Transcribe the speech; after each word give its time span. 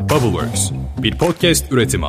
Bubbleworks, 0.00 0.70
bir 0.98 1.18
podcast 1.18 1.72
üretimi. 1.72 2.06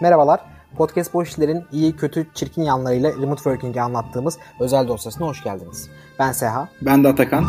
Merhabalar. 0.00 0.40
Podcast 0.76 1.14
Boş 1.14 1.28
İşler'in 1.28 1.64
iyi, 1.72 1.96
kötü, 1.96 2.26
çirkin 2.34 2.62
yanlarıyla 2.62 3.10
remote 3.12 3.42
working'i 3.42 3.82
anlattığımız 3.82 4.38
özel 4.60 4.88
dosyasına 4.88 5.26
hoş 5.26 5.42
geldiniz. 5.42 5.90
Ben 6.18 6.32
Seha. 6.32 6.68
Ben 6.82 7.04
de 7.04 7.08
Atakan. 7.08 7.44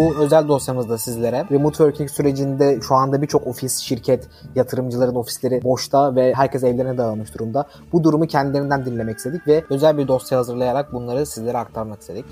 Bu 0.00 0.14
özel 0.18 0.48
dosyamızda 0.48 0.98
sizlere 0.98 1.46
remote 1.50 1.76
working 1.76 2.10
sürecinde 2.10 2.80
şu 2.88 2.94
anda 2.94 3.22
birçok 3.22 3.46
ofis, 3.46 3.78
şirket, 3.78 4.28
yatırımcıların 4.54 5.14
ofisleri 5.14 5.64
boşta 5.64 6.14
ve 6.14 6.34
herkes 6.34 6.64
evlerine 6.64 6.98
dağılmış 6.98 7.34
durumda. 7.34 7.64
Bu 7.92 8.04
durumu 8.04 8.26
kendilerinden 8.26 8.84
dinlemek 8.84 9.16
istedik 9.16 9.46
ve 9.46 9.64
özel 9.70 9.98
bir 9.98 10.08
dosya 10.08 10.38
hazırlayarak 10.38 10.92
bunları 10.92 11.26
sizlere 11.26 11.58
aktarmak 11.58 12.00
istedik. 12.00 12.24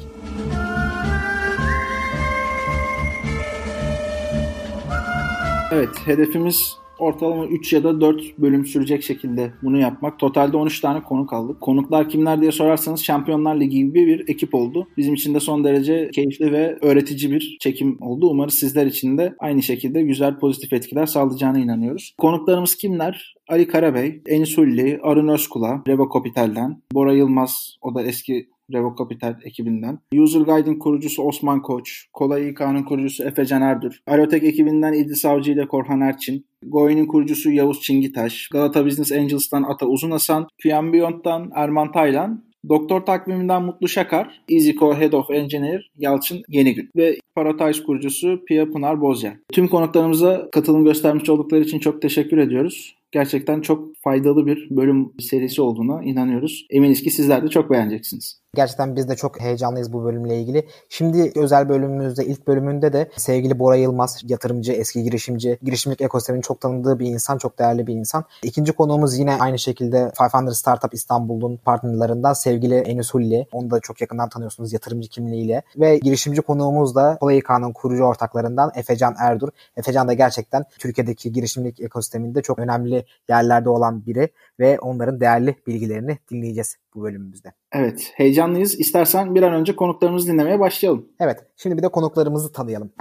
Evet, 5.73 5.91
hedefimiz 6.05 6.77
ortalama 6.99 7.47
3 7.47 7.73
ya 7.73 7.85
da 7.85 8.01
4 8.01 8.39
bölüm 8.39 8.67
sürecek 8.67 9.03
şekilde 9.03 9.53
bunu 9.63 9.79
yapmak. 9.79 10.19
Totalde 10.19 10.57
13 10.57 10.81
tane 10.81 11.03
konuk 11.03 11.33
aldık. 11.33 11.61
Konuklar 11.61 12.09
kimler 12.09 12.41
diye 12.41 12.53
sorarsanız 12.53 13.05
Şampiyonlar 13.05 13.61
Ligi 13.61 13.79
gibi 13.79 14.07
bir 14.07 14.29
ekip 14.29 14.55
oldu. 14.55 14.89
Bizim 14.97 15.15
için 15.15 15.35
de 15.35 15.41
son 15.41 15.65
derece 15.65 16.11
keyifli 16.11 16.53
ve 16.53 16.79
öğretici 16.83 17.33
bir 17.33 17.57
çekim 17.61 18.03
oldu. 18.03 18.29
Umarız 18.29 18.55
sizler 18.55 18.87
için 18.87 19.19
de 19.19 19.35
aynı 19.39 19.63
şekilde 19.63 20.03
güzel 20.03 20.39
pozitif 20.39 20.73
etkiler 20.73 21.07
sağlayacağına 21.07 21.59
inanıyoruz. 21.59 22.15
Konuklarımız 22.19 22.75
kimler? 22.75 23.35
Ali 23.49 23.67
Karabey, 23.67 24.23
Enis 24.27 24.59
Hulli, 24.59 25.01
Arun 25.03 25.29
Özkula, 25.29 25.83
Revo 25.89 26.09
Capital'den, 26.15 26.83
Bora 26.93 27.13
Yılmaz, 27.13 27.77
o 27.83 27.95
da 27.95 28.03
eski 28.03 28.49
Revo 28.73 28.95
Capital 28.99 29.35
ekibinden. 29.45 29.99
User 30.15 30.41
Guide'in 30.41 30.79
kurucusu 30.79 31.23
Osman 31.23 31.63
Koç, 31.63 32.07
Kolay 32.13 32.49
İK'nın 32.49 32.83
kurucusu 32.83 33.25
Efecan 33.25 33.63
Erdur, 33.63 33.99
Aerotek 34.07 34.45
ekibinden 34.45 34.93
İdris 34.93 35.21
Savcı 35.21 35.53
ile 35.53 35.69
Korhan 35.69 36.01
Erçin, 36.01 36.47
Goin'in 36.67 37.07
kurucusu 37.07 37.51
Yavuz 37.51 37.81
Çingitaş, 37.81 38.49
Galata 38.49 38.87
Business 38.87 39.13
Angels'tan 39.13 39.63
Ata 39.63 39.87
Uzunasan, 39.87 40.49
QM 40.63 40.93
Beyond'dan 40.93 41.51
Erman 41.55 41.93
Taylan, 41.93 42.49
Doktor 42.69 43.01
takviminden 43.01 43.63
Mutlu 43.63 43.89
Şakar, 43.89 44.41
EasyCo 44.49 44.95
Head 44.95 45.13
of 45.13 45.31
Engineer 45.31 45.91
Yalçın 45.99 46.43
Yenigül 46.49 46.89
ve 46.97 47.19
Paratize 47.35 47.83
kurucusu 47.83 48.45
Pia 48.49 48.67
Pınar 48.67 49.01
Bozcan. 49.01 49.35
Tüm 49.53 49.69
konuklarımıza 49.69 50.49
katılım 50.53 50.85
göstermiş 50.85 51.29
oldukları 51.29 51.61
için 51.61 51.79
çok 51.79 52.03
teşekkür 52.03 52.39
ediyoruz. 52.39 52.95
Gerçekten 53.13 53.61
çok 53.61 53.97
faydalı 53.97 54.47
bir 54.47 54.67
bölüm 54.71 55.13
serisi 55.19 55.63
olduğuna 55.63 56.03
inanıyoruz. 56.05 56.67
Eminiz 56.71 57.03
ki 57.03 57.11
sizler 57.11 57.43
de 57.43 57.49
çok 57.49 57.71
beğeneceksiniz. 57.71 58.41
Gerçekten 58.55 58.97
biz 58.97 59.09
de 59.09 59.17
çok 59.17 59.41
heyecanlıyız 59.41 59.93
bu 59.93 60.05
bölümle 60.05 60.41
ilgili. 60.41 60.67
Şimdi 60.89 61.33
özel 61.37 61.69
bölümümüzde, 61.69 62.25
ilk 62.25 62.47
bölümünde 62.47 62.93
de 62.93 63.11
sevgili 63.17 63.59
Bora 63.59 63.77
Yılmaz, 63.77 64.23
yatırımcı, 64.29 64.73
eski 64.73 65.03
girişimci, 65.03 65.59
girişimcilik 65.63 66.01
ekosisteminin 66.01 66.43
çok 66.43 66.61
tanıdığı 66.61 66.99
bir 66.99 67.07
insan, 67.07 67.39
çok 67.39 67.59
değerli 67.59 67.87
bir 67.87 67.95
insan. 67.95 68.25
İkinci 68.43 68.73
konuğumuz 68.73 69.19
yine 69.19 69.37
aynı 69.41 69.59
şekilde 69.59 70.13
500 70.21 70.59
Startup 70.59 70.95
İstanbul'un 70.95 71.57
partnerlerinden 71.57 72.33
sevgili 72.33 72.75
Enis 72.75 73.15
Hulli. 73.15 73.47
Onu 73.53 73.71
da 73.71 73.81
çok 73.81 74.01
yakından 74.01 74.29
tanıyorsunuz 74.29 74.73
yatırımcı 74.73 75.09
kimliğiyle. 75.09 75.63
Ve 75.77 75.99
girişimci 75.99 76.43
konuğumuz 76.43 76.95
da 76.95 77.17
Kolay 77.21 77.39
İK'nın 77.39 77.73
kurucu 77.73 78.05
ortaklarından 78.05 78.73
Efecan 78.75 79.15
Erdur. 79.19 79.49
Efecan 79.77 80.09
da 80.09 80.13
gerçekten 80.13 80.65
Türkiye'deki 80.79 81.33
girişimcilik 81.33 81.81
ekosisteminde 81.81 82.43
çok 82.43 82.59
önemli 82.59 83.05
yerlerde 83.29 83.69
olan 83.69 84.07
biri 84.07 84.29
ve 84.61 84.79
onların 84.79 85.21
değerli 85.21 85.57
bilgilerini 85.67 86.19
dinleyeceğiz 86.31 86.77
bu 86.99 87.03
bölümümüzde. 87.03 87.53
Evet, 87.73 88.13
heyecanlıyız. 88.15 88.81
İstersen 88.81 89.35
bir 89.35 89.43
an 89.43 89.53
önce 89.53 89.77
konuklarımızı 89.77 90.33
dinlemeye 90.33 90.61
başlayalım. 90.61 91.09
Evet, 91.21 91.39
şimdi 91.57 91.77
bir 91.77 91.83
de 91.83 91.89
konuklarımızı 91.89 92.53
tanıyalım. 92.53 92.93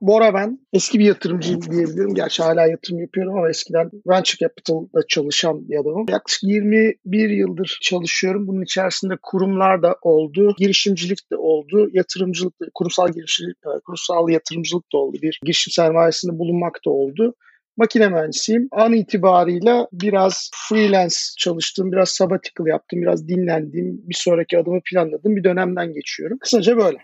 Bora 0.00 0.34
ben. 0.34 0.58
Eski 0.72 0.98
bir 0.98 1.04
yatırımcıyım 1.04 1.62
diyebilirim. 1.62 2.14
Gerçi 2.14 2.42
hala 2.42 2.66
yatırım 2.66 3.00
yapıyorum 3.00 3.36
ama 3.36 3.50
eskiden 3.50 3.90
Venture 4.06 4.36
Capital'da 4.36 5.00
çalışan 5.08 5.68
bir 5.68 5.80
adamım. 5.80 6.06
Yaklaşık 6.08 6.42
21 6.42 7.30
yıldır 7.30 7.78
çalışıyorum. 7.82 8.46
Bunun 8.46 8.62
içerisinde 8.62 9.14
kurumlar 9.22 9.82
da 9.82 9.96
oldu, 10.02 10.54
girişimcilik 10.58 11.30
de 11.32 11.36
oldu, 11.36 11.88
yatırımcılık 11.92 12.60
da, 12.60 12.66
kurumsal 12.74 13.12
girişimcilik, 13.12 13.56
kurumsal 13.86 14.28
yatırımcılık 14.28 14.92
da 14.92 14.98
oldu. 14.98 15.18
Bir 15.22 15.40
girişim 15.44 15.72
sermayesinde 15.72 16.38
bulunmak 16.38 16.78
da 16.86 16.90
oldu 16.90 17.34
makine 17.76 18.08
mühendisiyim. 18.08 18.68
An 18.72 18.92
itibarıyla 18.92 19.86
biraz 19.92 20.50
freelance 20.54 21.16
çalıştım, 21.38 21.92
biraz 21.92 22.08
sabbatical 22.08 22.66
yaptım, 22.66 23.02
biraz 23.02 23.28
dinlendim, 23.28 24.00
bir 24.08 24.14
sonraki 24.14 24.58
adımı 24.58 24.80
planladım 24.90 25.36
bir 25.36 25.44
dönemden 25.44 25.92
geçiyorum. 25.92 26.38
Kısaca 26.38 26.76
böyle. 26.76 26.98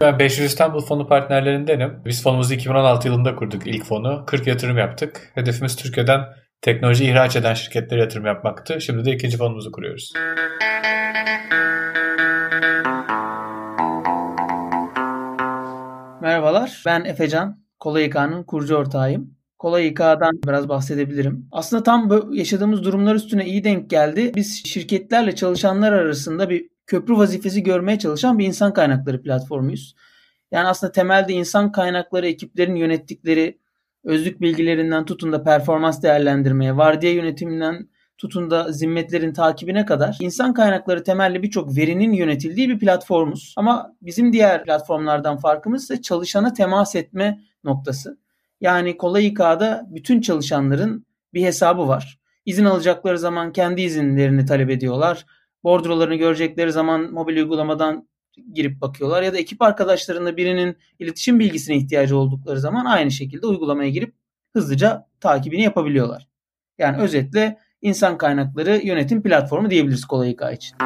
Ben 0.00 0.18
500 0.18 0.46
İstanbul 0.46 0.80
Fonu 0.80 1.08
partnerlerindenim. 1.08 1.92
Biz 2.06 2.22
fonumuzu 2.22 2.54
2016 2.54 3.08
yılında 3.08 3.34
kurduk 3.34 3.66
ilk 3.66 3.84
fonu. 3.84 4.24
40 4.26 4.46
yatırım 4.46 4.78
yaptık. 4.78 5.32
Hedefimiz 5.34 5.76
Türkiye'den 5.76 6.20
teknoloji 6.62 7.04
ihraç 7.04 7.36
eden 7.36 7.54
şirketlere 7.54 8.00
yatırım 8.00 8.26
yapmaktı. 8.26 8.80
Şimdi 8.80 9.04
de 9.04 9.12
ikinci 9.12 9.36
fonumuzu 9.36 9.72
kuruyoruz. 9.72 10.12
Merhabalar, 16.36 16.82
ben 16.86 17.04
Efecan. 17.04 17.60
Kolay 17.80 18.04
İK'nın 18.04 18.44
kurucu 18.44 18.76
ortağıyım. 18.76 19.34
Kolay 19.58 19.88
İK'dan 19.88 20.40
biraz 20.46 20.68
bahsedebilirim. 20.68 21.48
Aslında 21.52 21.82
tam 21.82 22.32
yaşadığımız 22.32 22.84
durumlar 22.84 23.14
üstüne 23.14 23.46
iyi 23.46 23.64
denk 23.64 23.90
geldi. 23.90 24.32
Biz 24.34 24.64
şirketlerle 24.66 25.34
çalışanlar 25.34 25.92
arasında 25.92 26.50
bir 26.50 26.68
köprü 26.86 27.16
vazifesi 27.16 27.62
görmeye 27.62 27.98
çalışan 27.98 28.38
bir 28.38 28.46
insan 28.46 28.72
kaynakları 28.72 29.22
platformuyuz. 29.22 29.94
Yani 30.50 30.68
aslında 30.68 30.92
temelde 30.92 31.32
insan 31.32 31.72
kaynakları 31.72 32.26
ekiplerin 32.26 32.76
yönettikleri 32.76 33.58
özlük 34.04 34.40
bilgilerinden 34.40 35.04
tutun 35.04 35.32
da 35.32 35.42
performans 35.42 36.02
değerlendirmeye, 36.02 36.76
vardiya 36.76 37.12
yönetiminden 37.12 37.88
tutun 38.18 38.50
da 38.50 38.72
zimmetlerin 38.72 39.32
takibine 39.32 39.86
kadar 39.86 40.16
insan 40.20 40.54
kaynakları 40.54 41.04
temelli 41.04 41.42
birçok 41.42 41.76
verinin 41.76 42.12
yönetildiği 42.12 42.68
bir 42.68 42.78
platformuz. 42.78 43.54
Ama 43.56 43.92
bizim 44.02 44.32
diğer 44.32 44.64
platformlardan 44.64 45.36
farkımız 45.36 45.82
ise 45.82 46.02
çalışana 46.02 46.52
temas 46.52 46.94
etme 46.94 47.40
noktası. 47.64 48.18
Yani 48.60 48.96
Kolay 48.96 49.26
İK'da 49.26 49.86
bütün 49.88 50.20
çalışanların 50.20 51.06
bir 51.34 51.42
hesabı 51.42 51.88
var. 51.88 52.18
İzin 52.46 52.64
alacakları 52.64 53.18
zaman 53.18 53.52
kendi 53.52 53.82
izinlerini 53.82 54.46
talep 54.46 54.70
ediyorlar. 54.70 55.26
Bordrolarını 55.64 56.14
görecekleri 56.14 56.72
zaman 56.72 57.12
mobil 57.12 57.36
uygulamadan 57.36 58.08
girip 58.52 58.80
bakıyorlar 58.80 59.22
ya 59.22 59.32
da 59.32 59.38
ekip 59.38 59.62
arkadaşlarında 59.62 60.36
birinin 60.36 60.76
iletişim 60.98 61.38
bilgisine 61.38 61.76
ihtiyacı 61.76 62.18
oldukları 62.18 62.60
zaman 62.60 62.84
aynı 62.84 63.10
şekilde 63.10 63.46
uygulamaya 63.46 63.90
girip 63.90 64.14
hızlıca 64.52 65.06
takibini 65.20 65.62
yapabiliyorlar. 65.62 66.28
Yani 66.78 66.96
özetle 66.96 67.58
insan 67.82 68.18
kaynakları 68.18 68.76
yönetim 68.76 69.22
platformu 69.22 69.70
diyebiliriz 69.70 70.04
Kolay 70.04 70.30
İK 70.30 70.42
için. 70.52 70.76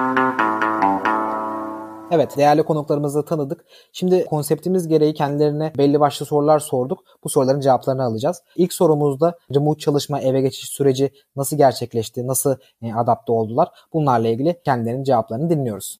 Evet 2.13 2.37
değerli 2.37 2.63
konuklarımızı 2.63 3.25
tanıdık. 3.25 3.65
Şimdi 3.93 4.25
konseptimiz 4.25 4.89
gereği 4.89 5.15
kendilerine 5.15 5.73
belli 5.79 6.01
başlı 6.01 6.27
sorular 6.27 6.59
sorduk. 6.59 7.05
Bu 7.25 7.29
soruların 7.29 7.61
cevaplarını 7.61 8.03
alacağız. 8.03 8.43
İlk 8.57 8.73
sorumuzda 8.73 9.39
remote 9.55 9.79
çalışma 9.79 10.21
eve 10.21 10.41
geçiş 10.41 10.69
süreci 10.69 11.11
nasıl 11.37 11.57
gerçekleşti, 11.57 12.27
nasıl 12.27 12.57
e, 12.83 12.95
adapte 12.95 13.33
oldular? 13.33 13.69
Bunlarla 13.93 14.29
ilgili 14.29 14.61
kendilerinin 14.65 15.05
cevaplarını 15.05 15.51
dinliyoruz. 15.51 15.99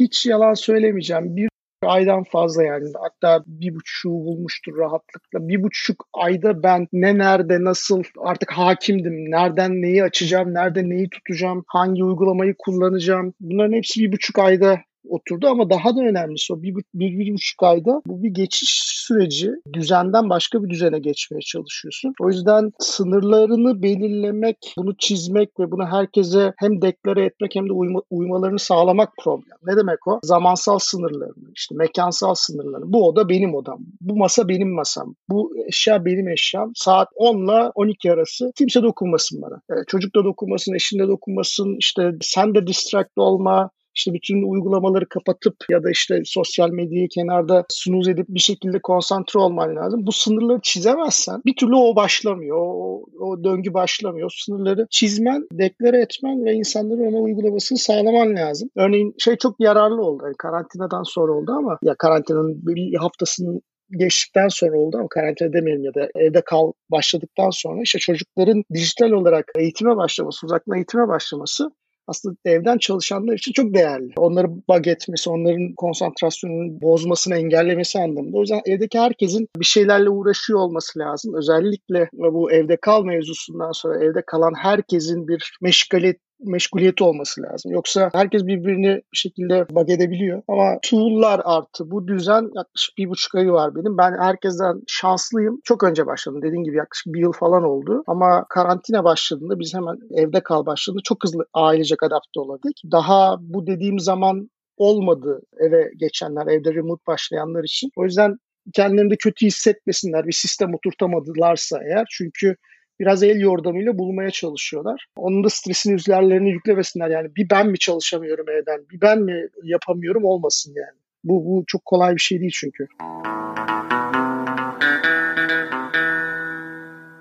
Hiç 0.00 0.26
yalan 0.26 0.54
söylemeyeceğim. 0.54 1.36
Bir 1.36 1.47
aydan 1.82 2.24
fazla 2.24 2.62
yani. 2.62 2.88
Hatta 3.00 3.44
bir 3.46 3.74
buçuğu 3.74 4.10
bulmuştur 4.10 4.78
rahatlıkla. 4.78 5.48
Bir 5.48 5.62
buçuk 5.62 6.08
ayda 6.12 6.62
ben 6.62 6.88
ne 6.92 7.18
nerede 7.18 7.64
nasıl 7.64 8.02
artık 8.18 8.52
hakimdim. 8.52 9.30
Nereden 9.30 9.82
neyi 9.82 10.04
açacağım, 10.04 10.54
nerede 10.54 10.88
neyi 10.88 11.10
tutacağım, 11.10 11.64
hangi 11.66 12.04
uygulamayı 12.04 12.54
kullanacağım. 12.58 13.34
Bunların 13.40 13.72
hepsi 13.72 14.00
bir 14.00 14.12
buçuk 14.12 14.38
ayda 14.38 14.78
oturdu 15.10 15.46
ama 15.48 15.70
daha 15.70 15.96
da 15.96 16.00
önemlisi 16.00 16.52
o 16.52 16.62
bir, 16.62 16.74
bir, 16.94 17.18
bir 17.18 17.32
buçuk 17.34 17.62
ayda 17.62 18.00
bu 18.06 18.22
bir 18.22 18.30
geçiş 18.30 18.98
süreci 19.08 19.50
düzenden 19.72 20.30
başka 20.30 20.62
bir 20.64 20.70
düzene 20.70 20.98
geçmeye 20.98 21.40
çalışıyorsun. 21.40 22.14
O 22.20 22.28
yüzden 22.28 22.72
sınırlarını 22.78 23.82
belirlemek, 23.82 24.74
bunu 24.78 24.96
çizmek 24.98 25.60
ve 25.60 25.70
bunu 25.70 25.86
herkese 25.86 26.52
hem 26.56 26.82
deklare 26.82 27.24
etmek 27.24 27.54
hem 27.54 27.68
de 27.68 27.72
uyma, 27.72 28.00
uymalarını 28.10 28.58
sağlamak 28.58 29.12
problem. 29.22 29.58
Ne 29.66 29.76
demek 29.76 30.08
o? 30.08 30.20
Zamansal 30.22 30.78
sınırlarını, 30.78 31.50
işte 31.56 31.74
mekansal 31.74 32.34
sınırlarını. 32.34 32.92
Bu 32.92 33.08
oda 33.08 33.28
benim 33.28 33.54
odam. 33.54 33.78
Bu 34.00 34.16
masa 34.16 34.48
benim 34.48 34.74
masam. 34.74 35.14
Bu 35.30 35.52
eşya 35.68 36.04
benim 36.04 36.28
eşyam. 36.28 36.72
Saat 36.74 37.08
10 37.14 37.44
ile 37.44 37.70
12 37.74 38.12
arası 38.12 38.52
kimse 38.56 38.82
dokunmasın 38.82 39.42
bana. 39.42 39.60
Ee, 39.70 39.84
çocuk 39.86 40.14
da 40.14 40.24
dokunmasın, 40.24 40.74
eşin 40.74 40.98
de 40.98 41.08
dokunmasın. 41.08 41.76
İşte 41.78 42.12
sen 42.20 42.54
de 42.54 42.66
distract 42.66 43.10
olma 43.16 43.70
işte 43.98 44.12
bütün 44.12 44.42
uygulamaları 44.52 45.08
kapatıp 45.08 45.54
ya 45.70 45.82
da 45.82 45.90
işte 45.90 46.22
sosyal 46.24 46.70
medyayı 46.70 47.08
kenarda 47.08 47.64
snooze 47.68 48.10
edip 48.10 48.26
bir 48.28 48.40
şekilde 48.40 48.78
konsantre 48.82 49.40
olman 49.40 49.76
lazım. 49.76 50.06
Bu 50.06 50.12
sınırları 50.12 50.60
çizemezsen 50.62 51.42
bir 51.46 51.56
türlü 51.56 51.74
o 51.74 51.96
başlamıyor. 51.96 52.56
O, 52.60 53.04
o 53.20 53.44
döngü 53.44 53.74
başlamıyor. 53.74 54.32
Sınırları 54.44 54.86
çizmen, 54.90 55.46
deklare 55.52 56.00
etmen 56.00 56.44
ve 56.44 56.52
insanların 56.52 57.12
ona 57.12 57.18
uygulamasını 57.18 57.78
sağlaman 57.78 58.36
lazım. 58.36 58.70
Örneğin 58.76 59.14
şey 59.18 59.36
çok 59.36 59.60
yararlı 59.60 60.02
oldu. 60.02 60.22
Yani 60.24 60.34
karantinadan 60.38 61.02
sonra 61.02 61.32
oldu 61.32 61.52
ama 61.52 61.78
ya 61.82 61.94
karantinanın 61.98 62.66
bir 62.66 62.94
haftasının 62.98 63.62
geçtikten 63.90 64.48
sonra 64.48 64.78
oldu 64.78 64.96
ama 64.98 65.08
karantina 65.08 65.52
demeyelim 65.52 65.84
ya 65.84 65.94
da 65.94 66.08
evde 66.14 66.40
kal 66.40 66.72
başladıktan 66.90 67.50
sonra 67.50 67.82
işte 67.82 67.98
çocukların 67.98 68.62
dijital 68.74 69.10
olarak 69.10 69.44
eğitime 69.58 69.96
başlaması, 69.96 70.46
uzaktan 70.46 70.76
eğitime 70.76 71.08
başlaması 71.08 71.70
aslında 72.08 72.36
evden 72.44 72.78
çalışanlar 72.78 73.34
için 73.34 73.52
çok 73.52 73.74
değerli. 73.74 74.12
Onları 74.16 74.48
bug 74.68 74.86
etmesi, 74.86 75.30
onların 75.30 75.74
konsantrasyonunu 75.76 76.80
bozmasını 76.80 77.36
engellemesi 77.36 77.98
anlamında. 77.98 78.36
O 78.36 78.40
yüzden 78.40 78.60
evdeki 78.66 78.98
herkesin 78.98 79.48
bir 79.56 79.64
şeylerle 79.64 80.10
uğraşıyor 80.10 80.58
olması 80.58 80.98
lazım. 80.98 81.34
Özellikle 81.34 82.08
bu 82.12 82.52
evde 82.52 82.76
kal 82.76 83.04
mevzusundan 83.04 83.72
sonra 83.72 84.04
evde 84.04 84.22
kalan 84.26 84.52
herkesin 84.62 85.28
bir 85.28 85.52
meşgaliyet 85.62 86.27
meşguliyeti 86.44 87.04
olması 87.04 87.42
lazım. 87.42 87.72
Yoksa 87.72 88.10
herkes 88.12 88.46
birbirini 88.46 88.94
bir 89.12 89.18
şekilde 89.18 89.66
bug 89.70 89.90
edebiliyor. 89.90 90.42
Ama 90.48 90.78
tool'lar 90.82 91.40
artı 91.44 91.90
bu 91.90 92.08
düzen 92.08 92.42
yaklaşık 92.42 92.98
bir 92.98 93.08
buçuk 93.08 93.34
ayı 93.34 93.50
var 93.50 93.74
benim. 93.74 93.98
Ben 93.98 94.18
herkesten 94.18 94.82
şanslıyım. 94.86 95.60
Çok 95.64 95.84
önce 95.84 96.06
başladım. 96.06 96.42
Dediğim 96.42 96.64
gibi 96.64 96.76
yaklaşık 96.76 97.14
bir 97.14 97.20
yıl 97.20 97.32
falan 97.32 97.62
oldu. 97.62 98.02
Ama 98.06 98.44
karantina 98.48 99.04
başladığında 99.04 99.58
biz 99.58 99.74
hemen 99.74 99.96
evde 100.14 100.40
kal 100.40 100.66
başladığında 100.66 101.02
çok 101.04 101.24
hızlı 101.24 101.44
ailecek 101.54 102.02
adapte 102.02 102.40
olabildik. 102.40 102.82
Daha 102.92 103.36
bu 103.40 103.66
dediğim 103.66 103.98
zaman 103.98 104.50
olmadı 104.76 105.40
eve 105.60 105.90
geçenler, 105.96 106.46
evde 106.46 106.74
remote 106.74 107.02
başlayanlar 107.06 107.64
için. 107.64 107.90
O 107.96 108.04
yüzden 108.04 108.36
kendilerini 108.74 109.10
de 109.10 109.16
kötü 109.16 109.46
hissetmesinler. 109.46 110.26
Bir 110.26 110.32
sistem 110.32 110.74
oturtamadılarsa 110.74 111.78
eğer. 111.84 112.06
Çünkü 112.10 112.56
biraz 113.00 113.22
el 113.22 113.40
yordamıyla 113.40 113.98
bulmaya 113.98 114.30
çalışıyorlar. 114.30 115.06
Onun 115.16 115.44
da 115.44 115.50
stresini 115.50 115.94
üzerlerine 115.94 116.48
yüklemesinler. 116.48 117.10
Yani 117.10 117.28
bir 117.36 117.50
ben 117.50 117.66
mi 117.66 117.78
çalışamıyorum 117.78 118.46
evden, 118.48 118.80
bir 118.90 119.00
ben 119.00 119.18
mi 119.22 119.48
yapamıyorum 119.62 120.24
olmasın 120.24 120.74
yani. 120.76 120.98
Bu, 121.24 121.44
bu 121.44 121.64
çok 121.66 121.84
kolay 121.84 122.14
bir 122.14 122.20
şey 122.20 122.40
değil 122.40 122.52
çünkü. 122.54 122.86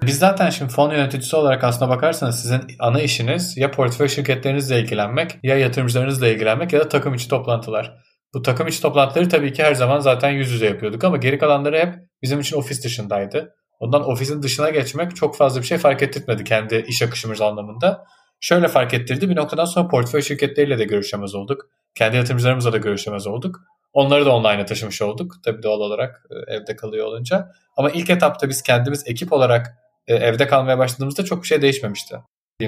Biz 0.06 0.20
zaten 0.20 0.50
şimdi 0.50 0.72
fon 0.72 0.92
yöneticisi 0.92 1.36
olarak 1.36 1.64
aslına 1.64 1.90
bakarsanız 1.90 2.42
sizin 2.42 2.62
ana 2.80 3.02
işiniz 3.02 3.58
ya 3.58 3.72
portföy 3.72 4.08
şirketlerinizle 4.08 4.80
ilgilenmek 4.80 5.40
ya 5.44 5.58
yatırımcılarınızla 5.58 6.28
ilgilenmek 6.28 6.74
ya 6.74 6.80
da 6.80 6.90
takım 6.90 7.14
içi 7.14 7.30
toplantılar. 7.30 7.98
Bu 8.34 8.42
takım 8.42 8.68
içi 8.68 8.82
toplantıları 8.82 9.30
tabii 9.30 9.54
ki 9.54 9.64
her 9.64 9.74
zaman 9.74 10.00
zaten 10.00 10.30
yüz 10.30 10.52
yüze 10.52 10.66
yapıyorduk 10.66 11.04
ama 11.04 11.18
geri 11.18 11.38
kalanları 11.38 11.78
hep 11.78 11.96
bizim 12.22 12.40
için 12.40 12.58
ofis 12.58 12.84
dışındaydı. 12.84 13.56
Ondan 13.80 14.10
ofisin 14.10 14.44
dışına 14.44 14.70
geçmek 14.70 15.16
çok 15.16 15.38
fazla 15.38 15.62
bir 15.62 15.66
şey 15.66 15.78
fark 15.78 16.02
ettirmedi 16.02 16.44
kendi 16.44 16.86
iş 16.88 17.02
akışımız 17.02 17.42
anlamında. 17.42 18.06
Şöyle 18.40 18.68
fark 18.68 18.94
ettirdi 18.94 19.30
bir 19.30 19.36
noktadan 19.36 19.66
sonra 19.66 19.88
portföy 19.88 20.22
şirketleriyle 20.22 20.80
de 20.80 20.84
görüşemez 20.84 21.36
olduk. 21.36 21.70
Kendi 21.96 22.18
yatırımcılarımızla 22.18 22.74
da 22.74 22.78
görüşemez 22.78 23.28
olduk. 23.28 23.60
Onları 23.94 24.26
da 24.26 24.36
online'a 24.36 24.66
taşımış 24.66 25.02
olduk. 25.02 25.36
Tabii 25.46 25.64
doğal 25.64 25.80
olarak 25.80 26.26
e, 26.30 26.54
evde 26.54 26.76
kalıyor 26.76 27.08
olunca. 27.08 27.52
Ama 27.78 27.90
ilk 27.90 28.10
etapta 28.10 28.50
biz 28.50 28.62
kendimiz 28.62 29.04
ekip 29.08 29.34
olarak 29.34 29.78
e, 30.08 30.16
evde 30.16 30.48
kalmaya 30.48 30.78
başladığımızda 30.78 31.26
çok 31.26 31.44
bir 31.44 31.48
şey 31.48 31.62
değişmemişti. 31.62 32.16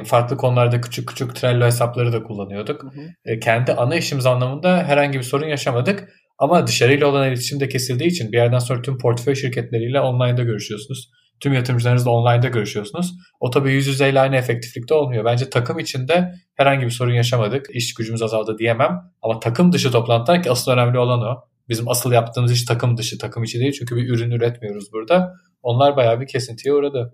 Farklı 0.06 0.38
konularda 0.38 0.82
küçük 0.82 1.10
küçük 1.10 1.36
Trello 1.36 1.66
hesapları 1.66 2.14
da 2.14 2.24
kullanıyorduk. 2.24 2.84
Hı 2.84 2.88
hı. 2.88 3.02
E, 3.26 3.40
kendi 3.40 3.74
ana 3.74 3.96
işimiz 3.96 4.26
anlamında 4.26 4.78
herhangi 4.78 5.18
bir 5.18 5.24
sorun 5.24 5.48
yaşamadık. 5.48 6.10
Ama 6.40 6.68
dışarıyla 6.68 7.08
olan 7.08 7.28
iletişim 7.28 7.60
de 7.60 7.70
kesildiği 7.70 8.10
için 8.10 8.32
bir 8.32 8.38
yerden 8.38 8.60
sonra 8.60 8.82
tüm 8.82 8.98
portföy 8.98 9.36
şirketleriyle 9.36 10.00
online'da 10.00 10.44
görüşüyorsunuz. 10.44 11.10
Tüm 11.40 11.54
yatırımcılarınızla 11.54 12.12
online'da 12.12 12.48
görüşüyorsunuz. 12.48 13.14
O 13.40 13.50
tabii 13.50 13.72
yüz 13.72 13.88
yüzeyle 13.88 14.20
aynı 14.20 14.36
efektiflikte 14.36 14.94
olmuyor. 14.94 15.26
Bence 15.26 15.50
takım 15.50 15.80
içinde 15.80 16.34
herhangi 16.56 16.86
bir 16.86 16.92
sorun 16.92 17.14
yaşamadık. 17.14 17.66
İş 17.70 17.94
gücümüz 17.94 18.22
azaldı 18.22 18.58
diyemem. 18.58 19.00
Ama 19.22 19.40
takım 19.40 19.72
dışı 19.72 19.92
toplantılar 19.92 20.44
ki 20.44 20.52
asıl 20.52 20.72
önemli 20.72 21.00
olan 21.00 21.22
o. 21.22 21.50
Bizim 21.70 21.90
asıl 21.90 22.12
yaptığımız 22.12 22.52
iş 22.52 22.66
takım 22.66 22.98
dışı, 22.98 23.18
takım 23.18 23.44
içi 23.44 23.60
değil. 23.60 23.72
Çünkü 23.80 23.96
bir 23.96 24.10
ürün 24.10 24.32
üretmiyoruz 24.32 24.94
burada. 24.94 25.34
Onlar 25.62 25.96
bayağı 25.96 26.22
bir 26.22 26.28
kesintiye 26.28 26.74
uğradı. 26.74 27.14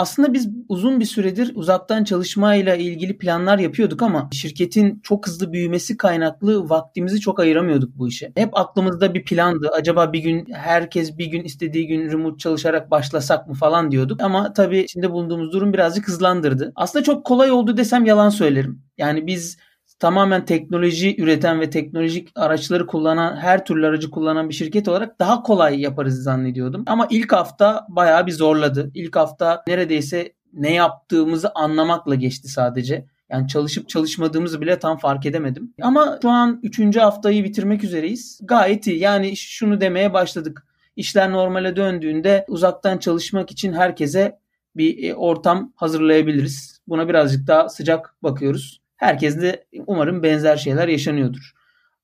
Aslında 0.00 0.32
biz 0.32 0.48
uzun 0.68 1.00
bir 1.00 1.04
süredir 1.04 1.52
uzaktan 1.54 2.04
çalışmayla 2.04 2.74
ilgili 2.76 3.18
planlar 3.18 3.58
yapıyorduk 3.58 4.02
ama 4.02 4.28
şirketin 4.32 5.00
çok 5.02 5.26
hızlı 5.26 5.52
büyümesi 5.52 5.96
kaynaklı 5.96 6.70
vaktimizi 6.70 7.20
çok 7.20 7.40
ayıramıyorduk 7.40 7.98
bu 7.98 8.08
işe. 8.08 8.32
Hep 8.36 8.58
aklımızda 8.58 9.14
bir 9.14 9.24
plandı. 9.24 9.70
Acaba 9.72 10.12
bir 10.12 10.18
gün 10.18 10.46
herkes 10.52 11.18
bir 11.18 11.26
gün 11.26 11.44
istediği 11.44 11.86
gün 11.86 12.10
remote 12.10 12.38
çalışarak 12.38 12.90
başlasak 12.90 13.48
mı 13.48 13.54
falan 13.54 13.90
diyorduk. 13.90 14.22
Ama 14.22 14.52
tabii 14.52 14.78
içinde 14.78 15.10
bulunduğumuz 15.10 15.52
durum 15.52 15.72
birazcık 15.72 16.08
hızlandırdı. 16.08 16.72
Aslında 16.76 17.04
çok 17.04 17.26
kolay 17.26 17.50
oldu 17.50 17.76
desem 17.76 18.04
yalan 18.04 18.28
söylerim. 18.28 18.82
Yani 18.98 19.26
biz 19.26 19.56
tamamen 20.00 20.44
teknoloji 20.44 21.22
üreten 21.22 21.60
ve 21.60 21.70
teknolojik 21.70 22.28
araçları 22.34 22.86
kullanan, 22.86 23.36
her 23.36 23.64
türlü 23.64 23.86
aracı 23.86 24.10
kullanan 24.10 24.48
bir 24.48 24.54
şirket 24.54 24.88
olarak 24.88 25.18
daha 25.18 25.42
kolay 25.42 25.80
yaparız 25.80 26.22
zannediyordum. 26.22 26.82
Ama 26.86 27.06
ilk 27.10 27.32
hafta 27.32 27.86
bayağı 27.88 28.26
bir 28.26 28.32
zorladı. 28.32 28.90
İlk 28.94 29.16
hafta 29.16 29.62
neredeyse 29.66 30.32
ne 30.52 30.74
yaptığımızı 30.74 31.50
anlamakla 31.54 32.14
geçti 32.14 32.48
sadece. 32.48 33.06
Yani 33.30 33.48
çalışıp 33.48 33.88
çalışmadığımızı 33.88 34.60
bile 34.60 34.78
tam 34.78 34.98
fark 34.98 35.26
edemedim. 35.26 35.74
Ama 35.82 36.18
şu 36.22 36.30
an 36.30 36.60
3. 36.62 36.96
haftayı 36.96 37.44
bitirmek 37.44 37.84
üzereyiz. 37.84 38.40
Gayet 38.42 38.86
iyi. 38.86 38.98
Yani 38.98 39.36
şunu 39.36 39.80
demeye 39.80 40.12
başladık. 40.12 40.66
İşler 40.96 41.32
normale 41.32 41.76
döndüğünde 41.76 42.44
uzaktan 42.48 42.98
çalışmak 42.98 43.50
için 43.50 43.72
herkese 43.72 44.38
bir 44.76 45.08
e, 45.08 45.14
ortam 45.14 45.72
hazırlayabiliriz. 45.76 46.80
Buna 46.88 47.08
birazcık 47.08 47.46
daha 47.46 47.68
sıcak 47.68 48.14
bakıyoruz. 48.22 48.80
Herkes 49.00 49.40
de 49.40 49.64
umarım 49.86 50.22
benzer 50.22 50.56
şeyler 50.56 50.88
yaşanıyordur. 50.88 51.52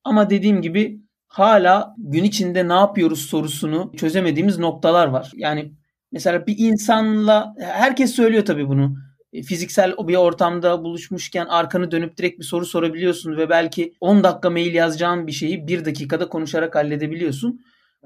Ama 0.05 0.31
dediğim 0.31 0.63
gibi 0.63 1.01
hala 1.27 1.95
gün 1.99 2.25
içinde 2.25 2.69
ne 2.69 2.73
yapıyoruz 2.73 3.21
sorusunu 3.27 3.93
çözemediğimiz 3.97 4.59
noktalar 4.59 5.07
var. 5.07 5.31
Yani 5.35 5.73
mesela 6.13 6.47
bir 6.47 6.59
insanla 6.59 7.55
herkes 7.59 8.13
söylüyor 8.13 8.45
tabii 8.45 8.69
bunu. 8.69 8.97
E, 9.33 9.43
fiziksel 9.43 9.95
bir 9.99 10.17
ortamda 10.17 10.85
buluşmuşken 10.85 11.47
arkanı 11.47 11.91
dönüp 11.91 12.17
direkt 12.17 12.39
bir 12.39 12.45
soru 12.45 12.67
sorabiliyorsun 12.67 13.37
ve 13.37 13.49
belki 13.49 13.95
10 14.01 14.25
dakika 14.25 14.51
mail 14.51 14.75
yazacağın 14.75 15.27
bir 15.27 15.33
şeyi 15.33 15.67
1 15.67 15.85
dakikada 15.85 16.29
konuşarak 16.29 16.75
halledebiliyorsun. 16.75 17.61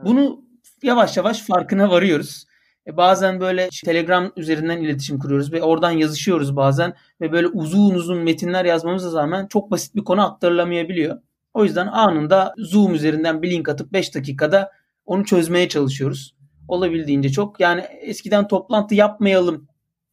Bunu 0.05 0.45
yavaş 0.83 1.17
yavaş 1.17 1.43
farkına 1.43 1.91
varıyoruz. 1.91 2.45
E 2.91 2.97
bazen 2.97 3.41
böyle 3.41 3.69
Telegram 3.85 4.33
üzerinden 4.37 4.79
iletişim 4.79 5.19
kuruyoruz 5.19 5.53
ve 5.53 5.63
oradan 5.63 5.91
yazışıyoruz 5.91 6.57
bazen 6.57 6.95
ve 7.21 7.33
böyle 7.33 7.47
uzun 7.47 7.95
uzun 7.95 8.19
metinler 8.19 8.65
yazmamıza 8.65 9.23
rağmen 9.23 9.47
çok 9.47 9.71
basit 9.71 9.95
bir 9.95 10.05
konu 10.05 10.25
aktarılamayabiliyor. 10.27 11.19
O 11.55 11.65
yüzden 11.65 11.87
anında 11.87 12.55
Zoom 12.59 12.95
üzerinden 12.95 13.43
bir 13.43 13.51
link 13.51 13.69
atıp 13.69 13.93
5 13.93 14.15
dakikada 14.15 14.73
onu 15.07 15.25
çözmeye 15.25 15.69
çalışıyoruz. 15.69 16.35
Olabildiğince 16.69 17.29
çok. 17.29 17.61
Yani 17.61 17.81
eskiden 17.81 18.49
toplantı 18.49 18.95
yapmayalım 18.95 19.69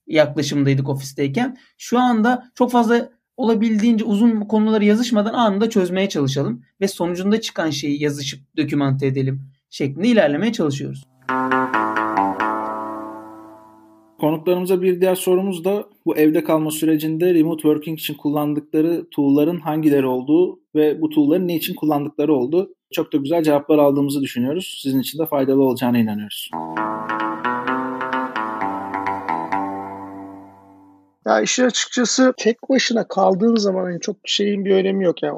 yaklaşımdaydık 0.08 0.90
ofisteyken. 0.90 1.58
Şu 1.78 2.00
anda 2.00 2.52
çok 2.56 2.72
fazla 2.72 3.10
olabildiğince 3.38 4.06
uzun 4.06 4.42
konuları 4.42 4.86
yazışmadan 4.86 5.34
anında 5.34 5.70
çözmeye 5.70 6.10
çalışalım 6.10 6.64
ve 6.82 6.88
sonucunda 6.88 7.42
çıkan 7.42 7.70
şeyi 7.70 8.04
yazışıp 8.04 8.58
dokümante 8.58 9.08
edelim 9.08 9.42
şeklinde 9.70 10.08
ilerlemeye 10.08 10.54
çalışıyoruz. 10.54 11.04
Konuklarımıza 14.20 14.82
bir 14.82 15.02
diğer 15.02 15.16
sorumuz 15.16 15.66
da 15.66 15.86
bu 16.06 16.18
evde 16.18 16.44
kalma 16.44 16.72
sürecinde 16.72 17.34
remote 17.34 17.62
working 17.62 18.00
için 18.00 18.14
kullandıkları 18.14 19.06
tool'ların 19.12 19.60
hangileri 19.60 20.06
olduğu 20.06 20.60
ve 20.76 21.02
bu 21.02 21.10
tool'ların 21.10 21.48
ne 21.48 21.56
için 21.56 21.76
kullandıkları 21.76 22.34
oldu. 22.34 22.74
Çok 22.94 23.14
da 23.14 23.18
güzel 23.18 23.44
cevaplar 23.44 23.78
aldığımızı 23.78 24.22
düşünüyoruz. 24.22 24.80
Sizin 24.84 25.00
için 25.00 25.20
de 25.20 25.26
faydalı 25.26 25.64
olacağına 25.64 25.98
inanıyoruz. 25.98 26.50
Ya 31.28 31.42
işin 31.42 31.66
açıkçası 31.66 32.34
tek 32.38 32.58
başına 32.70 33.08
kaldığın 33.08 33.56
zaman 33.56 33.92
yani 33.92 34.02
çok 34.02 34.18
şeyin 34.26 34.66
bir 34.66 34.76
önemi 34.76 35.04
yok 35.06 35.24
yani 35.24 35.38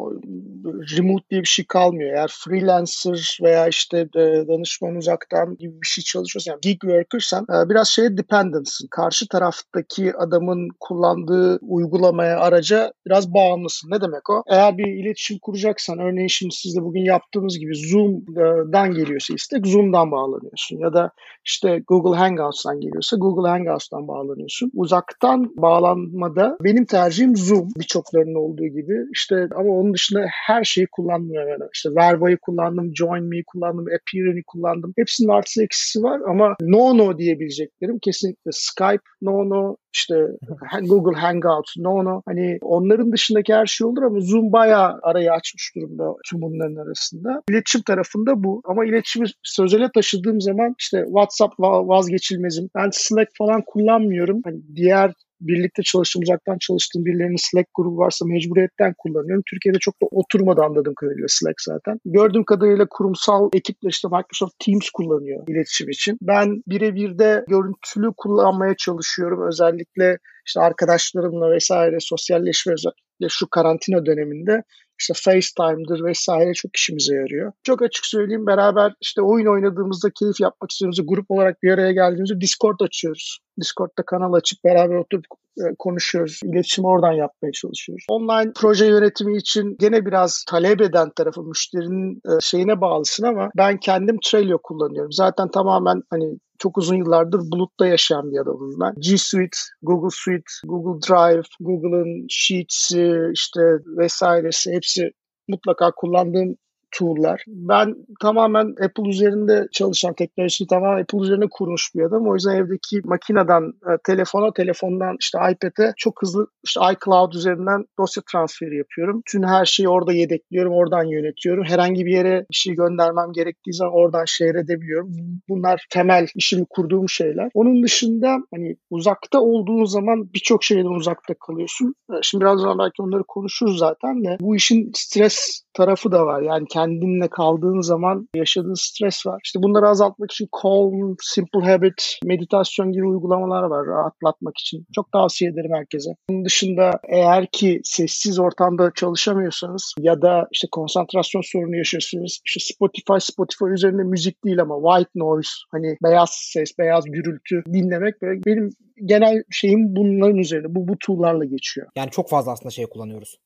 remote 0.97 1.25
diye 1.29 1.41
bir 1.41 1.47
şey 1.47 1.65
kalmıyor. 1.65 2.13
Eğer 2.13 2.31
freelancer 2.33 3.39
veya 3.43 3.67
işte 3.67 3.99
e, 3.99 4.21
danışman 4.47 4.95
uzaktan 4.95 5.57
gibi 5.57 5.73
bir 5.81 5.87
şey 5.87 6.03
çalışıyorsan, 6.03 6.51
yani 6.51 6.59
gig 6.61 6.81
worker'san 6.81 7.43
e, 7.43 7.69
biraz 7.69 7.87
şeye 7.87 8.17
dependentsın. 8.17 8.87
Karşı 8.91 9.27
taraftaki 9.27 10.13
adamın 10.17 10.67
kullandığı 10.79 11.59
uygulamaya, 11.61 12.39
araca 12.39 12.93
biraz 13.05 13.33
bağımlısın. 13.33 13.91
Ne 13.91 14.01
demek 14.01 14.29
o? 14.29 14.43
Eğer 14.47 14.77
bir 14.77 14.87
iletişim 14.87 15.37
kuracaksan, 15.41 15.99
örneğin 15.99 16.27
şimdi 16.27 16.55
siz 16.55 16.81
bugün 16.81 17.05
yaptığınız 17.05 17.59
gibi 17.59 17.75
Zoom'dan 17.75 18.93
geliyorsa 18.93 19.33
istek 19.33 19.67
Zoom'dan 19.67 20.11
bağlanıyorsun. 20.11 20.77
Ya 20.77 20.93
da 20.93 21.11
işte 21.45 21.81
Google 21.87 22.17
Hangouts'tan 22.17 22.79
geliyorsa 22.79 23.17
Google 23.17 23.49
Hangouts'tan 23.49 24.07
bağlanıyorsun. 24.07 24.71
Uzaktan 24.75 25.53
bağlanmada 25.81 26.57
benim 26.63 26.85
tercihim 26.85 27.35
Zoom 27.35 27.69
birçoklarının 27.79 28.35
olduğu 28.35 28.67
gibi. 28.67 28.93
İşte 29.13 29.47
ama 29.55 29.69
onun 29.69 29.93
dışında 29.93 30.25
her 30.47 30.63
şeyi 30.63 30.87
kullandım 30.91 31.35
hemen. 31.35 31.59
İşte 31.73 31.89
Verba'yı 31.95 32.37
kullandım, 32.37 32.95
Join 32.95 33.23
Me'yi 33.23 33.43
kullandım, 33.47 33.85
Appearance'i 33.85 34.43
kullandım. 34.47 34.93
Hepsinin 34.97 35.29
artısı 35.29 35.63
eksisi 35.63 36.03
var 36.03 36.21
ama 36.27 36.55
no 36.61 36.97
no 36.97 37.17
diyebileceklerim 37.17 37.99
kesinlikle 37.99 38.51
Skype 38.51 39.03
no 39.21 39.49
no, 39.49 39.75
işte 39.93 40.15
Google 40.89 41.19
Hangouts 41.19 41.77
no 41.77 42.05
no. 42.05 42.21
Hani 42.25 42.57
onların 42.61 43.11
dışındaki 43.11 43.53
her 43.53 43.65
şey 43.65 43.87
olur 43.87 44.03
ama 44.03 44.19
Zoom 44.19 44.51
bayağı 44.51 44.99
arayı 45.03 45.31
açmış 45.31 45.71
durumda 45.75 46.03
tüm 46.29 46.41
bunların 46.41 46.75
arasında. 46.75 47.41
İletişim 47.49 47.81
tarafında 47.81 48.43
bu 48.43 48.61
ama 48.65 48.85
iletişimi 48.85 49.25
sözele 49.43 49.89
taşıdığım 49.93 50.41
zaman 50.41 50.75
işte 50.79 51.03
WhatsApp 51.05 51.53
vazgeçilmezim. 51.59 52.69
Ben 52.75 52.89
Slack 52.91 53.31
falan 53.37 53.63
kullanmıyorum. 53.65 54.41
Hani 54.45 54.61
diğer 54.75 55.13
birlikte 55.41 55.83
çalıştığım, 55.83 56.21
uzaktan 56.21 56.57
çalıştığım 56.59 57.05
birilerinin 57.05 57.49
Slack 57.51 57.69
grubu 57.73 57.97
varsa 57.97 58.25
mecburiyetten 58.25 58.93
kullanıyorum. 58.97 59.43
Türkiye'de 59.49 59.77
çok 59.79 60.01
da 60.01 60.05
oturmadı 60.11 60.61
anladığım 60.61 60.93
kadarıyla 60.95 61.27
Slack 61.27 61.61
zaten. 61.61 61.99
Gördüğüm 62.05 62.43
kadarıyla 62.43 62.85
kurumsal 62.89 63.49
ekiple 63.53 63.89
işte 63.89 64.07
Microsoft 64.07 64.53
Teams 64.65 64.89
kullanıyor 64.89 65.47
iletişim 65.47 65.89
için. 65.89 66.17
Ben 66.21 66.63
birebir 66.67 67.19
de 67.19 67.45
görüntülü 67.47 68.13
kullanmaya 68.17 68.75
çalışıyorum. 68.77 69.47
Özellikle 69.47 70.17
işte 70.47 70.59
arkadaşlarımla 70.59 71.51
vesaire 71.51 71.97
sosyalleşme 71.99 72.73
özellikle 72.73 73.27
şu 73.29 73.49
karantina 73.49 74.05
döneminde 74.05 74.63
işte 74.99 75.13
FaceTime'dır 75.15 76.03
vesaire 76.03 76.53
çok 76.53 76.75
işimize 76.75 77.15
yarıyor. 77.15 77.51
Çok 77.63 77.81
açık 77.81 78.05
söyleyeyim 78.05 78.47
beraber 78.47 78.93
işte 79.01 79.21
oyun 79.21 79.45
oynadığımızda 79.45 80.09
keyif 80.19 80.39
yapmak 80.39 80.71
istiyoruz. 80.71 80.99
Grup 81.07 81.31
olarak 81.31 81.63
bir 81.63 81.71
araya 81.71 81.91
geldiğimizde 81.91 82.41
Discord 82.41 82.79
açıyoruz. 82.79 83.39
Discord'da 83.59 84.03
kanal 84.05 84.33
açıp 84.33 84.63
beraber 84.63 84.95
oturup 84.95 85.25
e, 85.57 85.75
konuşuyoruz. 85.79 86.39
İletişimi 86.43 86.87
oradan 86.87 87.11
yapmaya 87.11 87.51
çalışıyoruz. 87.51 88.05
Online 88.09 88.51
proje 88.55 88.85
yönetimi 88.85 89.37
için 89.37 89.75
gene 89.79 90.05
biraz 90.05 90.43
talep 90.47 90.81
eden 90.81 91.09
tarafı 91.15 91.43
müşterinin 91.43 92.15
e, 92.15 92.29
şeyine 92.41 92.81
bağlısın 92.81 93.23
ama 93.23 93.49
ben 93.57 93.77
kendim 93.77 94.17
Trello 94.25 94.57
kullanıyorum. 94.63 95.11
Zaten 95.11 95.51
tamamen 95.51 96.01
hani 96.09 96.39
çok 96.59 96.77
uzun 96.77 96.95
yıllardır 96.95 97.51
bulutta 97.51 97.87
yaşayan 97.87 98.31
bir 98.31 98.37
adamım 98.37 98.79
ben. 98.81 98.93
G 98.99 99.17
Suite, 99.17 99.57
Google 99.81 100.09
Suite, 100.11 100.51
Google 100.65 101.01
Drive, 101.07 101.47
Google'ın 101.59 102.27
Sheets'i 102.29 103.31
işte 103.33 103.61
vesairesi 103.97 104.71
hepsi 104.71 105.11
mutlaka 105.47 105.91
kullandığım 105.91 106.55
tool'lar. 106.97 107.43
Ben 107.47 107.95
tamamen 108.21 108.75
Apple 108.85 109.09
üzerinde 109.09 109.67
çalışan 109.71 110.13
teknolojisi 110.13 110.67
tamamen 110.67 111.01
Apple 111.01 111.19
üzerine 111.19 111.45
kurmuş 111.51 111.95
bir 111.95 112.03
adam. 112.03 112.27
O 112.27 112.33
yüzden 112.33 112.55
evdeki 112.55 113.01
makineden 113.03 113.63
e, 113.63 113.91
telefona, 114.03 114.53
telefondan 114.53 115.15
işte 115.19 115.37
iPad'e 115.51 115.93
çok 115.97 116.21
hızlı 116.21 116.47
işte 116.63 116.79
iCloud 116.93 117.33
üzerinden 117.33 117.85
dosya 117.99 118.23
transferi 118.31 118.77
yapıyorum. 118.77 119.21
Tüm 119.31 119.43
her 119.43 119.65
şeyi 119.65 119.89
orada 119.89 120.13
yedekliyorum, 120.13 120.73
oradan 120.73 121.03
yönetiyorum. 121.03 121.63
Herhangi 121.63 122.05
bir 122.05 122.11
yere 122.11 122.45
bir 122.51 122.55
şey 122.55 122.73
göndermem 122.73 123.31
gerektiği 123.33 123.73
zaman 123.73 123.93
oradan 123.93 124.25
share 124.25 124.59
edebiliyorum. 124.59 125.11
Bunlar 125.49 125.85
temel 125.89 126.27
işimi 126.35 126.65
kurduğum 126.69 127.09
şeyler. 127.09 127.49
Onun 127.53 127.83
dışında 127.83 128.37
hani 128.53 128.75
uzakta 128.89 129.39
olduğun 129.39 129.85
zaman 129.85 130.33
birçok 130.33 130.63
şeyden 130.63 130.95
uzakta 130.99 131.33
kalıyorsun. 131.33 131.95
E, 132.11 132.13
şimdi 132.21 132.41
birazdan 132.41 132.79
belki 132.79 133.01
onları 133.01 133.23
konuşuruz 133.23 133.79
zaten 133.79 134.23
de 134.23 134.37
bu 134.41 134.55
işin 134.55 134.91
stres 134.95 135.63
tarafı 135.73 136.11
da 136.11 136.25
var. 136.25 136.41
Yani 136.41 136.67
kendinle 136.79 137.27
kaldığın 137.27 137.81
zaman 137.81 138.27
yaşadığın 138.35 138.73
stres 138.89 139.25
var. 139.25 139.41
İşte 139.45 139.59
bunları 139.63 139.87
azaltmak 139.87 140.31
için 140.31 140.47
Calm, 140.63 141.15
Simple 141.21 141.71
Habit, 141.71 142.19
meditasyon 142.25 142.91
gibi 142.91 143.05
uygulamalar 143.05 143.63
var 143.63 143.87
rahatlatmak 143.87 144.57
için. 144.57 144.85
Çok 144.95 145.11
tavsiye 145.11 145.51
ederim 145.51 145.71
herkese. 145.73 146.09
Bunun 146.29 146.45
dışında 146.45 146.91
eğer 147.09 147.47
ki 147.51 147.81
sessiz 147.83 148.39
ortamda 148.39 148.91
çalışamıyorsanız 148.95 149.93
ya 149.99 150.21
da 150.21 150.47
işte 150.51 150.67
konsantrasyon 150.71 151.41
sorunu 151.41 151.75
yaşıyorsunuz. 151.75 152.39
İşte 152.45 152.73
Spotify, 152.73 153.31
Spotify 153.31 153.73
üzerinde 153.73 154.03
müzik 154.03 154.45
değil 154.45 154.61
ama 154.61 154.75
white 154.75 155.11
noise 155.15 155.49
hani 155.71 155.97
beyaz 156.03 156.29
ses, 156.31 156.79
beyaz 156.79 157.05
gürültü 157.05 157.63
dinlemek 157.73 158.21
böyle 158.21 158.45
benim 158.45 158.69
genel 159.05 159.43
şeyim 159.51 159.95
bunların 159.95 160.37
üzerinde. 160.37 160.75
Bu 160.75 160.87
bu 160.87 160.97
tool'larla 161.05 161.45
geçiyor. 161.45 161.87
Yani 161.95 162.11
çok 162.11 162.29
fazla 162.29 162.51
aslında 162.51 162.69
şey 162.69 162.85
kullanıyoruz. 162.85 163.37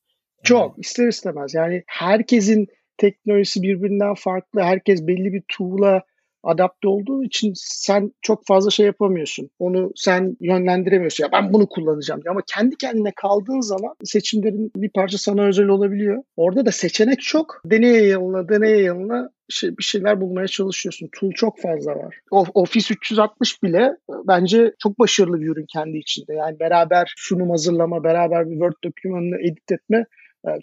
Çok 0.43 0.79
ister 0.79 1.07
istemez. 1.07 1.53
Yani 1.53 1.83
herkesin 1.87 2.67
teknolojisi 3.03 3.61
birbirinden 3.61 4.13
farklı. 4.13 4.61
Herkes 4.61 5.07
belli 5.07 5.33
bir 5.33 5.43
tool'a 5.47 6.01
adapte 6.43 6.87
olduğu 6.87 7.23
için 7.23 7.53
sen 7.55 8.11
çok 8.21 8.45
fazla 8.45 8.71
şey 8.71 8.85
yapamıyorsun. 8.85 9.49
Onu 9.59 9.91
sen 9.95 10.37
yönlendiremiyorsun. 10.41 11.23
Ya 11.23 11.31
ben 11.31 11.53
bunu 11.53 11.67
kullanacağım. 11.67 12.21
Ama 12.29 12.41
kendi 12.47 12.75
kendine 12.75 13.11
kaldığın 13.15 13.61
zaman 13.61 13.95
seçimlerin 14.03 14.71
bir 14.75 14.89
parça 14.89 15.17
sana 15.17 15.47
özel 15.47 15.67
olabiliyor. 15.67 16.23
Orada 16.35 16.65
da 16.65 16.71
seçenek 16.71 17.21
çok. 17.21 17.61
Deneye 17.65 18.07
yanına, 18.07 18.49
deneye 18.49 18.81
yanına 18.81 19.29
şey, 19.49 19.77
bir 19.77 19.83
şeyler 19.83 20.21
bulmaya 20.21 20.47
çalışıyorsun. 20.47 21.09
Tool 21.19 21.31
çok 21.31 21.61
fazla 21.61 21.95
var. 21.95 22.19
Office 22.31 22.93
360 22.93 23.63
bile 23.63 23.91
bence 24.27 24.73
çok 24.79 24.99
başarılı 24.99 25.41
bir 25.41 25.47
ürün 25.47 25.65
kendi 25.73 25.97
içinde. 25.97 26.33
Yani 26.33 26.59
beraber 26.59 27.13
sunum 27.17 27.49
hazırlama, 27.49 28.03
beraber 28.03 28.45
bir 28.49 28.53
Word 28.53 28.83
dokümanını 28.83 29.41
edit 29.41 29.71
etme 29.71 29.97
e, 29.97 30.05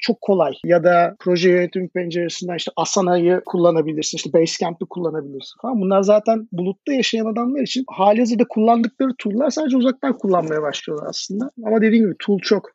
çok 0.01 0.21
kolay. 0.21 0.53
Ya 0.65 0.85
da 0.85 1.17
proje 1.21 1.51
yönetim 1.51 1.89
penceresinden 1.89 2.57
işte 2.57 2.73
Asana'yı 2.77 3.43
kullanabilirsin, 3.47 4.17
işte 4.17 4.33
Basecamp'i 4.33 4.85
kullanabilirsin 4.91 5.61
falan. 5.63 5.81
Bunlar 5.81 6.03
zaten 6.03 6.49
bulutta 6.53 6.93
yaşayan 6.93 7.27
adamlar 7.27 7.61
için 7.61 7.85
halihazırda 7.89 8.45
kullandıkları 8.49 9.11
tool'lar 9.19 9.51
sadece 9.51 9.77
uzaktan 9.77 10.19
kullanmaya 10.19 10.63
başlıyorlar 10.63 11.07
aslında. 11.09 11.51
Ama 11.67 11.81
dediğim 11.81 12.05
gibi 12.05 12.17
tool 12.19 12.39
çok. 12.39 12.71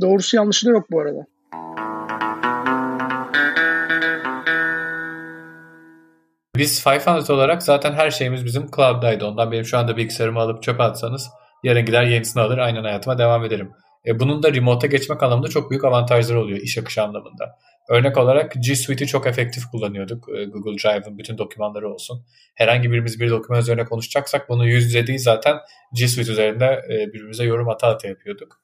Doğrusu 0.00 0.36
yanlışı 0.36 0.66
da 0.66 0.70
yok 0.70 0.86
bu 0.90 1.00
arada. 1.00 1.26
Biz 6.56 6.84
500 6.86 7.30
olarak 7.30 7.62
zaten 7.62 7.92
her 7.92 8.10
şeyimiz 8.10 8.44
bizim 8.44 8.66
cloud'daydı. 8.76 9.26
Ondan 9.26 9.52
benim 9.52 9.64
şu 9.64 9.78
anda 9.78 9.96
bilgisayarımı 9.96 10.40
alıp 10.40 10.62
çöpe 10.62 10.82
atsanız 10.82 11.30
yarın 11.62 11.84
gider 11.84 12.02
yenisini 12.02 12.42
alır 12.42 12.58
aynen 12.58 12.82
hayatıma 12.82 13.18
devam 13.18 13.44
ederim. 13.44 13.72
E, 14.08 14.20
bunun 14.20 14.42
da 14.42 14.52
remote'a 14.52 14.90
geçmek 14.90 15.22
anlamında 15.22 15.48
çok 15.48 15.70
büyük 15.70 15.84
avantajları 15.84 16.40
oluyor 16.40 16.58
iş 16.58 16.78
akışı 16.78 17.02
anlamında. 17.02 17.58
Örnek 17.88 18.18
olarak 18.18 18.52
G 18.60 18.76
Suite'i 18.76 19.06
çok 19.06 19.26
efektif 19.26 19.66
kullanıyorduk. 19.70 20.28
E, 20.28 20.44
Google 20.44 20.78
Drive'ın 20.78 21.18
bütün 21.18 21.38
dokümanları 21.38 21.92
olsun. 21.94 22.24
Herhangi 22.54 22.92
birimiz 22.92 23.20
bir 23.20 23.30
doküman 23.30 23.60
üzerine 23.60 23.84
konuşacaksak 23.84 24.48
bunu 24.48 24.66
yüz 24.66 24.84
yüze 24.84 25.06
değil 25.06 25.18
zaten 25.18 25.56
G 25.92 26.08
Suite 26.08 26.32
üzerinde 26.32 26.80
e, 26.90 27.06
birbirimize 27.06 27.44
yorum 27.44 27.68
ata 27.68 27.88
ata 27.88 28.08
yapıyorduk. 28.08 28.60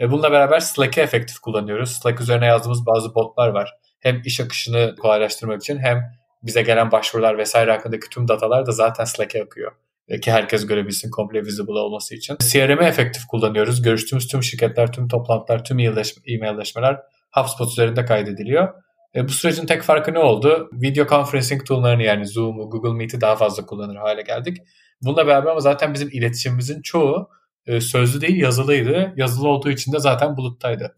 E, 0.00 0.10
bununla 0.10 0.32
beraber 0.32 0.60
Slack'i 0.60 1.00
efektif 1.00 1.38
kullanıyoruz. 1.38 1.90
Slack 1.90 2.20
üzerine 2.20 2.46
yazdığımız 2.46 2.86
bazı 2.86 3.14
botlar 3.14 3.48
var. 3.48 3.74
Hem 4.00 4.22
iş 4.24 4.40
akışını 4.40 4.94
kolaylaştırmak 4.96 5.62
için 5.62 5.78
hem 5.78 6.02
bize 6.42 6.62
gelen 6.62 6.92
başvurular 6.92 7.38
vesaire 7.38 7.72
hakkındaki 7.72 8.08
tüm 8.10 8.28
datalar 8.28 8.66
da 8.66 8.72
zaten 8.72 9.04
Slack'e 9.04 9.42
akıyor 9.42 9.72
ki 10.22 10.32
herkes 10.32 10.66
görebilsin 10.66 11.10
komple 11.10 11.40
visible 11.40 11.78
olması 11.78 12.14
için. 12.14 12.36
CRM'i 12.52 12.84
efektif 12.84 13.26
kullanıyoruz. 13.26 13.82
Görüştüğümüz 13.82 14.26
tüm 14.26 14.42
şirketler, 14.42 14.92
tüm 14.92 15.08
toplantılar, 15.08 15.64
tüm 15.64 15.78
e-mailleşmeler 15.78 17.00
HubSpot 17.32 17.72
üzerinde 17.72 18.04
kaydediliyor. 18.04 18.68
E, 19.14 19.28
bu 19.28 19.32
sürecin 19.32 19.66
tek 19.66 19.82
farkı 19.82 20.14
ne 20.14 20.18
oldu? 20.18 20.70
Video 20.72 21.06
conferencing 21.06 21.66
tool'larını 21.66 22.02
yani 22.02 22.26
Zoom'u, 22.26 22.70
Google 22.70 22.98
Meet'i 22.98 23.20
daha 23.20 23.36
fazla 23.36 23.66
kullanır 23.66 23.96
hale 23.96 24.22
geldik. 24.22 24.58
Bununla 25.02 25.26
beraber 25.26 25.50
ama 25.50 25.60
zaten 25.60 25.94
bizim 25.94 26.08
iletişimimizin 26.12 26.82
çoğu 26.82 27.28
e, 27.66 27.80
sözlü 27.80 28.20
değil 28.20 28.36
yazılıydı. 28.36 29.12
Yazılı 29.16 29.48
olduğu 29.48 29.70
için 29.70 29.92
de 29.92 29.98
zaten 29.98 30.36
buluttaydı. 30.36 30.94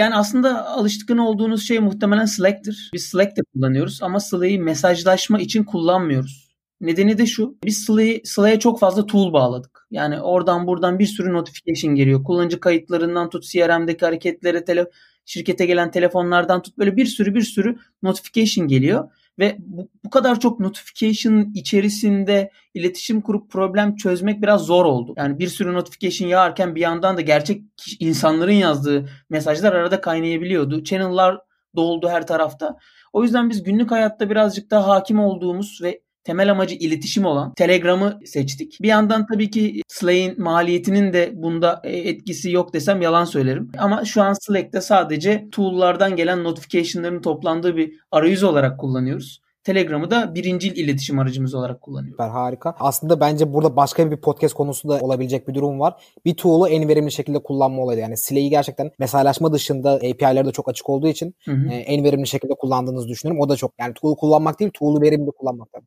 Yani 0.00 0.14
aslında 0.14 0.66
alışkın 0.66 1.18
olduğunuz 1.18 1.62
şey 1.68 1.78
muhtemelen 1.78 2.24
Slack'tir. 2.24 2.90
Biz 2.94 3.04
Slack 3.04 3.36
de 3.36 3.40
kullanıyoruz 3.54 4.02
ama 4.02 4.20
Slack'i 4.20 4.58
mesajlaşma 4.58 5.40
için 5.40 5.64
kullanmıyoruz. 5.64 6.50
Nedeni 6.80 7.18
de 7.18 7.26
şu. 7.26 7.58
Biz 7.64 7.84
Slack'e 7.84 8.20
Slack 8.24 8.60
çok 8.60 8.80
fazla 8.80 9.06
tool 9.06 9.32
bağladık. 9.32 9.86
Yani 9.90 10.20
oradan 10.20 10.66
buradan 10.66 10.98
bir 10.98 11.06
sürü 11.06 11.32
notification 11.32 11.94
geliyor. 11.94 12.24
Kullanıcı 12.24 12.60
kayıtlarından 12.60 13.30
tut 13.30 13.44
CRM'deki 13.44 14.04
hareketlere, 14.04 14.64
tele, 14.64 14.86
şirkete 15.24 15.66
gelen 15.66 15.90
telefonlardan 15.90 16.62
tut 16.62 16.78
böyle 16.78 16.96
bir 16.96 17.06
sürü 17.06 17.34
bir 17.34 17.42
sürü 17.42 17.76
notification 18.02 18.68
geliyor. 18.68 19.10
Ve 19.40 19.56
bu, 19.58 19.88
bu 20.04 20.10
kadar 20.10 20.40
çok 20.40 20.60
notification 20.60 21.52
içerisinde 21.54 22.50
iletişim 22.74 23.20
kurup 23.20 23.50
problem 23.50 23.96
çözmek 23.96 24.42
biraz 24.42 24.60
zor 24.60 24.84
oldu. 24.84 25.14
Yani 25.16 25.38
bir 25.38 25.48
sürü 25.48 25.74
notification 25.74 26.28
yağarken 26.28 26.74
bir 26.74 26.80
yandan 26.80 27.16
da 27.16 27.20
gerçek 27.20 27.62
insanların 28.00 28.52
yazdığı 28.52 29.08
mesajlar 29.30 29.72
arada 29.72 30.00
kaynayabiliyordu. 30.00 30.84
Channel'lar 30.84 31.38
doldu 31.76 32.08
her 32.08 32.26
tarafta. 32.26 32.76
O 33.12 33.22
yüzden 33.22 33.50
biz 33.50 33.62
günlük 33.62 33.90
hayatta 33.90 34.30
birazcık 34.30 34.70
daha 34.70 34.88
hakim 34.88 35.20
olduğumuz 35.20 35.80
ve 35.82 36.00
temel 36.24 36.50
amacı 36.50 36.74
iletişim 36.74 37.24
olan 37.24 37.54
Telegram'ı 37.54 38.20
seçtik. 38.24 38.78
Bir 38.82 38.88
yandan 38.88 39.26
tabii 39.26 39.50
ki 39.50 39.82
Slack'in 39.88 40.42
maliyetinin 40.42 41.12
de 41.12 41.32
bunda 41.34 41.80
e, 41.84 41.96
etkisi 41.96 42.50
yok 42.50 42.74
desem 42.74 43.02
yalan 43.02 43.24
söylerim. 43.24 43.72
Ama 43.78 44.04
şu 44.04 44.22
an 44.22 44.34
Slack'te 44.40 44.80
sadece 44.80 45.48
tool'lardan 45.52 46.16
gelen 46.16 46.44
notification'ların 46.44 47.22
toplandığı 47.22 47.76
bir 47.76 47.92
arayüz 48.10 48.42
olarak 48.42 48.80
kullanıyoruz. 48.80 49.40
Telegram'ı 49.64 50.10
da 50.10 50.34
birincil 50.34 50.76
iletişim 50.76 51.18
aracımız 51.18 51.54
olarak 51.54 51.80
kullanıyoruz. 51.80 52.12
Süper 52.12 52.28
harika. 52.28 52.74
Aslında 52.78 53.20
bence 53.20 53.52
burada 53.52 53.76
başka 53.76 54.10
bir 54.10 54.16
podcast 54.16 54.54
konusu 54.54 54.88
da 54.88 54.98
olabilecek 55.00 55.48
bir 55.48 55.54
durum 55.54 55.80
var. 55.80 55.94
Bir 56.24 56.34
tool'u 56.34 56.68
en 56.68 56.88
verimli 56.88 57.12
şekilde 57.12 57.38
kullanma 57.38 57.82
olayı. 57.82 58.00
Yani 58.00 58.16
Slack'i 58.16 58.50
gerçekten 58.50 58.90
mesajlaşma 58.98 59.52
dışında 59.52 59.92
API'leri 59.92 60.46
de 60.46 60.52
çok 60.52 60.68
açık 60.68 60.90
olduğu 60.90 61.08
için 61.08 61.34
hı 61.44 61.52
hı. 61.52 61.68
E, 61.68 61.74
en 61.74 62.04
verimli 62.04 62.26
şekilde 62.26 62.54
kullandığınızı 62.54 63.08
düşünüyorum. 63.08 63.44
O 63.44 63.48
da 63.48 63.56
çok 63.56 63.72
yani 63.80 63.94
tool'u 63.94 64.16
kullanmak 64.16 64.60
değil, 64.60 64.70
tool'u 64.74 65.00
verimli 65.00 65.30
kullanmak. 65.30 65.72
Tabii. 65.72 65.86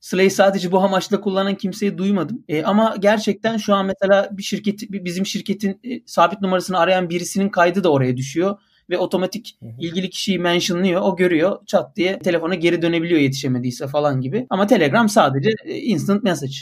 Slay 0.00 0.30
sadece 0.30 0.72
bu 0.72 0.78
amaçla 0.78 1.20
kullanan 1.20 1.54
kimseyi 1.54 1.98
duymadım. 1.98 2.44
E, 2.48 2.62
ama 2.62 2.96
gerçekten 2.98 3.56
şu 3.56 3.74
an 3.74 3.86
mesela 3.86 4.28
bir 4.32 4.42
şirket 4.42 4.80
bizim 4.90 5.26
şirketin 5.26 5.80
e, 5.84 6.00
sabit 6.06 6.40
numarasını 6.40 6.78
arayan 6.78 7.10
birisinin 7.10 7.48
kaydı 7.48 7.84
da 7.84 7.92
oraya 7.92 8.16
düşüyor 8.16 8.58
ve 8.90 8.98
otomatik 8.98 9.58
ilgili 9.80 10.10
kişiyi 10.10 10.38
mentionlıyor. 10.38 11.00
O 11.02 11.16
görüyor. 11.16 11.66
Çat 11.66 11.96
diye 11.96 12.18
telefona 12.18 12.54
geri 12.54 12.82
dönebiliyor 12.82 13.20
yetişemediyse 13.20 13.86
falan 13.86 14.20
gibi. 14.20 14.46
Ama 14.50 14.66
Telegram 14.66 15.08
sadece 15.08 15.50
e, 15.64 15.74
instant 15.76 16.22
message. 16.22 16.56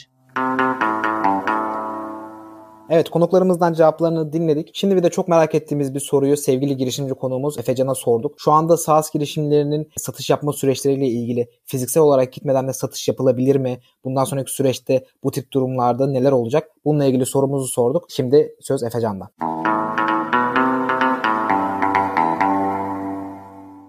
Evet 2.91 3.11
konuklarımızdan 3.11 3.73
cevaplarını 3.73 4.33
dinledik. 4.33 4.71
Şimdi 4.75 4.97
bir 4.97 5.03
de 5.03 5.11
çok 5.11 5.29
merak 5.29 5.55
ettiğimiz 5.55 5.95
bir 5.95 6.01
soruyu 6.01 6.37
sevgili 6.37 6.77
girişimci 6.77 7.15
konuğumuz 7.15 7.59
Efecan'a 7.59 7.95
sorduk. 7.95 8.35
Şu 8.39 8.53
anda 8.53 8.77
SaaS 8.77 9.11
girişimlerinin 9.11 9.89
satış 9.97 10.31
yapma 10.31 10.53
süreçleriyle 10.53 11.07
ilgili 11.07 11.49
fiziksel 11.65 12.03
olarak 12.03 12.33
gitmeden 12.33 12.69
de 12.69 12.73
satış 12.73 13.09
yapılabilir 13.09 13.57
mi? 13.57 13.79
Bundan 14.05 14.25
sonraki 14.25 14.53
süreçte 14.53 15.05
bu 15.25 15.31
tip 15.31 15.53
durumlarda 15.53 16.07
neler 16.07 16.33
olacak? 16.33 16.71
Bununla 16.85 17.05
ilgili 17.05 17.27
sorumuzu 17.27 17.69
sorduk. 17.69 18.05
Şimdi 18.09 18.57
söz 18.61 18.83
Efecan'da. 18.83 19.31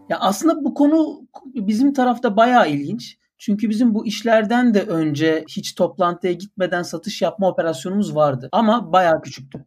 Ya 0.09 0.17
aslında 0.19 0.63
bu 0.63 0.73
konu 0.73 1.21
bizim 1.45 1.93
tarafta 1.93 2.37
bayağı 2.37 2.69
ilginç. 2.69 3.17
Çünkü 3.38 3.70
bizim 3.70 3.94
bu 3.94 4.06
işlerden 4.06 4.74
de 4.74 4.82
önce 4.82 5.46
hiç 5.50 5.75
toplantıya 5.75 6.34
gitmeden 6.34 6.84
satış 6.84 7.22
yapma 7.22 7.50
operasyonumuz 7.50 8.15
vardı. 8.15 8.50
Ama 8.51 8.94
bayağı 8.94 9.22
küçüktü. 9.22 9.65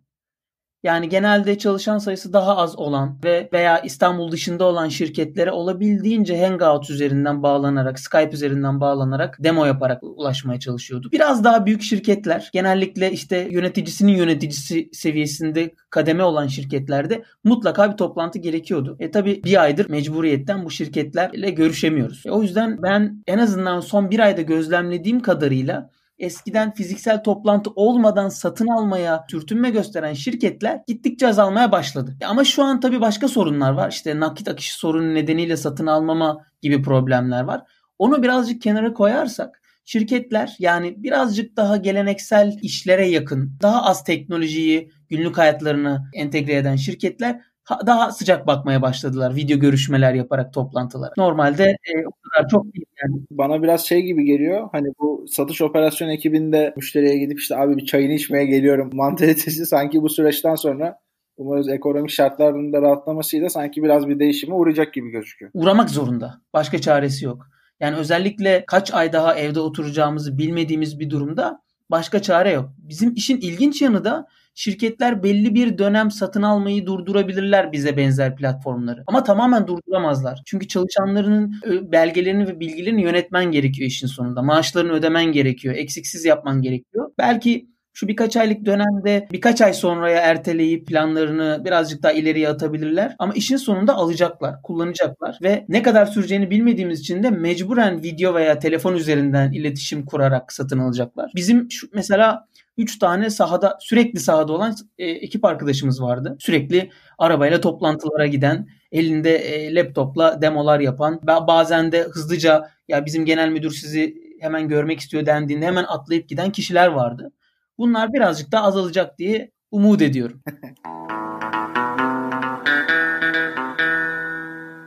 Yani 0.83 1.09
genelde 1.09 1.59
çalışan 1.59 1.99
sayısı 1.99 2.33
daha 2.33 2.57
az 2.57 2.79
olan 2.79 3.19
ve 3.25 3.49
veya 3.53 3.79
İstanbul 3.81 4.33
dışında 4.33 4.65
olan 4.65 4.89
şirketlere 4.89 5.51
olabildiğince 5.53 6.47
Hangout 6.47 6.91
üzerinden 6.91 7.43
bağlanarak, 7.43 8.01
Skype 8.01 8.31
üzerinden 8.33 8.81
bağlanarak 8.81 9.37
demo 9.41 9.65
yaparak 9.65 10.03
ulaşmaya 10.03 10.61
çalışıyorduk. 10.61 11.13
Biraz 11.13 11.45
daha 11.45 11.67
büyük 11.67 11.83
şirketler, 11.83 12.51
genellikle 12.53 13.13
işte 13.13 13.49
yöneticisinin 13.51 14.13
yöneticisi 14.13 14.89
seviyesinde 14.93 15.75
kademe 15.91 16.23
olan 16.23 16.47
şirketlerde 16.47 17.25
mutlaka 17.45 17.93
bir 17.93 17.97
toplantı 17.97 18.39
gerekiyordu. 18.39 18.97
E 19.01 19.11
tabi 19.11 19.45
bir 19.45 19.63
aydır 19.63 19.91
mecburiyetten 19.91 20.65
bu 20.65 20.71
şirketlerle 20.71 21.51
görüşemiyoruz. 21.51 22.23
E, 22.27 22.31
o 22.31 22.43
yüzden 22.43 22.83
ben 22.83 23.23
en 23.27 23.39
azından 23.39 23.81
son 23.81 24.11
bir 24.11 24.19
ayda 24.19 24.43
gözlemlediğim 24.43 25.21
kadarıyla 25.21 25.91
eskiden 26.21 26.75
fiziksel 26.75 27.23
toplantı 27.23 27.71
olmadan 27.71 28.29
satın 28.29 28.69
almaya 28.69 29.25
sürtünme 29.31 29.71
gösteren 29.71 30.13
şirketler 30.13 30.81
gittikçe 30.87 31.29
azalmaya 31.29 31.73
başladı. 31.73 32.17
E 32.21 32.27
ama 32.27 32.45
şu 32.45 32.63
an 32.63 32.81
tabii 32.81 33.01
başka 33.01 33.29
sorunlar 33.29 33.73
var. 33.73 33.91
İşte 33.91 34.21
nakit 34.21 34.49
akışı 34.49 34.79
sorunu 34.79 35.15
nedeniyle 35.15 35.57
satın 35.57 35.87
almama 35.87 36.45
gibi 36.63 36.83
problemler 36.83 37.43
var. 37.43 37.63
Onu 37.99 38.23
birazcık 38.23 38.63
kenara 38.63 38.93
koyarsak 38.93 39.61
şirketler 39.85 40.57
yani 40.59 40.95
birazcık 41.03 41.57
daha 41.57 41.77
geleneksel 41.77 42.59
işlere 42.63 43.09
yakın, 43.09 43.59
daha 43.63 43.85
az 43.85 44.05
teknolojiyi 44.05 44.91
günlük 45.09 45.39
hayatlarına 45.39 46.11
entegre 46.15 46.57
eden 46.57 46.77
şirketler 46.77 47.41
daha 47.87 48.13
sıcak 48.13 48.47
bakmaya 48.47 48.83
başladılar 48.83 49.37
video 49.37 49.59
görüşmeler 49.59 50.15
yaparak 50.15 50.53
toplantılar. 50.53 51.13
Normalde 51.17 51.65
e, 51.65 52.07
o 52.07 52.11
kadar 52.23 52.49
çok 52.49 52.65
değil 52.65 52.87
yani. 53.03 53.23
Bana 53.31 53.63
biraz 53.63 53.87
şey 53.87 54.03
gibi 54.03 54.25
geliyor. 54.25 54.69
Hani 54.73 54.89
bu 54.99 55.25
satış 55.29 55.63
operasyon 55.63 56.09
ekibinde 56.09 56.73
müşteriye 56.77 57.19
gidip 57.19 57.39
işte 57.39 57.57
abi 57.57 57.77
bir 57.77 57.87
çayını 57.87 58.13
içmeye 58.13 58.47
geliyorum 58.47 58.91
mantalitesi 58.95 59.67
sanki 59.67 60.03
bu 60.03 60.09
süreçten 60.09 60.55
sonra 60.55 60.99
umarız 61.37 61.69
ekonomik 61.69 62.11
şartların 62.11 62.73
da 62.73 62.83
rahatlamasıyla 62.83 63.49
sanki 63.49 63.83
biraz 63.83 64.09
bir 64.09 64.19
değişime 64.19 64.55
uğrayacak 64.55 64.95
gibi 64.95 65.11
gözüküyor. 65.11 65.51
Uğramak 65.55 65.91
zorunda. 65.91 66.41
Başka 66.53 66.79
çaresi 66.79 67.25
yok. 67.25 67.47
Yani 67.81 67.97
özellikle 67.97 68.65
kaç 68.67 68.95
ay 68.95 69.13
daha 69.13 69.35
evde 69.35 69.61
oturacağımızı 69.61 70.39
bilmediğimiz 70.39 71.01
bir 71.01 71.11
durumda 71.11 71.63
başka 71.91 72.23
çare 72.23 72.51
yok. 72.51 72.71
Bizim 72.79 73.15
işin 73.15 73.37
ilginç 73.37 73.83
yanı 73.83 74.05
da 74.05 74.27
şirketler 74.61 75.23
belli 75.23 75.55
bir 75.55 75.79
dönem 75.79 76.11
satın 76.11 76.43
almayı 76.43 76.87
durdurabilirler 76.87 77.73
bize 77.73 77.97
benzer 77.97 78.37
platformları. 78.37 79.05
Ama 79.07 79.25
tamamen 79.25 79.67
durduramazlar. 79.67 80.43
Çünkü 80.47 80.69
çalışanlarının 80.69 81.53
belgelerini 81.93 82.49
ve 82.49 82.61
bilgilerini 82.61 83.03
yönetmen 83.03 83.45
gerekiyor 83.45 83.89
işin 83.89 84.07
sonunda. 84.07 84.43
Maaşlarını 84.43 84.93
ödemen 84.93 85.25
gerekiyor. 85.25 85.75
Eksiksiz 85.75 86.25
yapman 86.25 86.63
gerekiyor. 86.63 87.11
Belki 87.19 87.67
şu 87.93 88.09
birkaç 88.09 88.37
aylık 88.37 88.65
dönemde 88.65 89.29
birkaç 89.33 89.61
ay 89.61 89.73
sonraya 89.73 90.21
erteleyip 90.21 90.87
planlarını 90.87 91.63
birazcık 91.65 92.03
daha 92.03 92.13
ileriye 92.13 92.49
atabilirler. 92.49 93.17
Ama 93.19 93.33
işin 93.33 93.57
sonunda 93.57 93.95
alacaklar, 93.95 94.63
kullanacaklar 94.63 95.39
ve 95.43 95.65
ne 95.69 95.83
kadar 95.83 96.07
süreceğini 96.07 96.51
bilmediğimiz 96.51 97.01
için 97.01 97.23
de 97.23 97.31
mecburen 97.31 98.03
video 98.03 98.35
veya 98.35 98.59
telefon 98.59 98.95
üzerinden 98.95 99.53
iletişim 99.53 100.05
kurarak 100.05 100.53
satın 100.53 100.79
alacaklar. 100.79 101.31
Bizim 101.37 101.71
şu, 101.71 101.89
mesela 101.95 102.47
3 102.81 102.99
tane 102.99 103.31
sahada 103.31 103.79
sürekli 103.81 104.21
sahada 104.21 104.53
olan 104.53 104.75
e, 104.99 105.07
ekip 105.07 105.45
arkadaşımız 105.45 106.03
vardı. 106.03 106.37
Sürekli 106.41 106.91
arabayla 107.19 107.61
toplantılara 107.61 108.27
giden, 108.27 108.69
elinde 108.93 109.37
e, 109.37 109.75
laptopla 109.75 110.43
demolar 110.43 110.81
yapan, 110.81 111.21
bazen 111.27 111.93
de 111.93 112.03
hızlıca 112.03 112.71
ya 112.89 113.07
bizim 113.07 113.25
genel 113.25 113.49
müdür 113.49 113.71
sizi 113.71 114.15
hemen 114.41 114.69
görmek 114.69 115.01
istiyor 115.01 115.27
dendiğinde 115.27 115.67
hemen 115.67 115.85
atlayıp 115.85 116.29
giden 116.29 116.53
kişiler 116.53 116.87
vardı. 116.87 117.33
Bunlar 117.79 118.13
birazcık 118.13 118.53
daha 118.53 118.65
azalacak 118.65 119.19
diye 119.19 119.51
umut 119.71 120.03
ediyorum. 120.03 120.43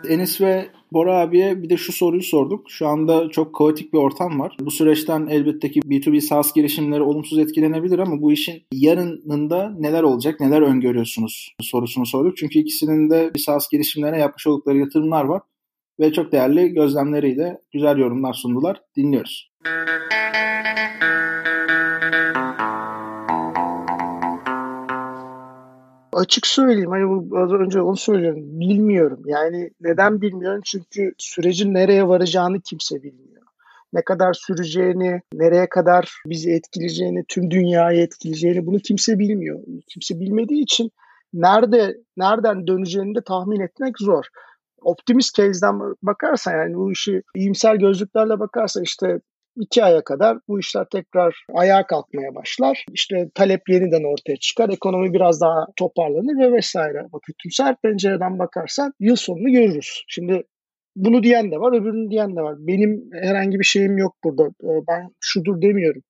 Enis 0.10 0.41
ve 0.41 0.69
Bora 0.93 1.19
abiye 1.19 1.63
bir 1.63 1.69
de 1.69 1.77
şu 1.77 1.93
soruyu 1.93 2.23
sorduk. 2.23 2.71
Şu 2.71 2.88
anda 2.88 3.29
çok 3.29 3.56
kaotik 3.56 3.93
bir 3.93 3.97
ortam 3.97 4.39
var. 4.39 4.58
Bu 4.60 4.71
süreçten 4.71 5.27
elbette 5.27 5.71
ki 5.71 5.79
B2B 5.79 6.21
SaaS 6.21 6.53
girişimleri 6.53 7.01
olumsuz 7.01 7.39
etkilenebilir 7.39 7.99
ama 7.99 8.21
bu 8.21 8.32
işin 8.32 8.63
yarınında 8.71 9.75
neler 9.79 10.03
olacak, 10.03 10.39
neler 10.39 10.62
öngörüyorsunuz 10.62 11.56
sorusunu 11.62 12.06
sorduk. 12.06 12.38
Çünkü 12.38 12.60
ikisinin 12.60 13.10
de 13.10 13.32
SaaS 13.38 13.69
girişimlerine 13.71 14.19
yapmış 14.19 14.47
oldukları 14.47 14.77
yatırımlar 14.77 15.25
var 15.25 15.41
ve 15.99 16.13
çok 16.13 16.32
değerli 16.32 16.73
gözlemleriyle 16.73 17.62
güzel 17.71 17.97
yorumlar 17.97 18.34
sundular. 18.34 18.82
Dinliyoruz. 18.97 19.51
Açık 26.13 26.47
söyleyeyim 26.47 26.89
hani 26.89 27.10
bu 27.10 27.38
az 27.38 27.52
önce 27.52 27.82
onu 27.82 27.97
söylüyorum. 27.97 28.41
Bilmiyorum. 28.43 29.21
Yani 29.26 29.69
neden 29.82 30.21
bilmiyorum? 30.21 30.62
Çünkü 30.65 31.13
sürecin 31.17 31.73
nereye 31.73 32.08
varacağını 32.08 32.62
kimse 32.62 33.04
bilmiyor. 33.04 33.43
Ne 33.93 34.04
kadar 34.04 34.34
süreceğini, 34.34 35.21
nereye 35.34 35.69
kadar 35.69 36.13
bizi 36.26 36.52
etkileyeceğini, 36.52 37.23
tüm 37.28 37.52
dünyayı 37.52 38.02
etkileyeceğini 38.02 38.65
bunu 38.65 38.80
kimse 38.80 39.19
bilmiyor. 39.19 39.60
Kimse 39.88 40.19
bilmediği 40.19 40.63
için 40.63 40.91
nerede 41.34 41.97
nereden 42.17 42.67
döneceğini 42.67 43.15
de 43.15 43.21
tahmin 43.21 43.60
etmek 43.60 43.99
zor 43.99 44.26
optimist 44.84 45.36
case'den 45.36 45.80
bakarsan 46.04 46.52
yani 46.52 46.76
bu 46.76 46.91
işi 46.91 47.21
iyimser 47.36 47.76
gözlüklerle 47.76 48.39
bakarsan 48.39 48.84
işte 48.84 49.19
iki 49.60 49.84
aya 49.84 50.04
kadar 50.04 50.38
bu 50.48 50.60
işler 50.60 50.86
tekrar 50.92 51.46
ayağa 51.54 51.88
kalkmaya 51.88 52.36
başlar. 52.36 52.86
İşte 52.94 53.30
talep 53.36 53.70
yeniden 53.70 54.04
ortaya 54.13 54.38
çıkar. 54.38 54.70
Ekonomi 54.70 55.13
biraz 55.13 55.42
daha 55.42 55.66
toparlanır 55.76 56.48
ve 56.48 56.52
vesaire. 56.52 57.00
Ama 57.00 57.20
kötümser 57.28 57.76
pencereden 57.84 58.39
bakarsan 58.39 58.94
yıl 59.00 59.16
sonunu 59.16 59.52
görürüz. 59.52 60.04
Şimdi 60.08 60.44
bunu 60.96 61.24
diyen 61.24 61.52
de 61.52 61.60
var, 61.60 61.82
öbürünü 61.82 62.12
diyen 62.12 62.36
de 62.36 62.42
var. 62.42 62.56
Benim 62.60 63.10
herhangi 63.13 63.60
bir 63.60 63.66
şeyim 63.66 63.98
yok 63.98 64.16
burada. 64.24 64.44
Ee, 64.44 64.82
ben 64.88 65.10
şudur 65.20 65.62
demiyorum. 65.62 66.02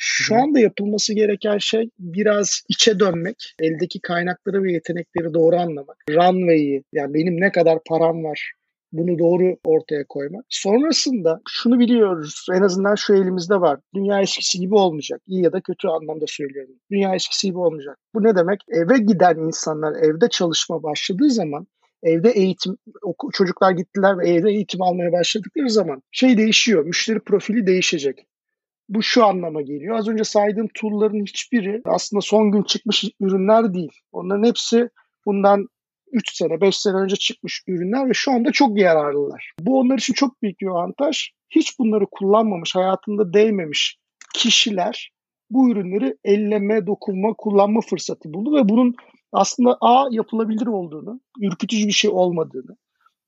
Şu 0.00 0.34
anda 0.34 0.60
yapılması 0.60 1.14
gereken 1.14 1.58
şey 1.58 1.90
biraz 1.98 2.62
içe 2.68 3.00
dönmek, 3.00 3.54
eldeki 3.60 4.00
kaynakları 4.00 4.62
ve 4.62 4.72
yetenekleri 4.72 5.34
doğru 5.34 5.56
anlamak. 5.56 5.96
Runway'i, 6.10 6.82
yani 6.92 7.14
benim 7.14 7.40
ne 7.40 7.52
kadar 7.52 7.78
param 7.88 8.24
var, 8.24 8.52
bunu 8.92 9.18
doğru 9.18 9.56
ortaya 9.64 10.04
koymak. 10.08 10.44
Sonrasında 10.48 11.40
şunu 11.48 11.78
biliyoruz 11.80 12.46
en 12.52 12.62
azından 12.62 12.94
şu 12.94 13.14
elimizde 13.14 13.60
var. 13.60 13.80
Dünya 13.94 14.20
eskisi 14.20 14.58
gibi 14.58 14.74
olmayacak. 14.74 15.22
İyi 15.26 15.44
ya 15.44 15.52
da 15.52 15.60
kötü 15.60 15.88
anlamda 15.88 16.24
söylüyorum. 16.28 16.74
Dünya 16.90 17.14
eskisi 17.14 17.46
gibi 17.46 17.58
olmayacak. 17.58 17.98
Bu 18.14 18.24
ne 18.24 18.36
demek? 18.36 18.60
Eve 18.68 18.98
giden 18.98 19.36
insanlar 19.36 19.92
evde 20.02 20.28
çalışma 20.28 20.82
başladığı 20.82 21.30
zaman 21.30 21.66
evde 22.02 22.30
eğitim 22.30 22.76
çocuklar 23.32 23.70
gittiler 23.70 24.18
ve 24.18 24.30
evde 24.30 24.50
eğitim 24.50 24.82
almaya 24.82 25.12
başladıkları 25.12 25.70
zaman 25.70 26.02
şey 26.10 26.38
değişiyor. 26.38 26.84
Müşteri 26.84 27.20
profili 27.20 27.66
değişecek. 27.66 28.26
Bu 28.88 29.02
şu 29.02 29.24
anlama 29.24 29.62
geliyor. 29.62 29.96
Az 29.96 30.08
önce 30.08 30.24
saydığım 30.24 30.68
tool'ların 30.74 31.24
hiçbiri 31.24 31.80
aslında 31.84 32.20
son 32.20 32.52
gün 32.52 32.62
çıkmış 32.62 33.04
ürünler 33.20 33.74
değil. 33.74 33.92
Onların 34.12 34.44
hepsi 34.44 34.88
bundan 35.26 35.66
3 36.12 36.36
sene, 36.36 36.60
5 36.60 36.76
sene 36.76 36.96
önce 36.96 37.16
çıkmış 37.16 37.62
ürünler 37.66 38.08
ve 38.08 38.14
şu 38.14 38.32
anda 38.32 38.52
çok 38.52 38.78
yararlılar. 38.78 39.52
Bu 39.60 39.78
onlar 39.78 39.98
için 39.98 40.14
çok 40.14 40.42
büyük 40.42 40.60
bir 40.60 40.66
avantaj. 40.66 41.30
Hiç 41.50 41.78
bunları 41.78 42.06
kullanmamış, 42.10 42.74
hayatında 42.74 43.32
değmemiş 43.32 43.98
kişiler 44.34 45.12
bu 45.50 45.70
ürünleri 45.70 46.16
elleme, 46.24 46.86
dokunma, 46.86 47.34
kullanma 47.38 47.80
fırsatı 47.80 48.34
buldu 48.34 48.56
ve 48.56 48.68
bunun 48.68 48.94
aslında 49.32 49.76
A 49.80 50.08
yapılabilir 50.10 50.66
olduğunu, 50.66 51.20
ürkütücü 51.40 51.86
bir 51.86 51.92
şey 51.92 52.10
olmadığını, 52.10 52.76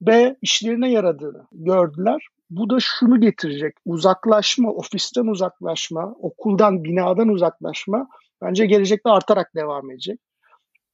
B 0.00 0.36
işlerine 0.42 0.90
yaradığını 0.90 1.46
gördüler. 1.52 2.26
Bu 2.50 2.70
da 2.70 2.78
şunu 2.80 3.20
getirecek. 3.20 3.74
Uzaklaşma, 3.84 4.70
ofisten 4.70 5.26
uzaklaşma, 5.26 6.14
okuldan, 6.20 6.84
binadan 6.84 7.28
uzaklaşma 7.28 8.08
bence 8.42 8.66
gelecekte 8.66 9.10
artarak 9.10 9.54
devam 9.54 9.90
edecek. 9.90 10.20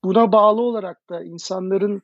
Buna 0.05 0.33
bağlı 0.33 0.61
olarak 0.61 1.11
da 1.11 1.25
insanların 1.25 2.03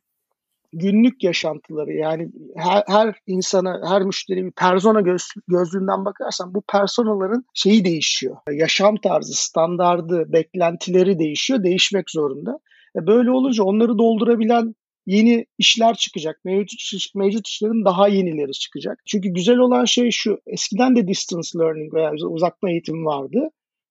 günlük 0.73 1.25
yaşantıları 1.25 1.93
yani 1.93 2.29
her, 2.57 2.85
her 2.87 3.15
insana, 3.27 3.81
her 3.91 4.03
müşteri 4.03 4.45
bir 4.45 4.51
persona 4.51 5.01
göz, 5.01 5.23
gözlüğünden 5.49 6.05
bakarsan 6.05 6.55
bu 6.55 6.63
personaların 6.73 7.45
şeyi 7.55 7.85
değişiyor. 7.85 8.37
Yaşam 8.53 8.97
tarzı, 8.97 9.33
standardı, 9.35 10.33
beklentileri 10.33 11.19
değişiyor, 11.19 11.65
değişmek 11.65 12.11
zorunda. 12.11 12.59
E 12.97 13.07
böyle 13.07 13.31
olunca 13.31 13.65
onları 13.65 13.99
doldurabilen 13.99 14.75
yeni 15.07 15.47
işler 15.59 15.95
çıkacak. 15.95 16.41
Mevcut, 16.45 16.81
mevcut 17.15 17.49
işlerin 17.49 17.85
daha 17.85 18.09
yenileri 18.09 18.53
çıkacak. 18.53 19.03
Çünkü 19.07 19.29
güzel 19.29 19.59
olan 19.59 19.85
şey 19.85 20.11
şu. 20.11 20.39
Eskiden 20.47 20.97
de 20.97 21.09
distance 21.09 21.59
learning 21.59 21.95
veya 21.95 22.13
uzaktan 22.13 22.71
eğitim 22.71 23.07
vardı. 23.07 23.49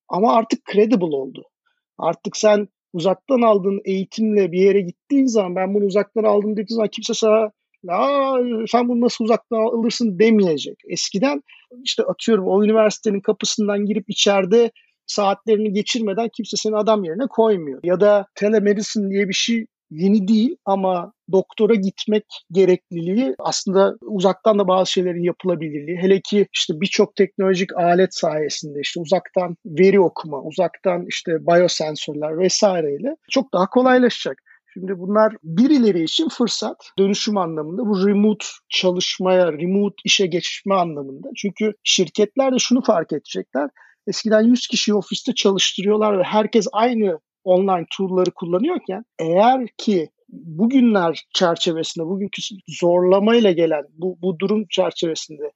Ama 0.10 0.34
artık 0.34 0.60
credible 0.74 1.16
oldu. 1.16 1.44
Artık 1.98 2.38
sen 2.38 2.68
uzaktan 2.94 3.42
aldığın 3.42 3.82
eğitimle 3.86 4.52
bir 4.52 4.60
yere 4.62 4.82
gittiğin 4.82 5.26
zaman 5.26 5.56
ben 5.56 5.74
bunu 5.74 5.86
uzaktan 5.86 6.24
aldım 6.24 6.52
dediğin 6.52 6.76
zaman 6.76 6.90
kimse 6.92 7.14
sana 7.14 7.52
Aa, 7.90 8.38
sen 8.68 8.90
bunu 8.90 9.02
nasıl 9.02 9.26
uzaktan 9.26 9.58
alırsın 9.58 10.20
demeyecek. 10.20 10.76
Eskiden 10.90 11.42
işte 11.84 12.04
atıyorum 12.04 12.48
o 12.48 12.64
üniversitenin 12.64 13.22
kapısından 13.22 13.86
girip 13.86 14.10
içeride 14.10 14.72
saatlerini 15.06 15.74
geçirmeden 15.74 16.30
kimse 16.36 16.58
seni 16.58 16.76
adam 16.76 17.04
yerine 17.04 17.28
koymuyor. 17.30 17.80
Ya 17.84 18.00
da 18.00 18.26
telemedicine 18.36 19.10
diye 19.10 19.28
bir 19.28 19.34
şey 19.34 19.66
yeni 19.92 20.28
değil 20.28 20.56
ama 20.66 21.14
doktora 21.32 21.76
gitmek 21.76 22.24
gerekliliği 22.52 23.36
aslında 23.40 23.96
uzaktan 24.02 24.60
da 24.60 24.68
bazı 24.68 24.92
şeylerin 24.92 25.24
yapılabilirliği. 25.24 25.98
Hele 25.98 26.22
ki 26.22 26.48
işte 26.54 26.74
birçok 26.82 27.16
teknolojik 27.16 27.78
alet 27.78 28.16
sayesinde 28.16 28.80
işte 28.82 29.00
uzaktan 29.00 29.56
veri 29.66 30.00
okuma, 30.00 30.42
uzaktan 30.42 31.06
işte 31.08 31.32
biosensörler 31.48 32.38
vesaireyle 32.38 33.16
çok 33.32 33.54
daha 33.54 33.70
kolaylaşacak. 33.70 34.38
Şimdi 34.74 35.00
bunlar 35.00 35.34
birileri 35.44 36.04
için 36.04 36.30
fırsat 36.30 36.92
dönüşüm 37.00 37.38
anlamında 37.38 37.86
bu 37.86 38.08
remote 38.08 38.46
çalışmaya, 38.70 39.54
remote 39.54 39.96
işe 40.06 40.26
geçme 40.26 40.76
anlamında. 40.76 41.30
Çünkü 41.38 41.74
şirketler 41.84 42.54
de 42.54 42.60
şunu 42.60 42.82
fark 42.82 43.14
edecekler. 43.14 43.70
Eskiden 44.08 44.42
100 44.42 44.68
kişi 44.68 44.94
ofiste 44.94 45.36
çalıştırıyorlar 45.36 46.20
ve 46.20 46.24
herkes 46.24 46.68
aynı 46.72 47.20
online 47.44 47.86
tool'ları 47.98 48.32
kullanıyorken 48.32 49.04
eğer 49.20 49.68
ki 49.78 50.10
bugünler 50.30 51.26
çerçevesinde, 51.34 52.06
bugünkü 52.06 52.42
zorlamayla 52.68 53.52
gelen 53.52 53.84
bu, 53.98 54.18
bu 54.22 54.40
durum 54.40 54.66
çerçevesinde 54.70 55.52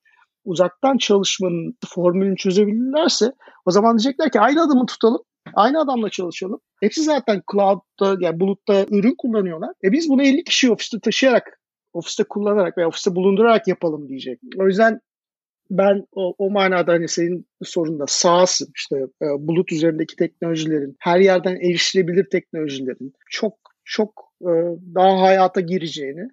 uzaktan 0.46 0.98
çalışmanın 0.98 1.78
formülünü 1.88 2.38
çözebilirlerse 2.38 3.32
o 3.66 3.72
zaman 3.72 3.98
diyecekler 3.98 4.32
ki 4.32 4.40
aynı 4.40 4.64
adamı 4.64 4.86
tutalım, 4.86 5.22
aynı 5.54 5.82
adamla 5.82 6.10
çalışalım. 6.10 6.60
Hepsi 6.82 7.04
zaten 7.04 7.42
cloud'da 7.52 8.18
yani 8.20 8.40
bulutta 8.40 8.86
ürün 8.90 9.16
kullanıyorlar. 9.18 9.72
E 9.84 9.92
biz 9.92 10.10
bunu 10.10 10.24
50 10.24 10.44
kişi 10.44 10.72
ofiste 10.72 11.00
taşıyarak, 11.00 11.60
ofiste 11.94 12.24
kullanarak 12.24 12.78
veya 12.78 12.88
ofiste 12.88 13.16
bulundurarak 13.16 13.68
yapalım 13.68 14.10
diyecek. 14.10 14.40
O 14.60 14.68
yüzden 14.68 15.00
ben 15.70 16.08
o, 16.12 16.36
o 16.38 16.50
manada 16.50 16.92
hani 16.92 17.08
senin 17.08 17.46
sorunda 17.64 18.06
sağsın 18.08 18.68
işte 18.76 18.96
e, 19.22 19.26
bulut 19.40 19.72
üzerindeki 19.72 20.16
teknolojilerin 20.16 20.96
her 21.00 21.20
yerden 21.20 21.56
erişilebilir 21.56 22.30
teknolojilerin 22.30 23.14
çok 23.30 23.58
çok 23.84 24.32
e, 24.42 24.52
daha 24.96 25.22
hayata 25.22 25.62
gireceğini 25.62 26.28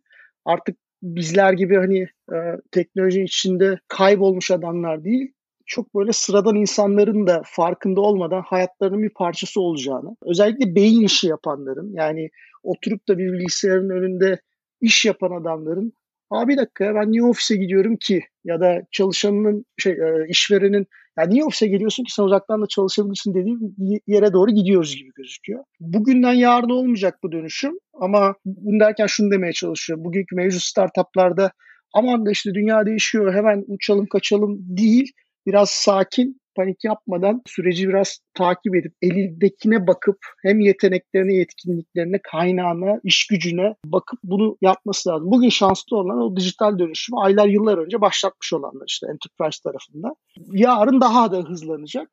artık 0.45 0.77
bizler 1.03 1.53
gibi 1.53 1.77
hani 1.77 2.01
e, 2.33 2.37
teknoloji 2.71 3.23
içinde 3.23 3.79
kaybolmuş 3.89 4.51
adamlar 4.51 5.05
değil 5.05 5.33
çok 5.67 5.95
böyle 5.95 6.13
sıradan 6.13 6.57
insanların 6.57 7.27
da 7.27 7.43
farkında 7.45 8.01
olmadan 8.01 8.43
hayatlarının 8.47 9.03
bir 9.03 9.15
parçası 9.15 9.61
olacağını 9.61 10.17
özellikle 10.23 10.75
beyin 10.75 11.03
işi 11.03 11.29
yapanların 11.29 11.93
yani 11.95 12.31
oturup 12.63 13.09
da 13.09 13.19
bir 13.19 13.33
bilgisayarın 13.33 13.91
önünde 13.91 14.41
iş 14.81 15.05
yapan 15.05 15.41
adamların 15.41 15.93
Aa 16.33 16.49
bir 16.49 16.57
dakika 16.57 16.95
ben 16.95 17.13
niye 17.13 17.23
ofise 17.23 17.57
gidiyorum 17.57 17.97
ki? 17.97 18.23
Ya 18.45 18.61
da 18.61 18.83
çalışanının 18.93 19.65
şey 19.79 19.93
e, 19.93 20.27
işverenin 20.29 20.87
ya 21.19 21.25
niye 21.25 21.45
ofise 21.45 21.67
geliyorsun 21.67 22.05
ki 22.05 22.13
sen 22.13 22.23
uzaktan 22.23 22.63
da 22.63 22.67
çalışabilirsin 22.67 23.35
dediği 23.35 24.01
yere 24.07 24.33
doğru 24.33 24.51
gidiyoruz 24.51 24.97
gibi 24.97 25.11
gözüküyor. 25.15 25.65
Bugünden 25.81 26.33
yarına 26.33 26.75
olmayacak 26.75 27.19
bu 27.23 27.33
dönüşüm 27.33 27.73
ama 27.95 28.35
bunu 28.45 28.81
derken 28.81 29.07
şunu 29.07 29.31
demeye 29.31 29.53
çalışıyorum. 29.53 30.05
Bugünkü 30.05 30.37
mevcut 30.37 30.63
startuplarda 30.63 31.53
aman 31.95 32.27
da 32.27 32.31
işte 32.31 32.55
dünya 32.55 32.87
değişiyor 32.87 33.35
hemen 33.35 33.65
uçalım 33.69 34.07
kaçalım 34.07 34.59
değil. 34.61 35.13
Biraz 35.47 35.71
sakin 35.71 36.42
panik 36.57 36.85
yapmadan 36.85 37.43
süreci 37.47 37.89
biraz 37.89 38.19
takip 38.35 38.77
edip 38.77 38.93
elindekine 39.03 39.87
bakıp 39.87 40.19
hem 40.43 40.61
yeteneklerine, 40.61 41.35
yetkinliklerine, 41.35 42.19
kaynağına, 42.23 43.01
iş 43.05 43.27
gücüne 43.27 43.75
bakıp 43.85 44.19
bunu 44.25 44.57
yapması 44.61 45.09
lazım. 45.09 45.31
Bugün 45.31 45.49
şanslı 45.49 45.97
olan 45.97 46.19
o 46.19 46.37
dijital 46.37 46.79
dönüşümü 46.79 47.21
aylar 47.21 47.47
yıllar 47.47 47.79
önce 47.79 48.01
başlatmış 48.01 48.53
olanlar 48.53 48.85
işte 48.89 49.07
Enterprise 49.07 49.63
tarafında. 49.63 50.15
Yarın 50.53 51.01
daha 51.01 51.33
da 51.33 51.37
hızlanacak. 51.37 52.09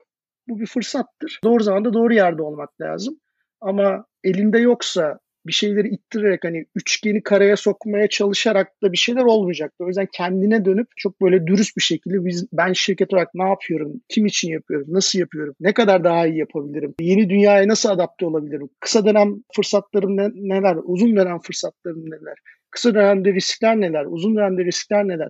Bu 0.48 0.60
bir 0.60 0.66
fırsattır. 0.66 1.40
Doğru 1.44 1.64
zamanda 1.64 1.94
doğru 1.94 2.14
yerde 2.14 2.42
olmak 2.42 2.82
lazım. 2.82 3.20
Ama 3.62 4.06
elinde 4.24 4.60
yoksa 4.60 5.20
bir 5.50 5.54
şeyleri 5.54 5.88
ittirerek 5.88 6.44
hani 6.44 6.66
üçgeni 6.76 7.24
karaya 7.24 7.58
sokmaya 7.58 8.10
çalışarak 8.10 8.68
da 8.84 8.92
bir 8.92 8.98
şeyler 8.98 9.24
olmayacaktı. 9.24 9.84
O 9.84 9.88
yüzden 9.88 10.08
kendine 10.14 10.66
dönüp 10.66 10.88
çok 10.98 11.22
böyle 11.22 11.48
dürüst 11.48 11.78
bir 11.78 11.82
şekilde 11.82 12.26
biz, 12.26 12.48
ben 12.54 12.74
şirket 12.74 13.14
olarak 13.14 13.36
ne 13.36 13.44
yapıyorum, 13.50 14.02
kim 14.10 14.26
için 14.26 14.52
yapıyorum, 14.52 14.88
nasıl 14.90 15.20
yapıyorum, 15.20 15.56
ne 15.60 15.74
kadar 15.74 16.04
daha 16.04 16.28
iyi 16.28 16.38
yapabilirim, 16.38 16.96
yeni 17.00 17.30
dünyaya 17.30 17.68
nasıl 17.68 17.90
adapte 17.90 18.26
olabilirim, 18.26 18.70
kısa 18.80 19.06
dönem 19.06 19.44
fırsatlarım 19.56 20.18
ne, 20.18 20.30
neler, 20.36 20.78
uzun 20.84 21.16
dönem 21.16 21.40
fırsatlarım 21.40 22.06
neler, 22.06 22.38
kısa 22.72 22.94
dönemde 22.94 23.34
riskler 23.34 23.82
neler, 23.82 24.06
uzun 24.06 24.36
dönemde 24.36 24.66
riskler 24.66 25.08
neler. 25.08 25.30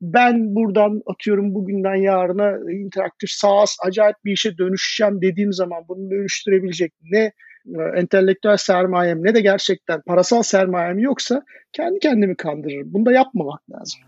Ben 0.00 0.54
buradan 0.54 1.02
atıyorum 1.06 1.54
bugünden 1.54 1.94
yarına 1.94 2.72
interaktif 2.72 3.30
SaaS 3.30 3.76
acayip 3.86 4.16
bir 4.24 4.32
işe 4.32 4.58
dönüşeceğim 4.58 5.22
dediğim 5.22 5.52
zaman 5.52 5.84
bunu 5.88 6.10
dönüştürebilecek 6.10 6.92
ne 7.02 7.32
e, 7.66 7.82
entelektüel 7.96 8.56
sermayem 8.56 9.24
ne 9.24 9.34
de 9.34 9.40
gerçekten 9.40 10.02
parasal 10.06 10.42
sermayem 10.42 10.98
yoksa 10.98 11.42
kendi 11.72 11.98
kendimi 11.98 12.36
kandırırım. 12.36 12.92
Bunu 12.92 13.06
da 13.06 13.12
yapmamak 13.12 13.60
lazım. 13.70 14.00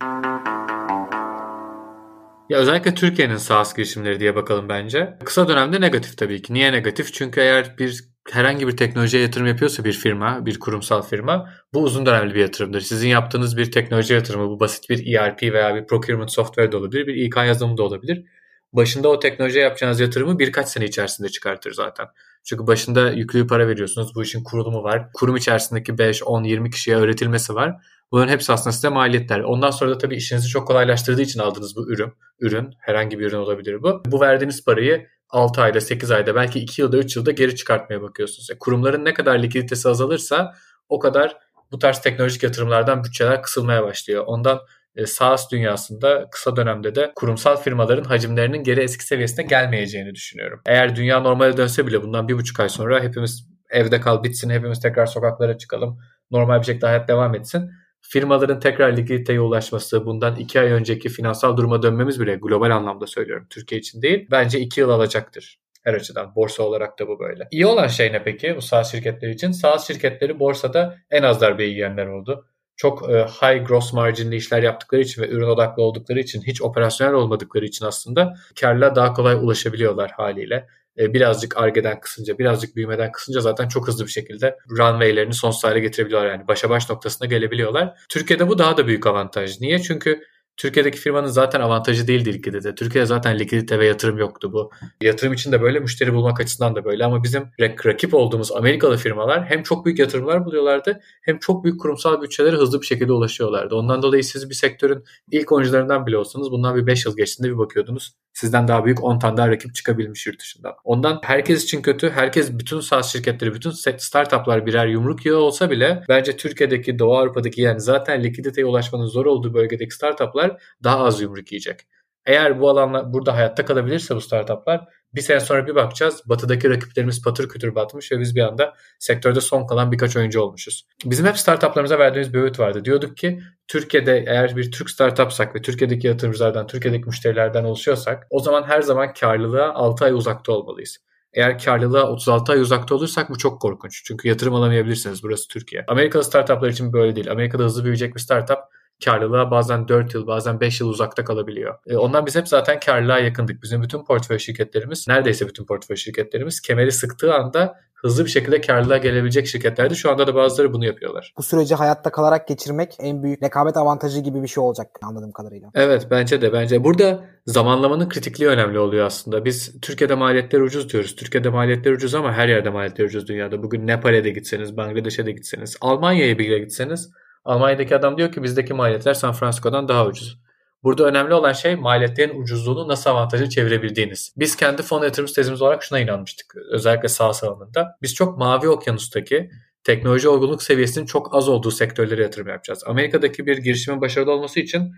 Ya 2.49 2.59
özellikle 2.59 2.95
Türkiye'nin 2.95 3.37
SaaS 3.37 3.75
girişimleri 3.75 4.21
diye 4.21 4.37
bakalım 4.37 4.69
bence. 4.69 5.15
Kısa 5.25 5.49
dönemde 5.49 5.81
negatif 5.81 6.19
tabii 6.19 6.43
ki. 6.43 6.55
Niye 6.55 6.73
negatif? 6.73 7.13
Çünkü 7.13 7.41
eğer 7.41 7.75
bir 7.79 8.12
herhangi 8.31 8.69
bir 8.69 8.77
teknolojiye 8.77 9.23
yatırım 9.23 9.47
yapıyorsa 9.47 9.85
bir 9.85 9.93
firma, 9.93 10.47
bir 10.47 10.59
kurumsal 10.59 11.03
firma 11.03 11.51
bu 11.75 11.83
uzun 11.83 12.07
dönemli 12.07 12.35
bir 12.35 12.41
yatırımdır. 12.41 12.81
Sizin 12.81 13.09
yaptığınız 13.09 13.57
bir 13.57 13.73
teknoloji 13.73 14.15
yatırımı 14.15 14.49
bu 14.49 14.61
basit 14.61 14.91
bir 14.91 15.15
ERP 15.17 15.43
veya 15.43 15.75
bir 15.75 15.87
procurement 15.87 16.33
software 16.33 16.73
de 16.73 16.77
olabilir, 16.77 17.07
bir 17.07 17.15
İK 17.15 17.37
yazılımı 17.37 17.77
da 17.77 17.83
olabilir. 17.83 18.25
Başında 18.73 19.09
o 19.09 19.19
teknolojiye 19.19 19.65
yapacağınız 19.65 20.01
yatırımı 20.01 20.39
birkaç 20.39 20.69
sene 20.69 20.85
içerisinde 20.85 21.29
çıkartır 21.29 21.73
zaten. 21.73 22.07
Çünkü 22.45 22.67
başında 22.67 23.11
yüklü 23.11 23.47
para 23.47 23.69
veriyorsunuz. 23.69 24.15
Bu 24.15 24.23
işin 24.23 24.45
kurulumu 24.45 24.83
var. 24.83 25.09
Kurum 25.15 25.37
içerisindeki 25.37 25.99
5, 25.99 26.23
10, 26.23 26.45
20 26.45 26.71
kişiye 26.71 26.97
öğretilmesi 26.97 27.55
var. 27.55 27.77
Bunların 28.13 28.33
hepsi 28.33 28.53
aslında 28.53 28.73
size 28.73 28.89
maliyetler. 28.89 29.41
Ondan 29.41 29.71
sonra 29.71 29.91
da 29.91 29.99
tabii 29.99 30.17
işinizi 30.17 30.49
çok 30.49 30.67
kolaylaştırdığı 30.67 31.23
için 31.23 31.41
aldığınız 31.41 31.77
bu 31.77 31.93
ürün. 31.93 32.13
Ürün, 32.41 32.71
herhangi 32.79 33.19
bir 33.19 33.27
ürün 33.27 33.37
olabilir 33.37 33.83
bu. 33.83 34.03
Bu 34.07 34.21
verdiğiniz 34.21 34.65
parayı 34.65 35.07
6 35.33 35.63
ayda, 35.63 35.81
8 35.81 36.11
ayda, 36.11 36.35
belki 36.35 36.59
2 36.61 36.83
yılda, 36.83 36.99
3 36.99 37.17
yılda 37.17 37.31
geri 37.31 37.57
çıkartmaya 37.57 38.03
bakıyorsunuz. 38.03 38.51
Yani 38.51 38.59
kurumların 38.59 39.05
ne 39.05 39.15
kadar 39.15 39.43
likiditesi 39.43 39.89
azalırsa 39.89 40.55
o 40.89 40.99
kadar 40.99 41.37
bu 41.73 41.79
tarz 41.79 42.01
teknolojik 42.01 42.43
yatırımlardan 42.43 43.05
bütçeler 43.05 43.43
kısılmaya 43.43 43.83
başlıyor. 43.83 44.25
Ondan 44.27 44.61
e, 44.97 45.07
SaaS 45.07 45.51
dünyasında 45.51 46.29
kısa 46.31 46.57
dönemde 46.57 46.95
de 46.95 47.13
kurumsal 47.15 47.57
firmaların 47.57 48.05
hacimlerinin 48.05 48.63
geri 48.63 48.81
eski 48.81 49.05
seviyesine 49.05 49.45
gelmeyeceğini 49.45 50.15
düşünüyorum. 50.15 50.61
Eğer 50.67 50.97
dünya 50.97 51.21
normale 51.21 51.57
dönse 51.57 51.87
bile 51.87 52.03
bundan 52.03 52.29
bir 52.29 52.35
buçuk 52.35 52.61
ay 52.61 52.69
sonra 52.69 53.03
hepimiz 53.03 53.49
evde 53.71 54.01
kal 54.01 54.25
bitsin, 54.25 54.51
hepimiz 54.51 54.81
tekrar 54.81 55.07
sokaklara 55.07 55.59
çıkalım, 55.59 55.99
normal 56.31 56.61
bir 56.61 56.67
şekilde 56.67 56.87
hayat 56.87 57.09
devam 57.09 57.35
etsin. 57.35 57.71
Firmaların 58.03 58.61
tekrar 58.61 58.97
likiditeye 58.97 59.41
ulaşması, 59.41 60.07
bundan 60.07 60.37
iki 60.37 60.61
ay 60.61 60.67
önceki 60.67 61.09
finansal 61.09 61.57
duruma 61.57 61.83
dönmemiz 61.83 62.21
bile 62.21 62.35
global 62.35 62.71
anlamda 62.71 63.07
söylüyorum, 63.07 63.47
Türkiye 63.51 63.81
için 63.81 64.03
değil, 64.03 64.27
bence 64.31 64.61
iki 64.61 64.81
yıl 64.81 64.91
alacaktır 64.91 65.59
her 65.85 65.95
açıdan. 65.95 66.35
Borsa 66.35 66.63
olarak 66.63 66.99
da 66.99 67.09
bu 67.09 67.19
böyle. 67.19 67.49
İyi 67.51 67.67
olan 67.67 67.87
şey 67.87 68.13
ne 68.13 68.23
peki 68.23 68.57
bu 68.57 68.63
SaaS 68.63 68.93
şirketleri 68.93 69.33
için? 69.33 69.53
SaaS 69.53 69.87
şirketleri 69.87 70.39
borsada 70.39 70.99
en 71.11 71.23
az 71.23 71.41
darbe 71.41 71.65
yiyenler 71.65 72.07
oldu 72.07 72.47
çok 72.77 73.11
e, 73.11 73.25
high 73.25 73.67
gross 73.67 73.93
marginli 73.93 74.37
işler 74.37 74.63
yaptıkları 74.63 75.01
için 75.01 75.23
ve 75.23 75.29
ürün 75.29 75.47
odaklı 75.47 75.83
oldukları 75.83 76.21
için 76.21 76.43
hiç 76.43 76.63
operasyonel 76.63 77.15
olmadıkları 77.15 77.65
için 77.65 77.85
aslında 77.85 78.35
karla 78.61 78.95
daha 78.97 79.13
kolay 79.13 79.35
ulaşabiliyorlar 79.35 80.11
haliyle. 80.11 80.67
E, 80.99 81.15
birazcık 81.15 81.57
argeden 81.57 82.01
kısınca, 82.01 82.39
birazcık 82.39 82.77
büyümeden 82.77 83.13
kısınca 83.13 83.41
zaten 83.41 83.69
çok 83.69 83.89
hızlı 83.89 84.07
bir 84.07 84.11
şekilde 84.11 84.57
runway'lerini 84.71 85.35
sonsuz 85.35 85.65
hale 85.65 85.81
getirebiliyorlar. 85.81 86.31
Yani 86.31 86.49
başa 86.49 86.71
baş 86.71 86.91
noktasına 86.91 87.29
gelebiliyorlar. 87.29 87.99
Türkiye'de 88.09 88.49
bu 88.49 88.59
daha 88.59 88.77
da 88.77 88.87
büyük 88.87 89.07
avantaj. 89.07 89.61
Niye? 89.61 89.79
Çünkü 89.79 90.23
Türkiye'deki 90.57 90.99
firmanın 90.99 91.27
zaten 91.27 91.61
avantajı 91.61 92.07
değildi 92.07 92.33
likidite. 92.35 92.75
Türkiye'de 92.75 93.07
zaten 93.07 93.39
likidite 93.39 93.79
ve 93.79 93.87
yatırım 93.87 94.19
yoktu 94.19 94.53
bu. 94.53 94.71
Yatırım 95.03 95.33
için 95.33 95.53
de 95.53 95.63
böyle, 95.63 95.81
müşteri 95.81 96.15
bulmak 96.15 96.41
açısından 96.41 96.77
da 96.77 96.85
böyle. 96.85 97.05
Ama 97.05 97.23
bizim 97.23 97.51
rakip 97.61 98.15
olduğumuz 98.15 98.53
Amerikalı 98.53 98.97
firmalar 98.97 99.45
hem 99.45 99.63
çok 99.63 99.87
büyük 99.87 99.99
yatırımlar 99.99 100.45
buluyorlardı 100.45 101.01
hem 101.23 101.39
çok 101.39 101.65
büyük 101.65 101.81
kurumsal 101.81 102.23
bütçelere 102.23 102.57
hızlı 102.57 102.81
bir 102.81 102.87
şekilde 102.87 103.13
ulaşıyorlardı. 103.13 103.75
Ondan 103.75 104.03
dolayı 104.03 104.25
siz 104.25 104.51
bir 104.51 104.55
sektörün 104.55 105.05
ilk 105.31 105.53
oyuncularından 105.53 106.07
bile 106.07 106.17
olsanız 106.17 106.51
bundan 106.51 106.77
bir 106.77 106.87
5 106.87 107.07
yıl 107.07 107.17
geçtiğinde 107.17 107.53
bir 107.53 107.59
bakıyordunuz. 107.59 108.13
Sizden 108.33 108.69
daha 108.69 108.85
büyük 108.85 109.05
10 109.05 109.19
tane 109.19 109.37
daha 109.37 109.49
rakip 109.49 109.75
çıkabilmiş 109.75 110.27
yurt 110.27 110.41
dışından. 110.41 110.75
Ondan 110.85 111.21
herkes 111.25 111.65
için 111.65 111.83
kötü. 111.83 112.11
Herkes 112.11 112.59
bütün 112.59 112.81
SaaS 112.81 113.13
şirketleri, 113.13 113.55
bütün 113.55 113.71
startuplar 113.99 114.67
birer 114.67 114.87
yumruk 114.87 115.27
yağı 115.27 115.37
olsa 115.37 115.71
bile 115.71 116.05
bence 116.09 116.37
Türkiye'deki, 116.37 116.99
Doğu 116.99 117.17
Avrupa'daki 117.17 117.63
yani 117.63 117.81
zaten 117.81 118.25
likiditeye 118.25 118.67
ulaşmanın 118.67 119.07
zor 119.07 119.27
olduğu 119.27 119.55
bölgedeki 119.55 119.95
startuplar 119.95 120.63
daha 120.85 121.05
az 121.05 121.21
yumruk 121.21 121.53
yiyecek. 121.53 121.81
Eğer 122.27 122.61
bu 122.61 122.69
alanlar 122.69 123.13
burada 123.13 123.35
hayatta 123.35 123.65
kalabilirse 123.65 124.17
bu 124.17 124.21
startuplar 124.21 124.89
bir 125.15 125.21
sene 125.21 125.41
sonra 125.41 125.67
bir 125.67 125.75
bakacağız. 125.75 126.23
Batıdaki 126.27 126.71
rakiplerimiz 126.71 127.23
patır 127.23 127.49
kütür 127.49 127.75
batmış 127.75 128.13
ve 128.13 128.21
biz 128.21 128.37
bir 128.37 128.41
anda 128.41 128.75
sektörde 128.99 129.41
son 129.41 129.67
kalan 129.67 129.93
birkaç 129.93 130.17
oyuncu 130.17 130.41
olmuşuz. 130.41 130.87
Bizim 131.05 131.27
hep 131.27 131.39
startuplarımıza 131.39 131.99
verdiğimiz 131.99 132.35
bir 132.35 132.39
öğüt 132.39 132.59
vardı. 132.59 132.85
Diyorduk 132.85 133.17
ki 133.17 133.41
Türkiye'de 133.69 134.25
eğer 134.29 134.57
bir 134.57 134.73
Türk 134.73 134.91
startupsak 134.91 135.55
ve 135.55 135.63
Türkiye'deki 135.63 136.07
yatırımcılardan, 136.07 136.67
Türkiye'deki 136.67 137.07
müşterilerden 137.07 137.65
oluşuyorsak 137.65 138.27
o 138.31 138.41
zaman 138.41 138.63
her 138.63 138.83
zaman 138.83 139.13
karlılığa 139.13 139.75
6 139.75 140.05
ay 140.05 140.13
uzakta 140.13 140.53
olmalıyız. 140.53 140.99
Eğer 141.33 141.59
karlılığa 141.59 142.11
36 142.11 142.53
ay 142.53 142.61
uzakta 142.61 142.95
olursak 142.95 143.31
bu 143.31 143.39
çok 143.39 143.61
korkunç. 143.61 144.03
Çünkü 144.05 144.29
yatırım 144.29 144.55
alamayabilirsiniz. 144.55 145.23
Burası 145.23 145.49
Türkiye. 145.49 145.85
Amerikalı 145.89 146.25
startuplar 146.25 146.69
için 146.69 146.93
böyle 146.93 147.17
değil. 147.17 147.31
Amerika'da 147.31 147.65
hızlı 147.65 147.85
büyüyecek 147.85 148.15
bir 148.15 148.21
startup 148.21 148.59
karlılığa 149.05 149.51
bazen 149.51 149.89
4 149.89 150.15
yıl 150.15 150.27
bazen 150.27 150.61
5 150.61 150.81
yıl 150.81 150.89
uzakta 150.89 151.25
kalabiliyor. 151.25 151.75
E, 151.87 151.97
ondan 151.97 152.27
biz 152.27 152.37
hep 152.37 152.49
zaten 152.49 152.81
karlılığa 152.81 153.19
yakındık. 153.19 153.63
Bizim 153.63 153.83
bütün 153.83 154.05
portföy 154.05 154.39
şirketlerimiz 154.39 155.09
neredeyse 155.09 155.49
bütün 155.49 155.65
portföy 155.67 155.97
şirketlerimiz 155.97 156.61
kemeri 156.61 156.93
sıktığı 156.93 157.35
anda 157.35 157.75
hızlı 158.03 158.25
bir 158.25 158.31
şekilde 158.31 158.61
karlılığa 158.61 158.97
gelebilecek 158.97 159.47
şirketlerdi. 159.47 159.97
Şu 159.97 160.11
anda 160.11 160.27
da 160.27 160.35
bazıları 160.35 160.73
bunu 160.73 160.85
yapıyorlar. 160.85 161.35
Bu 161.39 161.43
süreci 161.43 161.75
hayatta 161.75 162.11
kalarak 162.11 162.49
geçirmek 162.49 162.97
en 162.99 163.23
büyük 163.23 163.43
rekabet 163.43 163.77
avantajı 163.77 164.21
gibi 164.21 164.43
bir 164.43 164.49
şey 164.49 164.63
olacak 164.63 164.87
anladığım 165.03 165.33
kadarıyla. 165.33 165.71
Evet 165.75 166.07
bence 166.11 166.43
de 166.43 166.53
bence. 166.53 166.85
Burada 166.85 167.25
zamanlamanın 167.47 168.09
kritikliği 168.09 168.51
önemli 168.51 168.79
oluyor 168.79 169.07
aslında. 169.07 169.45
Biz 169.45 169.81
Türkiye'de 169.81 170.15
maliyetler 170.15 170.61
ucuz 170.61 170.93
diyoruz. 170.93 171.17
Türkiye'de 171.17 171.49
maliyetler 171.49 171.93
ucuz 171.93 172.15
ama 172.15 172.33
her 172.33 172.49
yerde 172.49 172.71
maliyetler 172.71 173.05
ucuz 173.05 173.29
dünyada. 173.29 173.63
Bugün 173.63 173.87
Nepal'e 173.87 174.25
de 174.25 174.31
gitseniz, 174.31 174.77
Bangladeş'e 174.77 175.27
de 175.27 175.33
gitseniz, 175.33 175.77
Almanya'ya 175.81 176.39
bile 176.39 176.59
gitseniz 176.59 177.11
Almanya'daki 177.45 177.97
adam 177.97 178.19
diyor 178.19 178.33
ki 178.33 178.43
bizdeki 178.43 178.75
maliyetler 178.75 179.15
San 179.15 179.33
Francisco'dan 179.33 179.89
daha 179.89 180.07
ucuz. 180.07 180.39
Burada 180.83 181.05
önemli 181.05 181.35
olan 181.35 181.53
şey 181.53 181.77
maliyetlerin 181.77 182.43
ucuzluğunu 182.43 182.89
nasıl 182.89 183.11
avantaja 183.11 183.49
çevirebildiğiniz. 183.49 184.35
Biz 184.37 184.57
kendi 184.57 184.83
fon 184.83 185.05
yatırım 185.05 185.27
tezimiz 185.27 185.63
olarak 185.63 185.83
şuna 185.83 185.99
inanmıştık. 185.99 186.55
Özellikle 186.71 187.09
sağ 187.09 187.33
alanında. 187.43 187.97
Biz 188.03 188.15
çok 188.15 188.39
mavi 188.39 188.69
okyanustaki 188.69 189.51
teknoloji 189.85 190.29
olgunluk 190.29 190.63
seviyesinin 190.63 191.07
çok 191.07 191.35
az 191.35 191.49
olduğu 191.49 191.71
sektörlere 191.71 192.23
yatırım 192.23 192.49
yapacağız. 192.49 192.85
Amerika'daki 192.87 193.47
bir 193.47 193.59
girişimin 193.59 194.01
başarılı 194.01 194.33
olması 194.33 194.61
için 194.61 194.93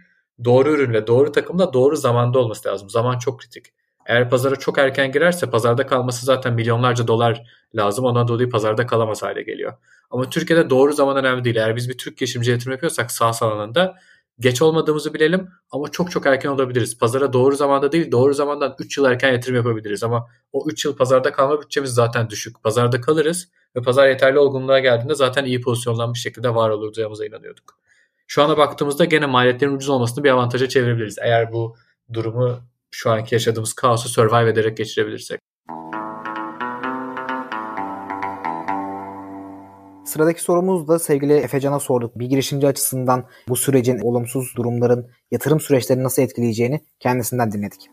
doğru 0.45 0.73
ürünle, 0.73 1.07
doğru 1.07 1.33
takımla, 1.33 1.73
doğru 1.73 1.97
zamanda 1.97 2.39
olması 2.39 2.69
lazım. 2.69 2.91
Zaman 2.91 3.19
çok 3.19 3.41
kritik. 3.41 3.67
Eğer 4.07 4.31
pazara 4.31 4.57
çok 4.57 4.79
erken 4.79 5.13
girerse 5.13 5.51
pazarda 5.51 5.87
kalması 5.87 6.27
zaten 6.27 6.55
milyonlarca 6.55 7.07
dolar 7.09 7.43
lazım. 7.75 8.05
Ondan 8.05 8.29
dolayı 8.29 8.51
pazarda 8.51 8.87
kalamaz 8.87 9.23
hale 9.23 9.43
geliyor. 9.43 9.73
Ama 10.11 10.31
Türkiye'de 10.31 10.71
doğru 10.71 10.93
zaman 10.93 11.17
önemli 11.17 11.45
değil. 11.45 11.57
Eğer 11.57 11.77
biz 11.77 11.89
bir 11.89 11.99
Türk 11.99 12.19
girişimci 12.19 12.51
yatırım 12.51 12.73
yapıyorsak 12.73 13.11
sağ 13.13 13.33
alanında 13.41 13.97
geç 14.41 14.63
olmadığımızı 14.63 15.15
bilelim 15.15 15.49
ama 15.71 15.89
çok 15.89 16.11
çok 16.11 16.27
erken 16.27 16.49
olabiliriz. 16.49 16.99
Pazara 16.99 17.33
doğru 17.33 17.57
zamanda 17.57 17.93
değil 17.93 18.13
doğru 18.13 18.35
zamandan 18.35 18.77
3 18.79 18.99
yıl 18.99 19.05
erken 19.05 19.33
yatırım 19.33 19.57
yapabiliriz 19.57 20.03
ama 20.03 20.27
o 20.53 20.69
3 20.69 20.85
yıl 20.85 20.97
pazarda 20.97 21.33
kalma 21.33 21.63
bütçemiz 21.63 21.91
zaten 21.91 22.31
düşük. 22.31 22.63
Pazarda 22.63 23.01
kalırız 23.01 23.49
ve 23.77 23.83
pazar 23.83 24.09
yeterli 24.09 24.39
olgunluğa 24.39 24.79
geldiğinde 24.79 25.15
zaten 25.15 25.45
iyi 25.45 25.61
pozisyonlanmış 25.61 26.23
şekilde 26.23 26.55
var 26.55 26.71
olacağımıza 26.71 27.27
inanıyorduk. 27.27 27.79
Şu 28.27 28.43
ana 28.43 28.57
baktığımızda 28.57 29.05
gene 29.05 29.27
maliyetlerin 29.27 29.77
ucuz 29.77 29.89
olmasını 29.89 30.25
bir 30.25 30.31
avantaja 30.31 30.69
çevirebiliriz. 30.69 31.19
Eğer 31.23 31.53
bu 31.53 31.77
durumu 32.13 32.61
şu 32.95 33.11
anki 33.11 33.35
yaşadığımız 33.35 33.73
kaosu 33.73 34.09
survive 34.09 34.51
ederek 34.51 34.77
geçirebilirsek. 34.77 35.41
Sıradaki 40.05 40.43
sorumuz 40.43 40.89
da 40.89 40.99
sevgili 40.99 41.33
Efecan'a 41.33 41.81
sorduk. 41.81 42.19
Bir 42.19 42.27
girişimci 42.27 42.67
açısından 42.67 43.25
bu 43.49 43.57
sürecin 43.57 43.99
olumsuz 43.99 44.57
durumların 44.57 45.11
yatırım 45.31 45.61
süreçlerini 45.61 46.03
nasıl 46.03 46.23
etkileyeceğini 46.23 46.81
kendisinden 47.01 47.53
dinledik. 47.53 47.91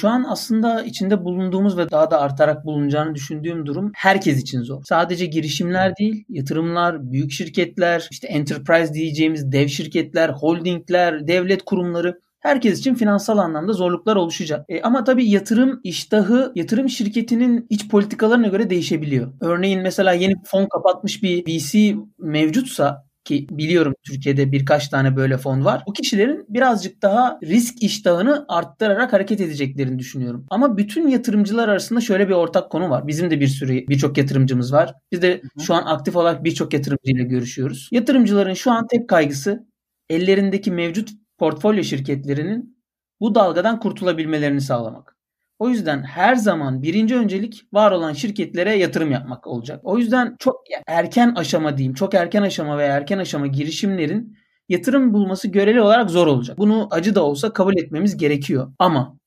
Şu 0.00 0.08
an 0.08 0.24
aslında 0.28 0.82
içinde 0.82 1.24
bulunduğumuz 1.24 1.78
ve 1.78 1.90
daha 1.90 2.10
da 2.10 2.20
artarak 2.20 2.64
bulunacağını 2.64 3.14
düşündüğüm 3.14 3.66
durum 3.66 3.92
herkes 3.94 4.42
için 4.42 4.62
zor. 4.62 4.82
Sadece 4.84 5.26
girişimler 5.26 5.96
değil, 5.96 6.24
yatırımlar, 6.28 7.12
büyük 7.12 7.32
şirketler, 7.32 8.08
işte 8.10 8.28
enterprise 8.28 8.94
diyeceğimiz 8.94 9.52
dev 9.52 9.68
şirketler, 9.68 10.28
holdingler, 10.28 11.28
devlet 11.28 11.62
kurumları 11.62 12.20
herkes 12.40 12.78
için 12.78 12.94
finansal 12.94 13.38
anlamda 13.38 13.72
zorluklar 13.72 14.16
oluşacak. 14.16 14.64
E, 14.68 14.82
ama 14.82 15.04
tabii 15.04 15.30
yatırım 15.30 15.80
iştahı 15.84 16.52
yatırım 16.54 16.88
şirketinin 16.88 17.66
iç 17.70 17.88
politikalarına 17.88 18.48
göre 18.48 18.70
değişebiliyor. 18.70 19.32
Örneğin 19.40 19.82
mesela 19.82 20.12
yeni 20.12 20.34
fon 20.44 20.66
kapatmış 20.66 21.22
bir 21.22 21.46
VC 21.46 21.96
mevcutsa 22.18 23.07
ki 23.28 23.46
biliyorum 23.50 23.94
Türkiye'de 24.02 24.52
birkaç 24.52 24.88
tane 24.88 25.16
böyle 25.16 25.38
fon 25.38 25.64
var. 25.64 25.82
Bu 25.86 25.92
kişilerin 25.92 26.46
birazcık 26.48 27.02
daha 27.02 27.38
risk 27.42 27.82
iştahını 27.82 28.44
arttırarak 28.48 29.12
hareket 29.12 29.40
edeceklerini 29.40 29.98
düşünüyorum. 29.98 30.46
Ama 30.50 30.76
bütün 30.76 31.08
yatırımcılar 31.08 31.68
arasında 31.68 32.00
şöyle 32.00 32.28
bir 32.28 32.34
ortak 32.34 32.70
konu 32.70 32.90
var. 32.90 33.06
Bizim 33.06 33.30
de 33.30 33.40
bir 33.40 33.46
sürü 33.46 33.88
birçok 33.88 34.18
yatırımcımız 34.18 34.72
var. 34.72 34.94
Biz 35.12 35.22
de 35.22 35.42
şu 35.60 35.74
an 35.74 35.82
aktif 35.86 36.16
olarak 36.16 36.44
birçok 36.44 36.74
yatırımcıyla 36.74 37.24
görüşüyoruz. 37.24 37.88
Yatırımcıların 37.92 38.54
şu 38.54 38.70
an 38.72 38.86
tek 38.86 39.08
kaygısı 39.08 39.66
ellerindeki 40.10 40.70
mevcut 40.70 41.10
portfolyo 41.38 41.82
şirketlerinin 41.82 42.78
bu 43.20 43.34
dalgadan 43.34 43.80
kurtulabilmelerini 43.80 44.60
sağlamak. 44.60 45.17
O 45.58 45.68
yüzden 45.68 46.02
her 46.02 46.34
zaman 46.34 46.82
birinci 46.82 47.16
öncelik 47.16 47.64
var 47.72 47.92
olan 47.92 48.12
şirketlere 48.12 48.74
yatırım 48.74 49.10
yapmak 49.10 49.46
olacak. 49.46 49.80
O 49.84 49.98
yüzden 49.98 50.36
çok 50.38 50.60
erken 50.86 51.34
aşama 51.34 51.76
diyeyim, 51.78 51.94
çok 51.94 52.14
erken 52.14 52.42
aşama 52.42 52.78
veya 52.78 52.96
erken 52.96 53.18
aşama 53.18 53.46
girişimlerin 53.46 54.36
yatırım 54.68 55.12
bulması 55.14 55.48
göreli 55.48 55.80
olarak 55.80 56.10
zor 56.10 56.26
olacak. 56.26 56.58
Bunu 56.58 56.88
acı 56.90 57.14
da 57.14 57.24
olsa 57.24 57.52
kabul 57.52 57.76
etmemiz 57.76 58.16
gerekiyor. 58.16 58.72
Ama 58.78 59.18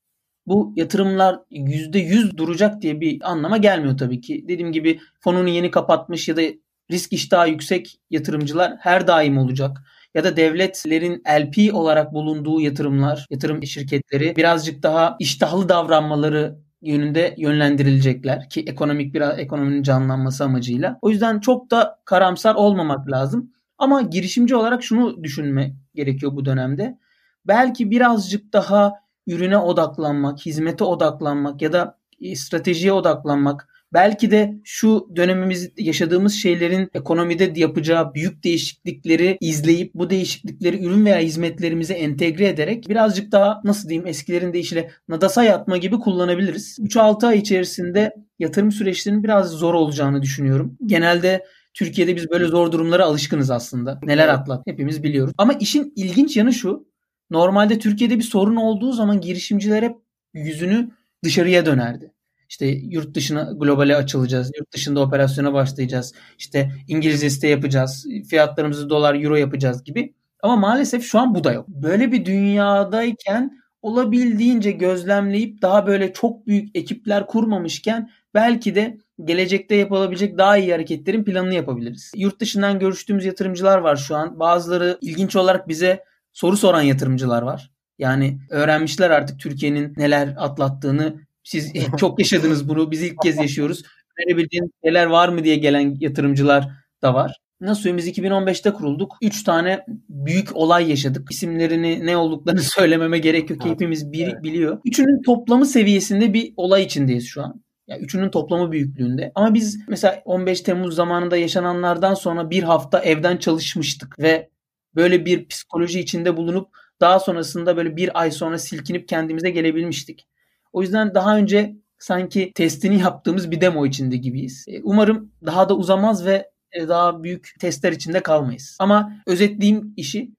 bu 0.46 0.72
yatırımlar 0.76 1.38
%100 1.50 2.36
duracak 2.36 2.82
diye 2.82 3.00
bir 3.00 3.30
anlama 3.30 3.56
gelmiyor 3.56 3.98
tabii 3.98 4.20
ki. 4.20 4.44
Dediğim 4.48 4.72
gibi 4.72 5.00
fonunu 5.20 5.48
yeni 5.48 5.70
kapatmış 5.70 6.28
ya 6.28 6.36
da 6.36 6.42
risk 6.90 7.12
iştahı 7.12 7.48
yüksek 7.48 8.00
yatırımcılar 8.10 8.76
her 8.80 9.06
daim 9.06 9.38
olacak 9.38 9.78
ya 10.14 10.24
da 10.24 10.36
devletlerin 10.36 11.22
LP 11.40 11.74
olarak 11.74 12.12
bulunduğu 12.12 12.60
yatırımlar, 12.60 13.26
yatırım 13.30 13.62
şirketleri 13.62 14.36
birazcık 14.36 14.82
daha 14.82 15.16
iştahlı 15.20 15.68
davranmaları 15.68 16.58
yönünde 16.82 17.34
yönlendirilecekler 17.38 18.50
ki 18.50 18.64
ekonomik 18.66 19.14
biraz 19.14 19.38
ekonominin 19.38 19.82
canlanması 19.82 20.44
amacıyla. 20.44 20.98
O 21.02 21.10
yüzden 21.10 21.40
çok 21.40 21.70
da 21.70 21.98
karamsar 22.04 22.54
olmamak 22.54 23.10
lazım. 23.10 23.52
Ama 23.78 24.02
girişimci 24.02 24.56
olarak 24.56 24.82
şunu 24.82 25.24
düşünme 25.24 25.74
gerekiyor 25.94 26.32
bu 26.32 26.44
dönemde. 26.44 26.98
Belki 27.46 27.90
birazcık 27.90 28.52
daha 28.52 28.92
ürüne 29.26 29.58
odaklanmak, 29.58 30.46
hizmete 30.46 30.84
odaklanmak 30.84 31.62
ya 31.62 31.72
da 31.72 31.98
stratejiye 32.34 32.92
odaklanmak, 32.92 33.68
belki 33.92 34.30
de 34.30 34.54
şu 34.64 35.08
dönemimiz 35.16 35.70
yaşadığımız 35.78 36.34
şeylerin 36.34 36.90
ekonomide 36.94 37.52
yapacağı 37.56 38.14
büyük 38.14 38.44
değişiklikleri 38.44 39.38
izleyip 39.40 39.94
bu 39.94 40.10
değişiklikleri 40.10 40.84
ürün 40.84 41.04
veya 41.04 41.18
hizmetlerimize 41.18 41.94
entegre 41.94 42.48
ederek 42.48 42.88
birazcık 42.88 43.32
daha 43.32 43.60
nasıl 43.64 43.88
diyeyim 43.88 44.06
eskilerin 44.06 44.52
deyişiyle 44.52 44.90
nadasa 45.08 45.44
yatma 45.44 45.76
gibi 45.76 45.98
kullanabiliriz. 45.98 46.78
3-6 46.78 47.26
ay 47.26 47.38
içerisinde 47.38 48.14
yatırım 48.38 48.72
süreçlerinin 48.72 49.24
biraz 49.24 49.50
zor 49.50 49.74
olacağını 49.74 50.22
düşünüyorum. 50.22 50.76
Genelde 50.86 51.44
Türkiye'de 51.74 52.16
biz 52.16 52.30
böyle 52.30 52.44
zor 52.44 52.72
durumlara 52.72 53.04
alışkınız 53.04 53.50
aslında. 53.50 54.00
Neler 54.02 54.28
atlat 54.28 54.66
hepimiz 54.66 55.02
biliyoruz. 55.02 55.34
Ama 55.38 55.52
işin 55.52 55.92
ilginç 55.96 56.36
yanı 56.36 56.52
şu. 56.52 56.86
Normalde 57.30 57.78
Türkiye'de 57.78 58.18
bir 58.18 58.22
sorun 58.22 58.56
olduğu 58.56 58.92
zaman 58.92 59.20
girişimciler 59.20 59.82
hep 59.82 59.96
yüzünü 60.34 60.90
dışarıya 61.24 61.66
dönerdi. 61.66 62.11
İşte 62.52 62.66
yurt 62.66 63.14
dışına 63.14 63.52
globale 63.56 63.96
açılacağız. 63.96 64.50
Yurt 64.58 64.72
dışında 64.72 65.00
operasyona 65.00 65.52
başlayacağız. 65.52 66.14
İşte 66.38 66.72
İngiliz 66.88 67.24
liste 67.24 67.48
yapacağız. 67.48 68.06
Fiyatlarımızı 68.30 68.90
dolar 68.90 69.14
euro 69.14 69.36
yapacağız 69.36 69.84
gibi. 69.84 70.14
Ama 70.42 70.56
maalesef 70.56 71.04
şu 71.04 71.18
an 71.18 71.34
bu 71.34 71.44
da 71.44 71.52
yok. 71.52 71.68
Böyle 71.68 72.12
bir 72.12 72.24
dünyadayken 72.24 73.58
olabildiğince 73.82 74.70
gözlemleyip 74.70 75.62
daha 75.62 75.86
böyle 75.86 76.12
çok 76.12 76.46
büyük 76.46 76.76
ekipler 76.76 77.26
kurmamışken 77.26 78.10
belki 78.34 78.74
de 78.74 78.98
gelecekte 79.24 79.74
yapılabilecek 79.74 80.38
daha 80.38 80.56
iyi 80.56 80.72
hareketlerin 80.72 81.24
planını 81.24 81.54
yapabiliriz. 81.54 82.12
Yurt 82.16 82.40
dışından 82.40 82.78
görüştüğümüz 82.78 83.24
yatırımcılar 83.24 83.78
var 83.78 83.96
şu 83.96 84.16
an. 84.16 84.40
Bazıları 84.40 84.98
ilginç 85.00 85.36
olarak 85.36 85.68
bize 85.68 86.04
soru 86.32 86.56
soran 86.56 86.82
yatırımcılar 86.82 87.42
var. 87.42 87.70
Yani 87.98 88.38
öğrenmişler 88.50 89.10
artık 89.10 89.40
Türkiye'nin 89.40 89.94
neler 89.96 90.34
atlattığını. 90.38 91.31
Siz 91.44 91.72
çok 91.96 92.18
yaşadınız 92.18 92.68
bunu. 92.68 92.90
Biz 92.90 93.02
ilk 93.02 93.22
kez 93.22 93.36
yaşıyoruz. 93.36 93.82
Önerebildiğiniz 94.18 94.70
şeyler 94.84 95.06
var 95.06 95.28
mı 95.28 95.44
diye 95.44 95.56
gelen 95.56 95.96
yatırımcılar 96.00 96.68
da 97.02 97.14
var. 97.14 97.36
Nasıl 97.60 97.96
biz 97.96 98.08
2015'te 98.08 98.72
kurulduk. 98.72 99.16
3 99.22 99.44
tane 99.44 99.84
büyük 100.08 100.56
olay 100.56 100.90
yaşadık. 100.90 101.28
İsimlerini 101.30 102.06
ne 102.06 102.16
olduklarını 102.16 102.60
söylememe 102.62 103.18
gerek 103.18 103.50
yok. 103.50 103.64
Hepimiz 103.64 104.12
bir, 104.12 104.28
evet. 104.28 104.42
biliyor. 104.42 104.78
Üçünün 104.84 105.22
toplamı 105.22 105.66
seviyesinde 105.66 106.34
bir 106.34 106.52
olay 106.56 106.82
içindeyiz 106.82 107.26
şu 107.26 107.42
an. 107.42 107.62
Yani 107.86 108.02
üçünün 108.02 108.30
toplamı 108.30 108.72
büyüklüğünde. 108.72 109.32
Ama 109.34 109.54
biz 109.54 109.88
mesela 109.88 110.22
15 110.24 110.60
Temmuz 110.60 110.94
zamanında 110.94 111.36
yaşananlardan 111.36 112.14
sonra 112.14 112.50
bir 112.50 112.62
hafta 112.62 113.00
evden 113.00 113.36
çalışmıştık 113.36 114.18
ve 114.18 114.50
böyle 114.94 115.26
bir 115.26 115.48
psikoloji 115.48 116.00
içinde 116.00 116.36
bulunup 116.36 116.68
daha 117.00 117.18
sonrasında 117.20 117.76
böyle 117.76 117.96
bir 117.96 118.20
ay 118.20 118.30
sonra 118.30 118.58
silkinip 118.58 119.08
kendimize 119.08 119.50
gelebilmiştik. 119.50 120.26
O 120.72 120.82
yüzden 120.82 121.14
daha 121.14 121.36
önce 121.36 121.76
sanki 121.98 122.52
testini 122.54 123.00
yaptığımız 123.00 123.50
bir 123.50 123.60
demo 123.60 123.86
içinde 123.86 124.16
gibiyiz. 124.16 124.64
E, 124.68 124.82
umarım 124.82 125.32
daha 125.46 125.68
da 125.68 125.76
uzamaz 125.76 126.26
ve 126.26 126.50
e, 126.72 126.88
daha 126.88 127.22
büyük 127.22 127.54
testler 127.60 127.92
içinde 127.92 128.20
kalmayız. 128.20 128.76
Ama 128.80 129.12
özetleyeyim 129.26 129.94
işi. 129.96 130.30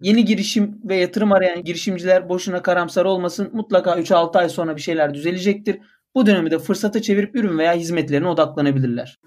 Yeni 0.00 0.24
girişim 0.24 0.80
ve 0.84 0.96
yatırım 0.96 1.32
arayan 1.32 1.64
girişimciler 1.64 2.28
boşuna 2.28 2.62
karamsar 2.62 3.04
olmasın. 3.04 3.50
Mutlaka 3.52 3.90
3-6 3.90 4.38
ay 4.38 4.48
sonra 4.48 4.76
bir 4.76 4.80
şeyler 4.80 5.14
düzelecektir. 5.14 5.78
Bu 6.14 6.26
dönemi 6.26 6.50
de 6.50 6.58
fırsata 6.58 7.02
çevirip 7.02 7.36
ürün 7.36 7.58
veya 7.58 7.74
hizmetlerine 7.74 8.28
odaklanabilirler. 8.28 9.18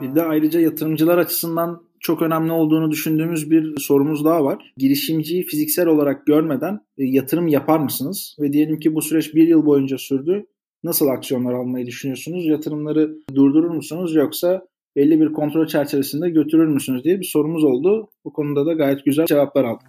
Bir 0.00 0.14
de 0.14 0.22
ayrıca 0.22 0.60
yatırımcılar 0.60 1.18
açısından 1.18 1.89
çok 2.00 2.22
önemli 2.22 2.52
olduğunu 2.52 2.90
düşündüğümüz 2.90 3.50
bir 3.50 3.76
sorumuz 3.80 4.24
daha 4.24 4.44
var. 4.44 4.72
Girişimciyi 4.76 5.42
fiziksel 5.42 5.86
olarak 5.86 6.26
görmeden 6.26 6.74
e, 6.74 7.04
yatırım 7.04 7.48
yapar 7.48 7.78
mısınız? 7.78 8.36
Ve 8.40 8.52
diyelim 8.52 8.80
ki 8.80 8.94
bu 8.94 9.02
süreç 9.02 9.34
bir 9.34 9.48
yıl 9.48 9.66
boyunca 9.66 9.98
sürdü. 9.98 10.46
Nasıl 10.84 11.08
aksiyonlar 11.08 11.52
almayı 11.52 11.86
düşünüyorsunuz? 11.86 12.46
Yatırımları 12.46 13.14
durdurur 13.34 13.70
musunuz 13.70 14.14
yoksa 14.14 14.62
belli 14.96 15.20
bir 15.20 15.32
kontrol 15.32 15.66
çerçevesinde 15.66 16.30
götürür 16.30 16.66
müsünüz 16.66 17.04
diye 17.04 17.20
bir 17.20 17.30
sorumuz 17.32 17.64
oldu. 17.64 18.10
Bu 18.24 18.32
konuda 18.32 18.66
da 18.66 18.72
gayet 18.72 19.04
güzel 19.04 19.26
cevaplar 19.26 19.64
aldık. 19.64 19.86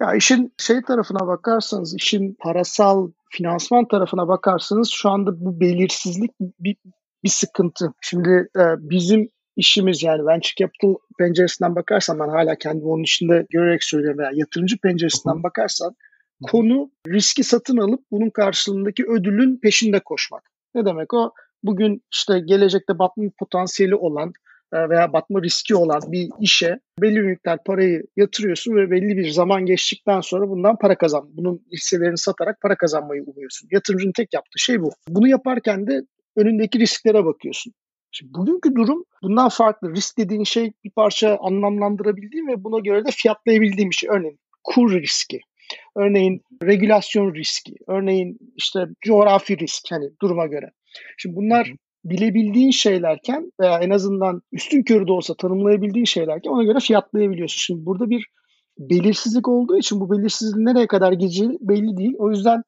Ya 0.00 0.14
işin 0.14 0.52
şey 0.58 0.82
tarafına 0.82 1.26
bakarsanız, 1.26 1.94
işin 1.94 2.36
parasal 2.40 3.10
finansman 3.30 3.88
tarafına 3.88 4.28
bakarsanız 4.28 4.90
şu 4.90 5.10
anda 5.10 5.44
bu 5.44 5.60
belirsizlik 5.60 6.30
bir, 6.40 6.76
bir 7.24 7.28
sıkıntı. 7.28 7.92
Şimdi 8.00 8.48
e, 8.56 8.62
bizim 8.78 9.28
işimiz 9.56 10.02
yani 10.02 10.26
venture 10.26 10.54
capital 10.56 10.94
penceresinden 11.18 11.76
bakarsan 11.76 12.18
ben 12.18 12.28
hala 12.28 12.54
kendimi 12.54 12.90
onun 12.90 13.02
içinde 13.02 13.46
görerek 13.50 13.84
söylüyorum 13.84 14.18
veya 14.18 14.30
yatırımcı 14.34 14.78
penceresinden 14.78 15.42
bakarsan 15.42 15.96
konu 16.42 16.90
riski 17.08 17.44
satın 17.44 17.76
alıp 17.76 18.00
bunun 18.10 18.30
karşılığındaki 18.30 19.04
ödülün 19.06 19.60
peşinde 19.62 20.00
koşmak. 20.00 20.42
Ne 20.74 20.84
demek 20.84 21.14
o? 21.14 21.32
Bugün 21.62 22.02
işte 22.12 22.40
gelecekte 22.40 22.98
batma 22.98 23.24
potansiyeli 23.38 23.94
olan 23.94 24.32
e, 24.72 24.88
veya 24.88 25.12
batma 25.12 25.42
riski 25.42 25.74
olan 25.74 26.00
bir 26.06 26.28
işe 26.40 26.80
belli 27.00 27.16
bir 27.16 27.26
miktar 27.26 27.64
parayı 27.64 28.02
yatırıyorsun 28.16 28.76
ve 28.76 28.90
belli 28.90 29.16
bir 29.16 29.30
zaman 29.30 29.66
geçtikten 29.66 30.20
sonra 30.20 30.48
bundan 30.48 30.78
para 30.78 30.98
kazan. 30.98 31.36
Bunun 31.36 31.62
hisselerini 31.72 32.18
satarak 32.18 32.60
para 32.60 32.76
kazanmayı 32.76 33.22
umuyorsun. 33.22 33.68
Yatırımcının 33.72 34.12
tek 34.12 34.34
yaptığı 34.34 34.58
şey 34.58 34.82
bu. 34.82 34.90
Bunu 35.08 35.28
yaparken 35.28 35.86
de 35.86 36.02
önündeki 36.36 36.78
risklere 36.78 37.24
bakıyorsun. 37.24 37.72
Şimdi 38.12 38.34
bugünkü 38.34 38.74
durum 38.74 39.04
bundan 39.22 39.48
farklı. 39.48 39.94
Risk 39.94 40.18
dediğin 40.18 40.44
şey 40.44 40.72
bir 40.84 40.90
parça 40.90 41.38
anlamlandırabildiğim 41.40 42.48
ve 42.48 42.64
buna 42.64 42.78
göre 42.78 43.04
de 43.04 43.10
fiyatlayabildiğim 43.10 43.90
bir 43.90 43.96
şey. 43.96 44.10
Örneğin 44.10 44.38
kur 44.64 45.02
riski, 45.02 45.40
örneğin 45.96 46.42
regülasyon 46.62 47.34
riski, 47.34 47.74
örneğin 47.88 48.38
işte 48.56 48.86
coğrafi 49.00 49.58
risk 49.58 49.82
hani 49.90 50.10
duruma 50.22 50.46
göre. 50.46 50.70
Şimdi 51.18 51.36
bunlar 51.36 51.72
bilebildiğin 52.04 52.70
şeylerken 52.70 53.52
veya 53.60 53.78
en 53.78 53.90
azından 53.90 54.42
üstün 54.52 54.82
körü 54.82 55.06
de 55.06 55.12
olsa 55.12 55.34
tanımlayabildiğin 55.34 56.04
şeylerken 56.04 56.50
ona 56.50 56.64
göre 56.64 56.80
fiyatlayabiliyorsun. 56.80 57.58
Şimdi 57.58 57.86
burada 57.86 58.10
bir 58.10 58.26
belirsizlik 58.78 59.48
olduğu 59.48 59.78
için 59.78 60.00
bu 60.00 60.10
belirsizliğin 60.10 60.66
nereye 60.66 60.86
kadar 60.86 61.12
gideceği 61.12 61.58
belli 61.60 61.96
değil. 61.96 62.14
O 62.18 62.30
yüzden 62.30 62.62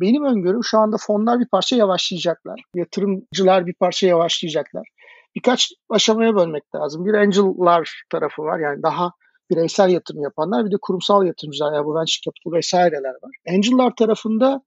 benim 0.00 0.24
öngörüm 0.24 0.64
şu 0.64 0.78
anda 0.78 0.96
fonlar 1.00 1.40
bir 1.40 1.48
parça 1.48 1.76
yavaşlayacaklar. 1.76 2.60
Yatırımcılar 2.74 3.66
bir 3.66 3.74
parça 3.74 4.06
yavaşlayacaklar. 4.06 4.88
Birkaç 5.36 5.72
aşamaya 5.90 6.34
bölmek 6.34 6.74
lazım. 6.74 7.04
Bir 7.04 7.14
angel'lar 7.14 8.02
tarafı 8.10 8.42
var 8.42 8.58
yani 8.58 8.82
daha 8.82 9.10
bireysel 9.50 9.88
yatırım 9.90 10.22
yapanlar 10.22 10.66
bir 10.66 10.70
de 10.70 10.76
kurumsal 10.82 11.26
yatırımcılar 11.26 11.74
yani 11.74 11.84
bu 11.84 11.94
venture 11.94 12.20
capital 12.24 12.52
vesaireler 12.52 13.14
var. 13.22 13.32
Angel'lar 13.48 13.92
tarafında 13.98 14.60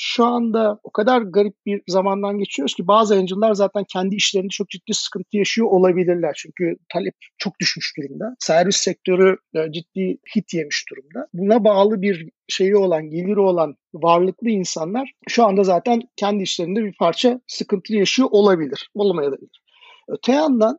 şu 0.00 0.24
anda 0.24 0.78
o 0.82 0.90
kadar 0.90 1.22
garip 1.22 1.54
bir 1.66 1.82
zamandan 1.88 2.38
geçiyoruz 2.38 2.74
ki 2.74 2.86
bazı 2.86 3.14
angel'lar 3.14 3.54
zaten 3.54 3.84
kendi 3.92 4.14
işlerinde 4.14 4.48
çok 4.48 4.68
ciddi 4.68 4.94
sıkıntı 4.94 5.36
yaşıyor 5.36 5.68
olabilirler. 5.70 6.34
Çünkü 6.36 6.76
talep 6.92 7.14
çok 7.38 7.60
düşmüş 7.60 7.92
durumda. 7.96 8.36
Servis 8.38 8.76
sektörü 8.76 9.36
e, 9.54 9.72
ciddi 9.72 10.18
hit 10.36 10.54
yemiş 10.54 10.84
durumda. 10.90 11.26
Buna 11.32 11.64
bağlı 11.64 12.02
bir 12.02 12.28
şeyi 12.48 12.76
olan, 12.76 13.10
geliri 13.10 13.40
olan 13.40 13.76
varlıklı 13.94 14.50
insanlar 14.50 15.12
şu 15.28 15.44
anda 15.44 15.64
zaten 15.64 16.02
kendi 16.16 16.42
işlerinde 16.42 16.84
bir 16.84 16.94
parça 16.98 17.40
sıkıntı 17.46 17.94
yaşıyor 17.94 18.28
olabilir. 18.32 18.90
Olmayabilir. 18.94 19.62
Öte 20.08 20.32
yandan 20.32 20.78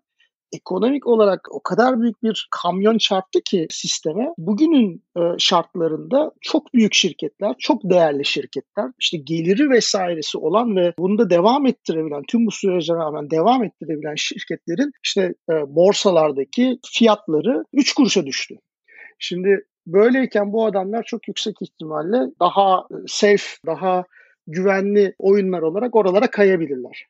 ekonomik 0.51 1.07
olarak 1.07 1.47
o 1.51 1.63
kadar 1.63 2.01
büyük 2.01 2.23
bir 2.23 2.47
kamyon 2.51 2.97
çarptı 2.97 3.39
ki 3.45 3.67
sisteme. 3.71 4.33
Bugünün 4.37 5.03
e, 5.17 5.21
şartlarında 5.37 6.31
çok 6.41 6.73
büyük 6.73 6.93
şirketler, 6.93 7.55
çok 7.59 7.83
değerli 7.83 8.25
şirketler, 8.25 8.91
işte 8.99 9.17
geliri 9.17 9.69
vesairesi 9.69 10.37
olan 10.37 10.75
ve 10.75 10.93
bunu 10.99 11.17
da 11.17 11.29
devam 11.29 11.65
ettirebilen, 11.65 12.23
tüm 12.27 12.45
bu 12.45 12.51
sürece 12.51 12.93
rağmen 12.93 13.29
devam 13.29 13.63
ettirebilen 13.63 14.15
şirketlerin 14.15 14.91
işte 15.05 15.33
e, 15.49 15.53
borsalardaki 15.67 16.79
fiyatları 16.93 17.63
3 17.73 17.93
kuruşa 17.93 18.25
düştü. 18.25 18.55
Şimdi 19.19 19.65
böyleyken 19.87 20.53
bu 20.53 20.65
adamlar 20.65 21.03
çok 21.03 21.27
yüksek 21.27 21.55
ihtimalle 21.61 22.17
daha 22.39 22.79
e, 22.91 22.95
safe, 23.07 23.47
daha 23.65 24.03
güvenli 24.47 25.15
oyunlar 25.19 25.61
olarak 25.61 25.95
oralara 25.95 26.31
kayabilirler. 26.31 27.05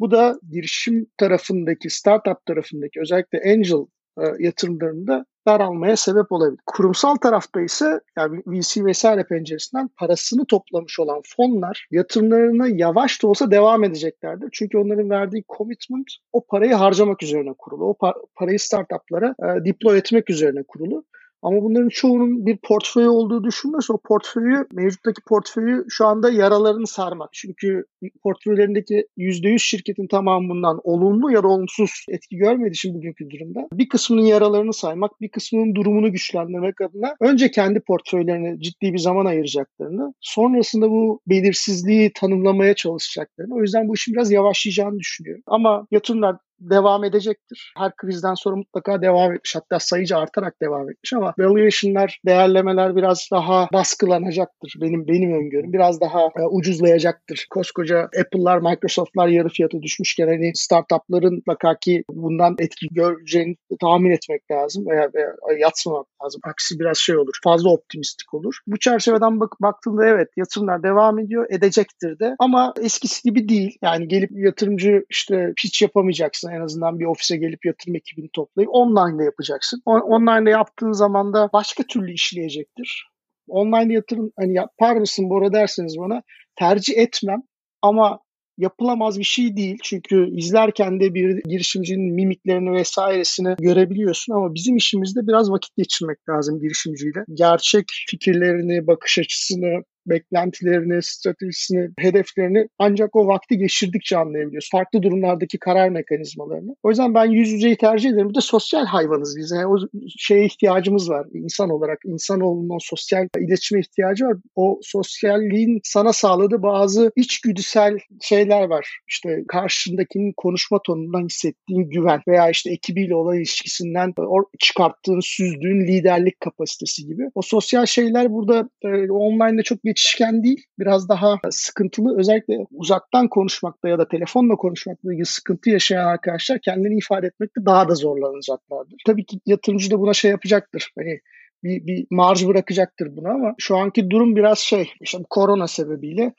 Bu 0.00 0.10
da 0.10 0.38
girişim 0.50 1.06
tarafındaki, 1.16 1.90
startup 1.90 2.46
tarafındaki 2.46 3.00
özellikle 3.00 3.52
angel 3.52 3.86
e, 4.18 4.44
yatırımlarında 4.44 5.24
daralmaya 5.46 5.96
sebep 5.96 6.32
olabilir. 6.32 6.60
Kurumsal 6.66 7.16
tarafta 7.16 7.60
ise 7.60 8.00
yani 8.18 8.42
VC 8.46 8.84
vesaire 8.84 9.24
penceresinden 9.24 9.88
parasını 9.96 10.46
toplamış 10.46 11.00
olan 11.00 11.22
fonlar 11.36 11.86
yatırımlarına 11.90 12.68
yavaş 12.68 13.22
da 13.22 13.28
olsa 13.28 13.50
devam 13.50 13.84
edeceklerdir. 13.84 14.48
Çünkü 14.52 14.78
onların 14.78 15.10
verdiği 15.10 15.44
commitment 15.56 16.06
o 16.32 16.46
parayı 16.46 16.74
harcamak 16.74 17.22
üzerine 17.22 17.54
kurulu. 17.58 17.84
O 17.84 17.92
par- 17.92 18.26
parayı 18.34 18.58
startuplara 18.58 19.34
e, 19.42 19.64
deploy 19.64 19.98
etmek 19.98 20.30
üzerine 20.30 20.62
kurulu. 20.68 21.04
Ama 21.42 21.62
bunların 21.62 21.88
çoğunun 21.88 22.46
bir 22.46 22.56
portföyü 22.56 23.08
olduğu 23.08 23.44
düşünülürse 23.44 23.92
o 23.92 23.98
portföyü, 23.98 24.66
mevcuttaki 24.72 25.20
portföyü 25.28 25.84
şu 25.88 26.06
anda 26.06 26.30
yaralarını 26.30 26.86
sarmak. 26.86 27.28
Çünkü 27.32 27.84
portföylerindeki 28.22 29.06
%100 29.16 29.58
şirketin 29.58 30.06
tamamından 30.06 30.80
olumlu 30.84 31.32
ya 31.32 31.42
da 31.42 31.48
olumsuz 31.48 31.90
etki 32.08 32.36
görmediği 32.36 32.70
için 32.70 32.94
bugünkü 32.94 33.30
durumda 33.30 33.68
bir 33.72 33.88
kısmının 33.88 34.22
yaralarını 34.22 34.72
saymak, 34.72 35.20
bir 35.20 35.28
kısmının 35.28 35.74
durumunu 35.74 36.12
güçlendirmek 36.12 36.80
adına 36.80 37.14
önce 37.20 37.50
kendi 37.50 37.80
portföylerine 37.80 38.60
ciddi 38.60 38.92
bir 38.92 38.98
zaman 38.98 39.26
ayıracaklarını, 39.26 40.14
sonrasında 40.20 40.90
bu 40.90 41.20
belirsizliği 41.26 42.12
tanımlamaya 42.14 42.74
çalışacaklarını. 42.74 43.54
O 43.54 43.60
yüzden 43.60 43.88
bu 43.88 43.94
işin 43.94 44.14
biraz 44.14 44.32
yavaşlayacağını 44.32 44.98
düşünüyorum. 44.98 45.42
Ama 45.46 45.86
yatırımlar 45.90 46.36
devam 46.60 47.04
edecektir. 47.04 47.72
Her 47.76 47.96
krizden 47.96 48.34
sonra 48.34 48.56
mutlaka 48.56 49.02
devam 49.02 49.32
etmiş. 49.32 49.56
Hatta 49.56 49.78
sayıcı 49.78 50.16
artarak 50.16 50.54
devam 50.62 50.90
etmiş 50.90 51.12
ama 51.12 51.34
valuation'lar, 51.38 52.20
değerlemeler 52.26 52.96
biraz 52.96 53.28
daha 53.32 53.68
baskılanacaktır. 53.72 54.74
Benim 54.80 55.08
benim 55.08 55.32
öngörüm. 55.32 55.72
Biraz 55.72 56.00
daha 56.00 56.20
e, 56.20 56.42
ucuzlayacaktır. 56.50 57.46
Koskoca 57.50 57.98
Apple'lar, 58.00 58.58
Microsoft'lar 58.58 59.28
yarı 59.28 59.48
fiyatı 59.48 59.82
düşmüşken 59.82 60.26
hani 60.26 60.52
startup'ların 60.54 61.34
mutlaka 61.34 61.78
ki 61.78 62.04
bundan 62.10 62.56
etki 62.58 62.86
göreceğini 62.90 63.56
tahmin 63.80 64.10
etmek 64.10 64.50
lazım 64.50 64.86
veya, 64.86 65.10
veya 65.14 65.34
yatsımamak 65.58 66.06
lazım. 66.24 66.40
Aksi 66.44 66.78
biraz 66.78 66.98
şey 66.98 67.16
olur. 67.16 67.34
Fazla 67.44 67.70
optimistik 67.70 68.34
olur. 68.34 68.58
Bu 68.66 68.78
çerçeveden 68.78 69.40
bak 69.40 69.52
baktığında 69.60 70.06
evet 70.06 70.28
yatırımlar 70.36 70.82
devam 70.82 71.18
ediyor. 71.18 71.46
Edecektir 71.50 72.18
de. 72.18 72.36
Ama 72.38 72.74
eskisi 72.82 73.22
gibi 73.22 73.48
değil. 73.48 73.78
Yani 73.82 74.08
gelip 74.08 74.30
yatırımcı 74.32 75.04
işte 75.10 75.52
pitch 75.56 75.82
yapamayacaksın 75.82 76.47
yapacaksın. 76.48 76.60
En 76.60 76.64
azından 76.64 76.98
bir 76.98 77.04
ofise 77.04 77.36
gelip 77.36 77.64
yatırım 77.64 77.96
ekibini 77.96 78.28
toplayıp 78.32 78.70
online 78.72 79.18
de 79.18 79.24
yapacaksın. 79.24 79.82
Online 79.86 80.46
de 80.46 80.50
yaptığın 80.50 80.92
zaman 80.92 81.32
da 81.32 81.48
başka 81.52 81.82
türlü 81.82 82.12
işleyecektir. 82.12 83.08
Online 83.48 83.94
yatırım 83.94 84.30
hani 84.38 84.54
yapar 84.54 84.96
mısın 84.96 85.30
Bora 85.30 85.52
derseniz 85.52 85.98
bana 85.98 86.22
tercih 86.56 86.98
etmem 86.98 87.42
ama 87.82 88.20
yapılamaz 88.58 89.18
bir 89.18 89.24
şey 89.24 89.56
değil. 89.56 89.78
Çünkü 89.82 90.36
izlerken 90.36 91.00
de 91.00 91.14
bir 91.14 91.42
girişimcinin 91.44 92.14
mimiklerini 92.14 92.72
vesairesini 92.72 93.54
görebiliyorsun 93.60 94.34
ama 94.34 94.54
bizim 94.54 94.76
işimizde 94.76 95.20
biraz 95.26 95.50
vakit 95.50 95.76
geçirmek 95.76 96.28
lazım 96.28 96.60
girişimciyle. 96.60 97.24
Gerçek 97.34 97.84
fikirlerini, 98.10 98.86
bakış 98.86 99.18
açısını, 99.18 99.82
beklentilerini, 100.10 101.02
stratejisini, 101.02 101.88
hedeflerini 101.98 102.68
ancak 102.78 103.16
o 103.16 103.26
vakti 103.26 103.58
geçirdikçe 103.58 104.18
anlayabiliyoruz. 104.18 104.68
Farklı 104.72 105.02
durumlardaki 105.02 105.58
karar 105.58 105.88
mekanizmalarını. 105.88 106.76
O 106.82 106.90
yüzden 106.90 107.14
ben 107.14 107.24
yüz 107.24 107.50
yüzeyi 107.50 107.76
tercih 107.76 108.10
ederim. 108.10 108.28
Bir 108.28 108.34
de 108.34 108.40
sosyal 108.40 108.86
hayvanız 108.86 109.36
biz. 109.38 109.50
Yani 109.50 109.66
o 109.66 109.76
şeye 110.18 110.44
ihtiyacımız 110.44 111.10
var 111.10 111.26
insan 111.32 111.70
olarak. 111.70 111.98
İnsanoğlunun 112.04 112.76
o 112.76 112.78
sosyal 112.80 113.28
iletişime 113.38 113.80
ihtiyacı 113.80 114.24
var. 114.24 114.36
O 114.56 114.80
sosyalliğin 114.82 115.80
sana 115.84 116.12
sağladığı 116.12 116.62
bazı 116.62 117.12
içgüdüsel 117.16 117.98
şeyler 118.22 118.62
var. 118.62 118.98
İşte 119.08 119.44
karşındakinin 119.48 120.32
konuşma 120.36 120.80
tonundan 120.86 121.24
hissettiğin 121.24 121.90
güven 121.90 122.20
veya 122.28 122.50
işte 122.50 122.70
ekibiyle 122.70 123.14
olan 123.14 123.36
ilişkisinden 123.36 124.14
çıkarttığın, 124.58 125.20
süzdüğün 125.20 125.86
liderlik 125.86 126.40
kapasitesi 126.40 127.06
gibi. 127.06 127.22
O 127.34 127.42
sosyal 127.42 127.86
şeyler 127.86 128.32
burada 128.32 128.68
e, 128.84 129.10
online'da 129.10 129.62
çok 129.62 129.82
geç 129.82 129.97
yetişken 129.98 130.44
değil 130.44 130.66
biraz 130.78 131.08
daha 131.08 131.38
sıkıntılı 131.50 132.18
özellikle 132.18 132.54
uzaktan 132.70 133.28
konuşmakta 133.28 133.88
ya 133.88 133.98
da 133.98 134.08
telefonla 134.08 134.56
konuşmakta 134.56 135.12
ilgili 135.12 135.26
sıkıntı 135.26 135.70
yaşayan 135.70 136.06
arkadaşlar 136.06 136.58
kendini 136.60 136.98
ifade 136.98 137.26
etmekte 137.26 137.64
daha 137.66 137.88
da 137.88 137.94
zorlanacaklardır. 137.94 138.96
Tabii 139.06 139.24
ki 139.24 139.40
yatırımcı 139.46 139.90
da 139.90 140.00
buna 140.00 140.14
şey 140.14 140.30
yapacaktır. 140.30 140.92
Hani 140.98 141.20
bir, 141.64 141.86
bir 141.86 142.06
marj 142.10 142.46
bırakacaktır 142.46 143.16
buna 143.16 143.30
ama 143.30 143.54
şu 143.58 143.76
anki 143.76 144.10
durum 144.10 144.36
biraz 144.36 144.58
şey 144.58 144.90
işte 145.00 145.18
korona 145.30 145.68
sebebiyle 145.68 146.34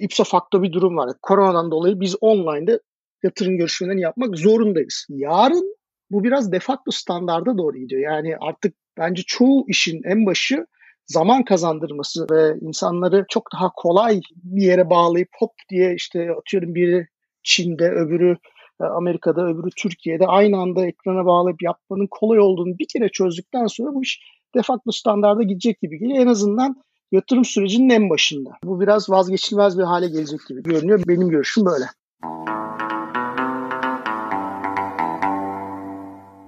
ipso 0.00 0.24
facto 0.24 0.62
bir 0.62 0.72
durum 0.72 0.96
var. 0.96 1.10
Koronadan 1.22 1.70
dolayı 1.70 2.00
biz 2.00 2.16
online'da 2.20 2.80
yatırım 3.22 3.56
görüşmelerini 3.56 4.00
yapmak 4.00 4.38
zorundayız. 4.38 5.06
Yarın 5.08 5.76
bu 6.10 6.24
biraz 6.24 6.52
de 6.52 6.58
facto 6.58 6.90
standarda 6.90 7.58
doğru 7.58 7.78
gidiyor. 7.78 8.02
Yani 8.02 8.36
artık 8.40 8.74
bence 8.98 9.22
çoğu 9.26 9.64
işin 9.68 10.00
en 10.04 10.26
başı 10.26 10.66
zaman 11.06 11.44
kazandırması 11.44 12.26
ve 12.30 12.56
insanları 12.60 13.24
çok 13.28 13.52
daha 13.52 13.70
kolay 13.76 14.20
bir 14.34 14.62
yere 14.62 14.90
bağlayıp 14.90 15.28
hop 15.38 15.50
diye 15.70 15.94
işte 15.94 16.30
atıyorum 16.38 16.74
biri 16.74 17.06
Çin'de 17.42 17.90
öbürü 17.90 18.36
e, 18.80 18.84
Amerika'da 18.84 19.42
öbürü 19.46 19.70
Türkiye'de 19.76 20.26
aynı 20.26 20.58
anda 20.58 20.86
ekrana 20.86 21.26
bağlayıp 21.26 21.62
yapmanın 21.62 22.08
kolay 22.10 22.40
olduğunu 22.40 22.78
bir 22.78 22.86
kere 22.92 23.08
çözdükten 23.08 23.66
sonra 23.66 23.94
bu 23.94 24.02
iş 24.02 24.20
de 24.54 24.62
facto 24.62 24.92
standarda 24.92 25.42
gidecek 25.42 25.80
gibi 25.80 25.98
geliyor. 25.98 26.18
En 26.18 26.26
azından 26.26 26.76
yatırım 27.12 27.44
sürecinin 27.44 27.90
en 27.90 28.10
başında. 28.10 28.50
Bu 28.64 28.80
biraz 28.80 29.10
vazgeçilmez 29.10 29.78
bir 29.78 29.82
hale 29.82 30.08
gelecek 30.08 30.40
gibi 30.48 30.62
görünüyor. 30.62 31.02
Benim 31.08 31.28
görüşüm 31.28 31.64
böyle. 31.64 31.84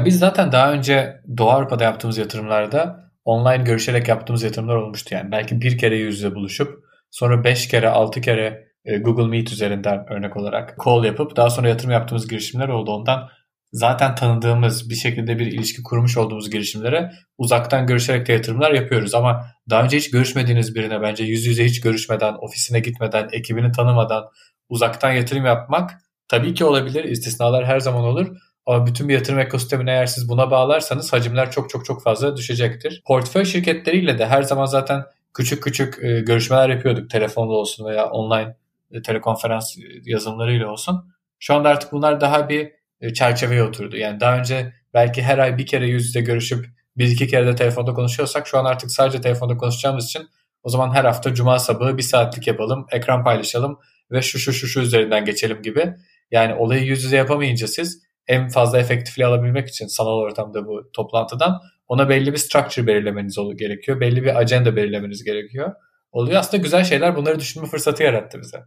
Biz 0.04 0.18
zaten 0.18 0.52
daha 0.52 0.72
önce 0.72 1.20
Doğu 1.36 1.48
Avrupa'da 1.50 1.84
yaptığımız 1.84 2.18
yatırımlarda 2.18 3.07
online 3.28 3.64
görüşerek 3.64 4.08
yaptığımız 4.08 4.42
yatırımlar 4.42 4.76
olmuştu. 4.76 5.14
Yani 5.14 5.32
belki 5.32 5.60
bir 5.60 5.78
kere 5.78 5.96
yüz 5.96 6.14
yüze 6.14 6.34
buluşup 6.34 6.84
sonra 7.10 7.44
beş 7.44 7.68
kere 7.68 7.88
altı 7.88 8.20
kere 8.20 8.68
e, 8.84 8.98
Google 8.98 9.26
Meet 9.26 9.52
üzerinden 9.52 10.06
örnek 10.12 10.36
olarak 10.36 10.76
call 10.84 11.04
yapıp 11.04 11.36
daha 11.36 11.50
sonra 11.50 11.68
yatırım 11.68 11.90
yaptığımız 11.90 12.28
girişimler 12.28 12.68
oldu. 12.68 12.90
Ondan 12.90 13.28
zaten 13.72 14.14
tanıdığımız 14.14 14.90
bir 14.90 14.94
şekilde 14.94 15.38
bir 15.38 15.46
ilişki 15.46 15.82
kurmuş 15.82 16.16
olduğumuz 16.16 16.50
girişimlere 16.50 17.10
uzaktan 17.38 17.86
görüşerek 17.86 18.26
de 18.26 18.32
yatırımlar 18.32 18.72
yapıyoruz. 18.72 19.14
Ama 19.14 19.46
daha 19.70 19.84
önce 19.84 19.96
hiç 19.96 20.10
görüşmediğiniz 20.10 20.74
birine 20.74 21.02
bence 21.02 21.24
yüz 21.24 21.46
yüze 21.46 21.64
hiç 21.64 21.80
görüşmeden, 21.80 22.34
ofisine 22.40 22.80
gitmeden, 22.80 23.28
ekibini 23.32 23.72
tanımadan 23.72 24.24
uzaktan 24.68 25.12
yatırım 25.12 25.44
yapmak 25.44 25.90
tabii 26.28 26.54
ki 26.54 26.64
olabilir. 26.64 27.04
İstisnalar 27.04 27.66
her 27.66 27.80
zaman 27.80 28.04
olur. 28.04 28.36
Ama 28.68 28.86
bütün 28.86 29.08
bir 29.08 29.14
yatırım 29.14 29.38
ekosistemini 29.38 29.90
eğer 29.90 30.06
siz 30.06 30.28
buna 30.28 30.50
bağlarsanız 30.50 31.12
hacimler 31.12 31.50
çok 31.50 31.70
çok 31.70 31.84
çok 31.84 32.02
fazla 32.02 32.36
düşecektir. 32.36 33.02
Portföy 33.06 33.44
şirketleriyle 33.44 34.18
de 34.18 34.26
her 34.26 34.42
zaman 34.42 34.66
zaten 34.66 35.04
küçük 35.34 35.62
küçük 35.62 36.04
e, 36.04 36.20
görüşmeler 36.20 36.68
yapıyorduk. 36.68 37.10
Telefonla 37.10 37.52
olsun 37.52 37.86
veya 37.86 38.10
online 38.10 38.56
e, 38.90 39.02
telekonferans 39.02 39.76
yazılımlarıyla 40.04 40.68
olsun. 40.68 41.14
Şu 41.38 41.54
anda 41.54 41.68
artık 41.68 41.92
bunlar 41.92 42.20
daha 42.20 42.48
bir 42.48 42.72
e, 43.00 43.14
çerçeveye 43.14 43.62
oturdu. 43.62 43.96
Yani 43.96 44.20
daha 44.20 44.38
önce 44.38 44.72
belki 44.94 45.22
her 45.22 45.38
ay 45.38 45.58
bir 45.58 45.66
kere 45.66 45.86
yüz 45.86 46.06
yüze 46.06 46.20
görüşüp 46.20 46.66
bir 46.96 47.08
iki 47.08 47.28
kere 47.28 47.46
de 47.46 47.54
telefonda 47.54 47.94
konuşuyorsak 47.94 48.46
şu 48.46 48.58
an 48.58 48.64
artık 48.64 48.90
sadece 48.90 49.20
telefonda 49.20 49.56
konuşacağımız 49.56 50.04
için 50.04 50.28
o 50.62 50.68
zaman 50.68 50.94
her 50.94 51.04
hafta 51.04 51.34
cuma 51.34 51.58
sabahı 51.58 51.96
bir 51.96 52.02
saatlik 52.02 52.46
yapalım, 52.46 52.86
ekran 52.92 53.24
paylaşalım 53.24 53.78
ve 54.10 54.22
şu 54.22 54.38
şu 54.38 54.52
şu 54.52 54.66
şu 54.66 54.80
üzerinden 54.80 55.24
geçelim 55.24 55.62
gibi. 55.62 55.94
Yani 56.30 56.54
olayı 56.54 56.84
yüz 56.84 57.04
yüze 57.04 57.16
yapamayınca 57.16 57.66
siz 57.66 58.07
en 58.28 58.48
fazla 58.48 58.78
efektifliği 58.78 59.26
alabilmek 59.26 59.68
için 59.68 59.86
sanal 59.86 60.18
ortamda 60.18 60.66
bu 60.66 60.90
toplantıdan 60.92 61.60
ona 61.88 62.08
belli 62.08 62.32
bir 62.32 62.38
structure 62.38 62.86
belirlemeniz 62.86 63.36
gerekiyor. 63.58 64.00
Belli 64.00 64.22
bir 64.22 64.36
agenda 64.36 64.76
belirlemeniz 64.76 65.24
gerekiyor. 65.24 65.74
Oluyor 66.12 66.40
aslında 66.40 66.62
güzel 66.62 66.84
şeyler 66.84 67.16
bunları 67.16 67.40
düşünme 67.40 67.66
fırsatı 67.66 68.02
yarattı 68.02 68.40
bize. 68.40 68.58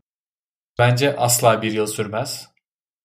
Bence 0.80 1.16
asla 1.18 1.62
bir 1.62 1.72
yıl 1.72 1.88
sürmez. 1.88 2.47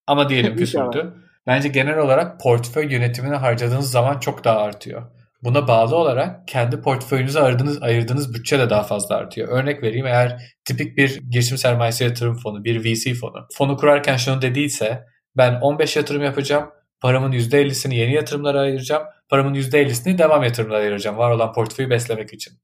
Ama 0.06 0.28
diyelim 0.28 0.56
ki 0.56 0.66
sürdü. 0.66 1.14
Bence 1.46 1.68
genel 1.68 1.98
olarak 1.98 2.40
portföy 2.40 2.92
yönetimine 2.92 3.36
harcadığınız 3.36 3.90
zaman 3.90 4.18
çok 4.18 4.44
daha 4.44 4.58
artıyor. 4.58 5.02
Buna 5.42 5.68
bağlı 5.68 5.96
olarak 5.96 6.48
kendi 6.48 6.80
portföyünüze 6.80 7.40
ayırdığınız, 7.40 7.82
ayırdığınız 7.82 8.34
bütçe 8.34 8.58
de 8.58 8.70
daha 8.70 8.82
fazla 8.82 9.16
artıyor. 9.16 9.48
Örnek 9.48 9.82
vereyim 9.82 10.06
eğer 10.06 10.42
tipik 10.64 10.96
bir 10.96 11.20
girişim 11.30 11.58
sermayesi 11.58 12.04
yatırım 12.04 12.36
fonu, 12.36 12.64
bir 12.64 12.84
VC 12.84 13.14
fonu. 13.14 13.46
Fonu 13.54 13.76
kurarken 13.76 14.16
şunu 14.16 14.42
dediyse 14.42 15.04
ben 15.36 15.60
15 15.60 15.96
yatırım 15.96 16.22
yapacağım. 16.22 16.70
Paramın 17.00 17.32
%50'sini 17.32 17.94
yeni 17.94 18.12
yatırımlara 18.12 18.60
ayıracağım. 18.60 19.02
Paramın 19.28 19.54
%50'sini 19.54 20.18
devam 20.18 20.42
yatırımlara 20.42 20.78
ayıracağım. 20.78 21.18
Var 21.18 21.30
olan 21.30 21.52
portföyü 21.52 21.90
beslemek 21.90 22.32
için. 22.32 22.54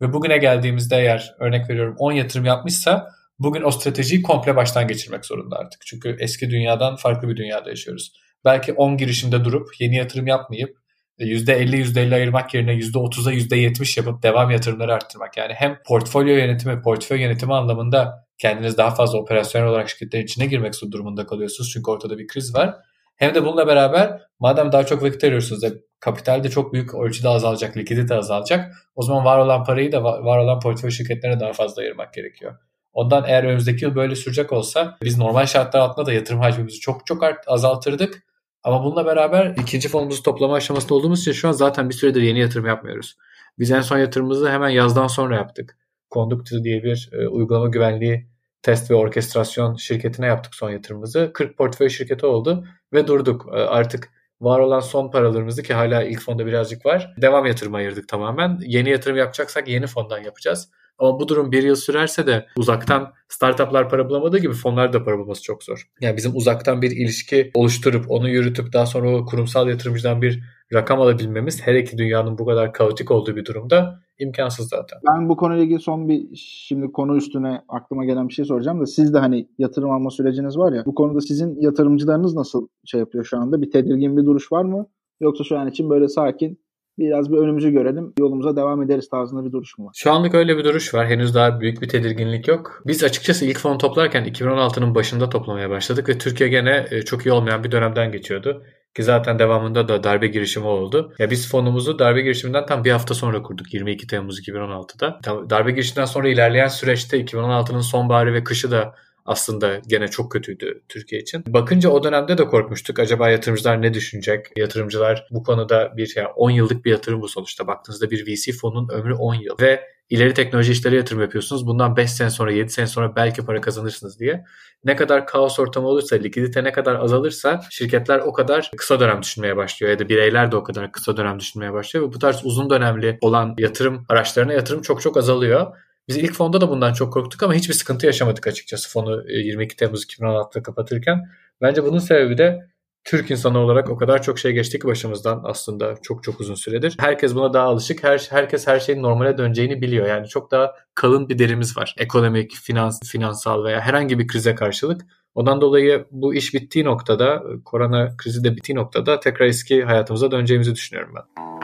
Ve 0.00 0.12
bugüne 0.12 0.38
geldiğimizde 0.38 0.96
eğer 0.96 1.34
örnek 1.38 1.70
veriyorum 1.70 1.94
10 1.98 2.12
yatırım 2.12 2.44
yapmışsa 2.44 3.08
bugün 3.38 3.62
o 3.62 3.70
stratejiyi 3.70 4.22
komple 4.22 4.56
baştan 4.56 4.88
geçirmek 4.88 5.24
zorunda 5.24 5.56
artık. 5.56 5.80
Çünkü 5.86 6.16
eski 6.20 6.50
dünyadan 6.50 6.96
farklı 6.96 7.28
bir 7.28 7.36
dünyada 7.36 7.70
yaşıyoruz. 7.70 8.12
Belki 8.44 8.72
10 8.72 8.96
girişimde 8.96 9.44
durup 9.44 9.68
yeni 9.80 9.96
yatırım 9.96 10.26
yapmayıp 10.26 10.81
%50 11.24 11.76
%50 11.76 12.14
ayırmak 12.14 12.54
yerine 12.54 12.72
%30'a 12.72 13.32
%70 13.32 14.00
yapıp 14.00 14.22
devam 14.22 14.50
yatırımları 14.50 14.94
arttırmak. 14.94 15.36
Yani 15.36 15.52
hem 15.54 15.78
portfolyo 15.86 16.36
yönetimi, 16.36 16.82
portföy 16.82 17.20
yönetimi 17.20 17.54
anlamında 17.54 18.26
kendiniz 18.38 18.78
daha 18.78 18.90
fazla 18.90 19.18
operasyonel 19.18 19.68
olarak 19.68 19.88
şirketlerin 19.88 20.24
içine 20.24 20.46
girmek 20.46 20.74
durumunda 20.92 21.26
kalıyorsunuz. 21.26 21.70
Çünkü 21.72 21.90
ortada 21.90 22.18
bir 22.18 22.26
kriz 22.26 22.54
var. 22.54 22.74
Hem 23.16 23.34
de 23.34 23.44
bununla 23.44 23.66
beraber 23.66 24.20
madem 24.38 24.72
daha 24.72 24.86
çok 24.86 25.02
vakit 25.02 25.24
ayırıyorsunuz 25.24 25.62
kapital 26.00 26.44
de 26.44 26.50
çok 26.50 26.72
büyük 26.72 26.94
ölçüde 26.94 27.28
azalacak, 27.28 27.76
likidite 27.76 28.14
azalacak. 28.14 28.72
O 28.94 29.02
zaman 29.02 29.24
var 29.24 29.38
olan 29.38 29.64
parayı 29.64 29.92
da 29.92 30.04
var 30.04 30.38
olan 30.38 30.60
portföy 30.60 30.90
şirketlerine 30.90 31.40
daha 31.40 31.52
fazla 31.52 31.82
ayırmak 31.82 32.14
gerekiyor. 32.14 32.58
Ondan 32.92 33.24
eğer 33.26 33.44
önümüzdeki 33.44 33.84
yıl 33.84 33.94
böyle 33.94 34.16
sürecek 34.16 34.52
olsa 34.52 34.98
biz 35.02 35.18
normal 35.18 35.46
şartlar 35.46 35.80
altında 35.80 36.06
da 36.06 36.12
yatırım 36.12 36.40
hacmimizi 36.40 36.80
çok 36.80 37.06
çok 37.06 37.22
azaltırdık. 37.46 38.22
Ama 38.64 38.84
bununla 38.84 39.06
beraber 39.06 39.46
ikinci 39.46 39.88
fonumuzu 39.88 40.22
toplama 40.22 40.54
aşamasında 40.54 40.94
olduğumuz 40.94 41.20
için 41.20 41.32
şu 41.32 41.48
an 41.48 41.52
zaten 41.52 41.88
bir 41.88 41.94
süredir 41.94 42.22
yeni 42.22 42.40
yatırım 42.40 42.66
yapmıyoruz. 42.66 43.16
Biz 43.58 43.70
en 43.70 43.80
son 43.80 43.98
yatırımımızı 43.98 44.50
hemen 44.50 44.68
yazdan 44.68 45.06
sonra 45.06 45.36
yaptık. 45.36 45.78
Conductor 46.10 46.64
diye 46.64 46.82
bir 46.82 47.10
e, 47.12 47.28
uygulama 47.28 47.68
güvenliği 47.68 48.26
test 48.62 48.90
ve 48.90 48.94
orkestrasyon 48.94 49.76
şirketine 49.76 50.26
yaptık 50.26 50.54
son 50.54 50.70
yatırımımızı. 50.70 51.30
40 51.34 51.58
portföy 51.58 51.88
şirketi 51.88 52.26
oldu 52.26 52.64
ve 52.92 53.06
durduk. 53.06 53.46
E, 53.52 53.56
artık 53.56 54.10
var 54.40 54.58
olan 54.58 54.80
son 54.80 55.10
paralarımızı 55.10 55.62
ki 55.62 55.74
hala 55.74 56.02
ilk 56.02 56.20
fonda 56.20 56.46
birazcık 56.46 56.86
var. 56.86 57.14
Devam 57.16 57.46
yatırım 57.46 57.74
ayırdık 57.74 58.08
tamamen. 58.08 58.58
Yeni 58.66 58.90
yatırım 58.90 59.16
yapacaksak 59.16 59.68
yeni 59.68 59.86
fondan 59.86 60.18
yapacağız. 60.18 60.70
Ama 60.98 61.20
bu 61.20 61.28
durum 61.28 61.52
bir 61.52 61.62
yıl 61.62 61.76
sürerse 61.76 62.26
de 62.26 62.46
uzaktan 62.56 63.12
startuplar 63.28 63.88
para 63.88 64.08
bulamadığı 64.08 64.38
gibi 64.38 64.52
fonlar 64.52 64.92
da 64.92 65.04
para 65.04 65.18
bulması 65.18 65.42
çok 65.42 65.62
zor. 65.62 65.88
Yani 66.00 66.16
bizim 66.16 66.36
uzaktan 66.36 66.82
bir 66.82 66.90
ilişki 66.90 67.50
oluşturup 67.54 68.04
onu 68.08 68.28
yürütüp 68.28 68.72
daha 68.72 68.86
sonra 68.86 69.16
o 69.16 69.24
kurumsal 69.24 69.68
yatırımcıdan 69.68 70.22
bir 70.22 70.42
rakam 70.72 71.00
alabilmemiz 71.00 71.62
her 71.62 71.74
iki 71.74 71.98
dünyanın 71.98 72.38
bu 72.38 72.46
kadar 72.46 72.72
kaotik 72.72 73.10
olduğu 73.10 73.36
bir 73.36 73.44
durumda 73.44 74.00
imkansız 74.18 74.68
zaten. 74.68 74.98
Ben 75.08 75.28
bu 75.28 75.36
konuyla 75.36 75.64
ilgili 75.64 75.80
son 75.80 76.08
bir 76.08 76.36
şimdi 76.36 76.92
konu 76.92 77.16
üstüne 77.16 77.62
aklıma 77.68 78.04
gelen 78.04 78.28
bir 78.28 78.34
şey 78.34 78.44
soracağım 78.44 78.80
da 78.80 78.86
siz 78.86 79.14
de 79.14 79.18
hani 79.18 79.48
yatırım 79.58 79.90
alma 79.90 80.10
süreciniz 80.10 80.58
var 80.58 80.72
ya 80.72 80.82
bu 80.86 80.94
konuda 80.94 81.20
sizin 81.20 81.60
yatırımcılarınız 81.60 82.34
nasıl 82.34 82.68
şey 82.84 83.00
yapıyor 83.00 83.24
şu 83.24 83.38
anda? 83.38 83.62
Bir 83.62 83.70
tedirgin 83.70 84.16
bir 84.16 84.24
duruş 84.24 84.52
var 84.52 84.64
mı? 84.64 84.86
Yoksa 85.20 85.44
şu 85.44 85.58
an 85.58 85.68
için 85.68 85.90
böyle 85.90 86.08
sakin 86.08 86.58
biraz 86.98 87.32
bir 87.32 87.36
önümüzü 87.36 87.70
görelim 87.70 88.12
yolumuza 88.18 88.56
devam 88.56 88.82
ederiz 88.82 89.08
tarzında 89.08 89.44
bir 89.44 89.52
duruş 89.52 89.78
mu 89.78 89.86
var? 89.86 89.92
Şu 89.96 90.12
anlık 90.12 90.34
öyle 90.34 90.58
bir 90.58 90.64
duruş 90.64 90.94
var. 90.94 91.06
Henüz 91.06 91.34
daha 91.34 91.60
büyük 91.60 91.82
bir 91.82 91.88
tedirginlik 91.88 92.48
yok. 92.48 92.82
Biz 92.86 93.04
açıkçası 93.04 93.44
ilk 93.44 93.58
fon 93.58 93.78
toplarken 93.78 94.24
2016'nın 94.24 94.94
başında 94.94 95.28
toplamaya 95.28 95.70
başladık 95.70 96.08
ve 96.08 96.18
Türkiye 96.18 96.48
gene 96.48 96.86
e, 96.90 97.02
çok 97.02 97.26
iyi 97.26 97.32
olmayan 97.32 97.64
bir 97.64 97.70
dönemden 97.70 98.12
geçiyordu. 98.12 98.62
Ki 98.96 99.02
zaten 99.02 99.38
devamında 99.38 99.88
da 99.88 100.04
darbe 100.04 100.26
girişimi 100.26 100.66
oldu. 100.66 101.12
Ya 101.18 101.30
biz 101.30 101.50
fonumuzu 101.50 101.98
darbe 101.98 102.20
girişiminden 102.22 102.66
tam 102.66 102.84
bir 102.84 102.90
hafta 102.90 103.14
sonra 103.14 103.42
kurduk. 103.42 103.74
22 103.74 104.06
Temmuz 104.06 104.48
2016'da. 104.48 105.20
Darbe 105.50 105.70
girişiminden 105.70 106.04
sonra 106.04 106.28
ilerleyen 106.28 106.68
süreçte 106.68 107.20
2016'nın 107.24 107.80
sonbaharı 107.80 108.34
ve 108.34 108.44
kışı 108.44 108.70
da 108.70 108.94
aslında 109.26 109.80
gene 109.86 110.08
çok 110.08 110.32
kötüydü 110.32 110.82
Türkiye 110.88 111.20
için. 111.20 111.44
Bakınca 111.46 111.90
o 111.90 112.04
dönemde 112.04 112.38
de 112.38 112.46
korkmuştuk. 112.46 112.98
Acaba 112.98 113.30
yatırımcılar 113.30 113.82
ne 113.82 113.94
düşünecek? 113.94 114.46
Yatırımcılar 114.56 115.26
bu 115.30 115.42
konuda 115.42 115.96
bir 115.96 116.12
yani 116.16 116.28
10 116.28 116.50
yıllık 116.50 116.84
bir 116.84 116.90
yatırım 116.90 117.22
bu 117.22 117.28
sonuçta. 117.28 117.66
Baktığınızda 117.66 118.10
bir 118.10 118.26
VC 118.26 118.52
fonunun 118.52 118.88
ömrü 118.88 119.14
10 119.14 119.34
yıl 119.34 119.56
ve 119.60 119.80
ileri 120.10 120.34
teknoloji 120.34 120.72
işleri 120.72 120.96
yatırım 120.96 121.22
yapıyorsunuz. 121.22 121.66
Bundan 121.66 121.96
5 121.96 122.10
sene 122.10 122.30
sonra 122.30 122.52
7 122.52 122.70
sene 122.70 122.86
sonra 122.86 123.16
belki 123.16 123.44
para 123.44 123.60
kazanırsınız 123.60 124.20
diye. 124.20 124.44
Ne 124.84 124.96
kadar 124.96 125.26
kaos 125.26 125.58
ortamı 125.58 125.88
olursa, 125.88 126.16
likidite 126.16 126.64
ne 126.64 126.72
kadar 126.72 126.94
azalırsa 126.94 127.60
şirketler 127.70 128.18
o 128.18 128.32
kadar 128.32 128.70
kısa 128.76 129.00
dönem 129.00 129.22
düşünmeye 129.22 129.56
başlıyor 129.56 129.90
ya 129.92 129.98
da 129.98 130.08
bireyler 130.08 130.52
de 130.52 130.56
o 130.56 130.62
kadar 130.62 130.92
kısa 130.92 131.16
dönem 131.16 131.38
düşünmeye 131.40 131.72
başlıyor 131.72 132.06
ve 132.06 132.12
bu 132.12 132.18
tarz 132.18 132.40
uzun 132.44 132.70
dönemli 132.70 133.18
olan 133.20 133.54
yatırım 133.58 134.04
araçlarına 134.08 134.52
yatırım 134.52 134.82
çok 134.82 135.02
çok 135.02 135.16
azalıyor. 135.16 135.76
Biz 136.08 136.16
ilk 136.16 136.34
fonda 136.34 136.60
da 136.60 136.68
bundan 136.68 136.92
çok 136.92 137.12
korktuk 137.12 137.42
ama 137.42 137.54
hiçbir 137.54 137.74
sıkıntı 137.74 138.06
yaşamadık 138.06 138.46
açıkçası 138.46 138.90
fonu 138.90 139.30
22 139.30 139.72
e, 139.72 139.76
Temmuz 139.76 140.04
2016'da 140.04 140.62
kapatırken. 140.62 141.28
Bence 141.60 141.84
bunun 141.84 141.98
sebebi 141.98 142.38
de 142.38 142.72
Türk 143.04 143.30
insanı 143.30 143.58
olarak 143.58 143.90
o 143.90 143.96
kadar 143.96 144.22
çok 144.22 144.38
şey 144.38 144.52
geçti 144.52 144.78
ki 144.78 144.86
başımızdan 144.86 145.40
aslında 145.44 145.94
çok 146.02 146.22
çok 146.22 146.40
uzun 146.40 146.54
süredir. 146.54 146.96
Herkes 146.98 147.34
buna 147.34 147.52
daha 147.52 147.66
alışık. 147.66 148.04
Her, 148.04 148.26
herkes 148.30 148.66
her 148.66 148.80
şeyin 148.80 149.02
normale 149.02 149.38
döneceğini 149.38 149.82
biliyor. 149.82 150.06
Yani 150.06 150.28
çok 150.28 150.50
daha 150.50 150.74
kalın 150.94 151.28
bir 151.28 151.38
derimiz 151.38 151.76
var. 151.76 151.94
Ekonomik, 151.98 152.52
finans, 152.54 153.00
finansal 153.10 153.64
veya 153.64 153.80
herhangi 153.80 154.18
bir 154.18 154.26
krize 154.26 154.54
karşılık. 154.54 155.02
Ondan 155.34 155.60
dolayı 155.60 156.06
bu 156.10 156.34
iş 156.34 156.54
bittiği 156.54 156.84
noktada, 156.84 157.42
korona 157.64 158.16
krizi 158.16 158.44
de 158.44 158.56
bittiği 158.56 158.76
noktada 158.76 159.20
tekrar 159.20 159.46
eski 159.46 159.84
hayatımıza 159.84 160.30
döneceğimizi 160.30 160.74
düşünüyorum 160.74 161.14
ben. 161.16 161.61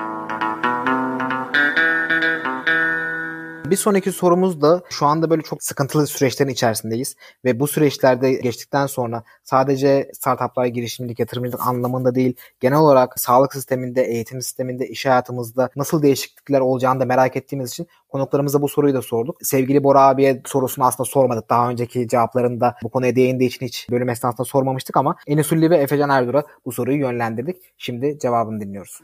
Bir 3.71 3.77
sonraki 3.77 4.12
sorumuz 4.12 4.61
da 4.61 4.83
şu 4.91 5.07
anda 5.07 5.31
böyle 5.31 5.43
çok 5.43 5.62
sıkıntılı 5.62 6.07
süreçlerin 6.07 6.51
içerisindeyiz 6.51 7.16
ve 7.45 7.61
bu 7.61 7.66
süreçlerde 7.66 8.33
geçtikten 8.33 8.87
sonra 8.87 9.23
sadece 9.45 10.11
startuplar, 10.14 10.66
girişimcilik, 10.66 11.19
yatırımcılık 11.19 11.66
anlamında 11.66 12.14
değil 12.14 12.35
genel 12.61 12.79
olarak 12.79 13.21
sağlık 13.21 13.53
sisteminde, 13.53 14.03
eğitim 14.03 14.43
sisteminde, 14.43 14.89
iş 14.89 15.07
hayatımızda 15.07 15.71
nasıl 15.77 16.03
değişiklikler 16.03 16.61
olacağını 16.61 17.01
da 17.01 17.05
merak 17.05 17.37
ettiğimiz 17.37 17.71
için 17.71 17.87
konuklarımıza 18.09 18.62
bu 18.62 18.69
soruyu 18.69 18.95
da 18.95 19.03
sorduk. 19.03 19.39
Sevgili 19.43 19.85
Bora 19.85 20.01
abiye 20.01 20.43
sorusunu 20.47 20.85
aslında 20.85 21.09
sormadık. 21.11 21.51
Daha 21.51 21.71
önceki 21.71 22.09
cevaplarında 22.09 22.75
bu 22.83 22.89
konuya 22.89 23.16
değindiği 23.16 23.49
için 23.49 23.66
hiç 23.66 23.91
bölüm 23.91 24.09
esnasında 24.09 24.45
sormamıştık 24.45 24.97
ama 24.97 25.16
Enes 25.27 25.53
Ülli 25.53 25.71
ve 25.71 25.77
Efecan 25.77 26.11
Erdur'a 26.11 26.45
bu 26.64 26.73
soruyu 26.73 26.99
yönlendirdik. 26.99 27.57
Şimdi 27.79 28.19
cevabını 28.19 28.61
dinliyoruz. 28.61 29.01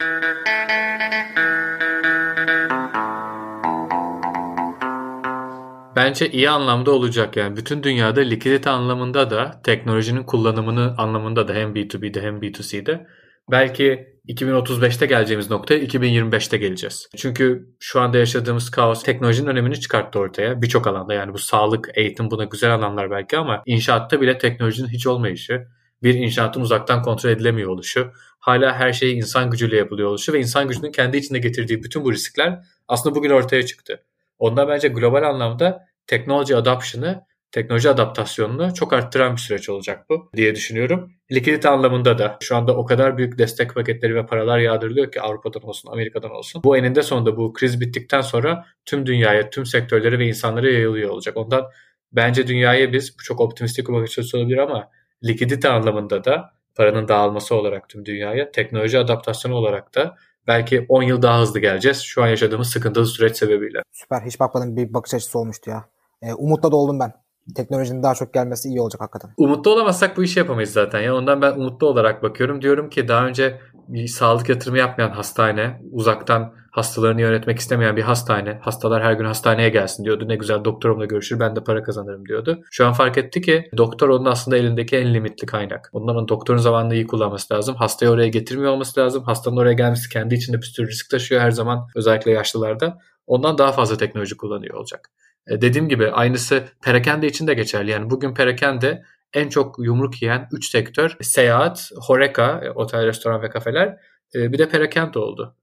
Bence 5.96 6.30
iyi 6.30 6.50
anlamda 6.50 6.90
olacak 6.90 7.36
yani. 7.36 7.56
Bütün 7.56 7.82
dünyada 7.82 8.20
likidite 8.20 8.70
anlamında 8.70 9.30
da 9.30 9.60
teknolojinin 9.64 10.22
kullanımını 10.22 10.94
anlamında 10.98 11.48
da 11.48 11.54
hem 11.54 11.74
B2B'de 11.74 12.22
hem 12.22 12.38
B2C'de 12.38 13.06
belki 13.50 14.14
2035'te 14.28 15.06
geleceğimiz 15.06 15.50
noktaya 15.50 15.80
2025'te 15.80 16.56
geleceğiz. 16.56 17.08
Çünkü 17.16 17.68
şu 17.80 18.00
anda 18.00 18.18
yaşadığımız 18.18 18.70
kaos 18.70 19.02
teknolojinin 19.02 19.48
önemini 19.48 19.80
çıkarttı 19.80 20.18
ortaya. 20.18 20.62
Birçok 20.62 20.86
alanda 20.86 21.14
yani 21.14 21.32
bu 21.32 21.38
sağlık, 21.38 21.90
eğitim 21.94 22.30
buna 22.30 22.44
güzel 22.44 22.74
alanlar 22.74 23.10
belki 23.10 23.38
ama 23.38 23.62
inşaatta 23.66 24.20
bile 24.20 24.38
teknolojinin 24.38 24.88
hiç 24.88 25.06
olmayışı, 25.06 25.66
bir 26.02 26.14
inşaatın 26.14 26.60
uzaktan 26.60 27.02
kontrol 27.02 27.30
edilemiyor 27.30 27.70
oluşu, 27.70 28.12
hala 28.38 28.74
her 28.74 28.92
şey 28.92 29.18
insan 29.18 29.50
gücüyle 29.50 29.76
yapılıyor 29.76 30.08
oluşu 30.08 30.32
ve 30.32 30.40
insan 30.40 30.68
gücünün 30.68 30.92
kendi 30.92 31.16
içinde 31.16 31.38
getirdiği 31.38 31.82
bütün 31.82 32.04
bu 32.04 32.12
riskler 32.12 32.60
aslında 32.88 33.14
bugün 33.14 33.30
ortaya 33.30 33.66
çıktı. 33.66 34.00
Onda 34.38 34.68
bence 34.68 34.88
global 34.88 35.22
anlamda 35.22 35.86
teknoloji 36.06 36.56
adaption'ı, 36.56 37.26
teknoloji 37.50 37.90
adaptasyonunu 37.90 38.74
çok 38.74 38.92
arttıran 38.92 39.32
bir 39.32 39.40
süreç 39.40 39.68
olacak 39.68 40.06
bu 40.08 40.30
diye 40.36 40.54
düşünüyorum. 40.54 41.12
Likidite 41.32 41.68
anlamında 41.68 42.18
da 42.18 42.38
şu 42.42 42.56
anda 42.56 42.76
o 42.76 42.84
kadar 42.84 43.18
büyük 43.18 43.38
destek 43.38 43.74
paketleri 43.74 44.14
ve 44.14 44.26
paralar 44.26 44.58
yağdırılıyor 44.58 45.12
ki 45.12 45.20
Avrupa'dan 45.20 45.62
olsun, 45.62 45.90
Amerika'dan 45.92 46.30
olsun. 46.30 46.62
Bu 46.64 46.76
eninde 46.76 47.02
sonunda 47.02 47.36
bu 47.36 47.52
kriz 47.52 47.80
bittikten 47.80 48.20
sonra 48.20 48.66
tüm 48.84 49.06
dünyaya, 49.06 49.50
tüm 49.50 49.66
sektörlere 49.66 50.18
ve 50.18 50.26
insanlara 50.26 50.70
yayılıyor 50.70 51.10
olacak. 51.10 51.36
Ondan 51.36 51.64
bence 52.12 52.46
dünyaya 52.46 52.92
biz 52.92 53.18
bu 53.18 53.22
çok 53.22 53.40
optimistik 53.40 53.88
bir 53.88 53.92
bakış 53.94 54.34
olabilir 54.34 54.58
ama 54.58 54.90
likidite 55.24 55.68
anlamında 55.68 56.24
da 56.24 56.54
paranın 56.74 57.08
dağılması 57.08 57.54
olarak 57.54 57.88
tüm 57.88 58.06
dünyaya, 58.06 58.50
teknoloji 58.50 58.98
adaptasyonu 58.98 59.54
olarak 59.54 59.94
da 59.94 60.16
belki 60.46 60.86
10 60.88 61.02
yıl 61.02 61.22
daha 61.22 61.40
hızlı 61.40 61.60
geleceğiz. 61.60 62.00
Şu 62.02 62.22
an 62.22 62.28
yaşadığımız 62.28 62.68
sıkıntılı 62.70 63.06
süreç 63.06 63.36
sebebiyle. 63.36 63.82
Süper. 63.92 64.20
Hiç 64.20 64.40
bakmadım 64.40 64.76
bir 64.76 64.94
bakış 64.94 65.14
açısı 65.14 65.38
olmuştu 65.38 65.70
ya. 65.70 65.84
E, 66.22 66.34
umutla 66.34 66.72
da 66.72 66.76
oldum 66.76 67.00
ben. 67.00 67.12
Teknolojinin 67.56 68.02
daha 68.02 68.14
çok 68.14 68.34
gelmesi 68.34 68.68
iyi 68.68 68.80
olacak 68.80 69.00
hakikaten. 69.00 69.30
Umutlu 69.36 69.70
olamazsak 69.70 70.16
bu 70.16 70.22
işi 70.22 70.38
yapamayız 70.38 70.72
zaten 70.72 71.00
ya. 71.00 71.16
Ondan 71.16 71.42
ben 71.42 71.52
umutlu 71.52 71.86
olarak 71.86 72.22
bakıyorum. 72.22 72.62
Diyorum 72.62 72.90
ki 72.90 73.08
daha 73.08 73.26
önce 73.26 73.60
bir 73.88 74.06
sağlık 74.06 74.48
yatırımı 74.48 74.78
yapmayan 74.78 75.10
hastane, 75.10 75.80
uzaktan 75.92 76.54
hastalarını 76.74 77.20
yönetmek 77.20 77.58
istemeyen 77.58 77.96
bir 77.96 78.02
hastane, 78.02 78.58
hastalar 78.62 79.02
her 79.02 79.12
gün 79.12 79.24
hastaneye 79.24 79.68
gelsin 79.68 80.04
diyordu. 80.04 80.28
Ne 80.28 80.36
güzel 80.36 80.64
doktorumla 80.64 81.04
görüşür 81.04 81.40
ben 81.40 81.56
de 81.56 81.64
para 81.64 81.82
kazanırım 81.82 82.26
diyordu. 82.26 82.62
Şu 82.70 82.86
an 82.86 82.92
fark 82.92 83.18
etti 83.18 83.40
ki 83.42 83.70
doktor 83.76 84.08
onun 84.08 84.24
aslında 84.24 84.56
elindeki 84.56 84.96
en 84.96 85.14
limitli 85.14 85.46
kaynak. 85.46 85.90
Ondan 85.92 86.28
doktorun 86.28 86.58
zamanını 86.58 86.94
iyi 86.94 87.06
kullanması 87.06 87.54
lazım. 87.54 87.74
Hastayı 87.74 88.12
oraya 88.12 88.28
getirmiyor 88.28 88.72
olması 88.72 89.00
lazım. 89.00 89.24
Hastanın 89.24 89.56
oraya 89.56 89.72
gelmesi 89.72 90.08
kendi 90.08 90.34
içinde 90.34 90.56
bir 90.56 90.66
sürü 90.66 90.88
risk 90.88 91.10
taşıyor 91.10 91.40
her 91.40 91.50
zaman 91.50 91.86
özellikle 91.94 92.30
yaşlılarda. 92.30 92.98
Ondan 93.26 93.58
daha 93.58 93.72
fazla 93.72 93.96
teknoloji 93.96 94.36
kullanıyor 94.36 94.74
olacak. 94.74 95.10
E, 95.46 95.60
dediğim 95.60 95.88
gibi 95.88 96.10
aynısı 96.10 96.64
perakende 96.84 97.26
için 97.26 97.46
de 97.46 97.54
geçerli. 97.54 97.90
Yani 97.90 98.10
bugün 98.10 98.34
perakende 98.34 99.02
en 99.32 99.48
çok 99.48 99.78
yumruk 99.78 100.22
yiyen 100.22 100.48
3 100.52 100.70
sektör 100.70 101.16
seyahat, 101.20 101.90
horeca, 102.06 102.60
e, 102.64 102.70
otel, 102.70 103.06
restoran 103.06 103.42
ve 103.42 103.50
kafeler 103.50 103.96
e, 104.34 104.52
bir 104.52 104.58
de 104.58 104.68
perakende 104.68 105.18
oldu. 105.18 105.56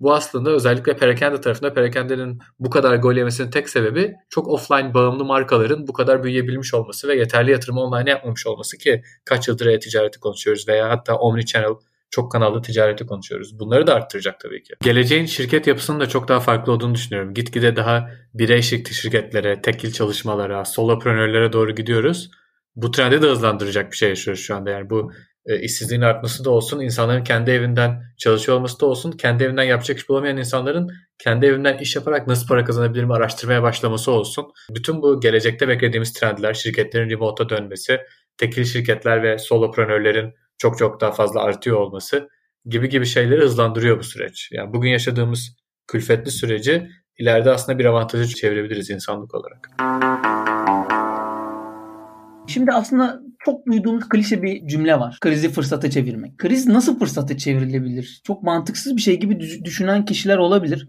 Bu 0.00 0.14
aslında 0.14 0.50
özellikle 0.50 0.96
perakende 0.96 1.40
tarafında 1.40 1.74
perakendenin 1.74 2.38
bu 2.58 2.70
kadar 2.70 2.96
gol 2.96 3.14
yemesinin 3.14 3.50
tek 3.50 3.68
sebebi 3.68 4.14
çok 4.28 4.48
offline 4.48 4.94
bağımlı 4.94 5.24
markaların 5.24 5.86
bu 5.86 5.92
kadar 5.92 6.24
büyüyebilmiş 6.24 6.74
olması 6.74 7.08
ve 7.08 7.16
yeterli 7.16 7.50
yatırımı 7.50 7.80
online 7.80 8.10
yapmamış 8.10 8.46
olması 8.46 8.78
ki 8.78 9.02
kaç 9.24 9.48
yıldır 9.48 9.66
e-ticareti 9.66 10.20
konuşuyoruz 10.20 10.68
veya 10.68 10.90
hatta 10.90 11.12
omni-channel 11.12 11.74
çok 12.10 12.32
kanallı 12.32 12.62
ticareti 12.62 13.06
konuşuyoruz. 13.06 13.58
Bunları 13.58 13.86
da 13.86 13.94
arttıracak 13.94 14.40
tabii 14.40 14.62
ki. 14.62 14.74
Geleceğin 14.82 15.26
şirket 15.26 15.66
yapısının 15.66 16.00
da 16.00 16.08
çok 16.08 16.28
daha 16.28 16.40
farklı 16.40 16.72
olduğunu 16.72 16.94
düşünüyorum. 16.94 17.34
Gitgide 17.34 17.76
daha 17.76 18.10
birey 18.34 18.62
şirketlere, 18.62 19.62
tekil 19.62 19.92
çalışmalara, 19.92 20.64
soloprenörlere 20.64 21.52
doğru 21.52 21.74
gidiyoruz. 21.74 22.30
Bu 22.76 22.90
trendi 22.90 23.22
de 23.22 23.26
hızlandıracak 23.26 23.92
bir 23.92 23.96
şey 23.96 24.08
yaşıyoruz 24.08 24.42
şu 24.42 24.56
anda. 24.56 24.70
Yani 24.70 24.90
bu 24.90 25.12
e, 25.48 25.60
işsizliğin 25.60 26.02
artması 26.02 26.44
da 26.44 26.50
olsun, 26.50 26.80
insanların 26.80 27.24
kendi 27.24 27.50
evinden 27.50 28.02
çalışıyor 28.18 28.58
olması 28.58 28.80
da 28.80 28.86
olsun, 28.86 29.12
kendi 29.12 29.44
evinden 29.44 29.62
yapacak 29.62 29.98
iş 29.98 30.08
bulamayan 30.08 30.36
insanların 30.36 30.88
kendi 31.18 31.46
evinden 31.46 31.78
iş 31.78 31.96
yaparak 31.96 32.26
nasıl 32.26 32.46
para 32.46 32.64
kazanabilirim 32.64 33.10
araştırmaya 33.10 33.62
başlaması 33.62 34.12
olsun. 34.12 34.46
Bütün 34.74 35.02
bu 35.02 35.20
gelecekte 35.20 35.68
beklediğimiz 35.68 36.12
trendler, 36.12 36.54
şirketlerin 36.54 37.10
remote'a 37.10 37.48
dönmesi, 37.48 37.98
tekil 38.36 38.64
şirketler 38.64 39.22
ve 39.22 39.38
soloprenörlerin 39.38 40.34
çok 40.58 40.78
çok 40.78 41.00
daha 41.00 41.12
fazla 41.12 41.40
artıyor 41.40 41.76
olması 41.76 42.28
gibi 42.64 42.88
gibi 42.88 43.06
şeyleri 43.06 43.40
hızlandırıyor 43.40 43.98
bu 43.98 44.04
süreç. 44.04 44.48
Yani 44.52 44.72
bugün 44.72 44.90
yaşadığımız 44.90 45.56
külfetli 45.86 46.30
süreci 46.30 46.88
ileride 47.18 47.50
aslında 47.50 47.78
bir 47.78 47.84
avantajı 47.84 48.34
çevirebiliriz 48.34 48.90
insanlık 48.90 49.34
olarak. 49.34 49.70
Şimdi 52.46 52.72
aslında 52.72 53.27
çok 53.48 53.66
duyduğumuz 53.66 54.08
klişe 54.08 54.42
bir 54.42 54.66
cümle 54.66 55.00
var. 55.00 55.18
Krizi 55.20 55.48
fırsata 55.48 55.90
çevirmek. 55.90 56.38
Kriz 56.38 56.66
nasıl 56.66 56.98
fırsata 56.98 57.38
çevrilebilir? 57.38 58.20
Çok 58.24 58.42
mantıksız 58.42 58.96
bir 58.96 59.00
şey 59.00 59.20
gibi 59.20 59.40
düşünen 59.64 60.04
kişiler 60.04 60.38
olabilir. 60.38 60.88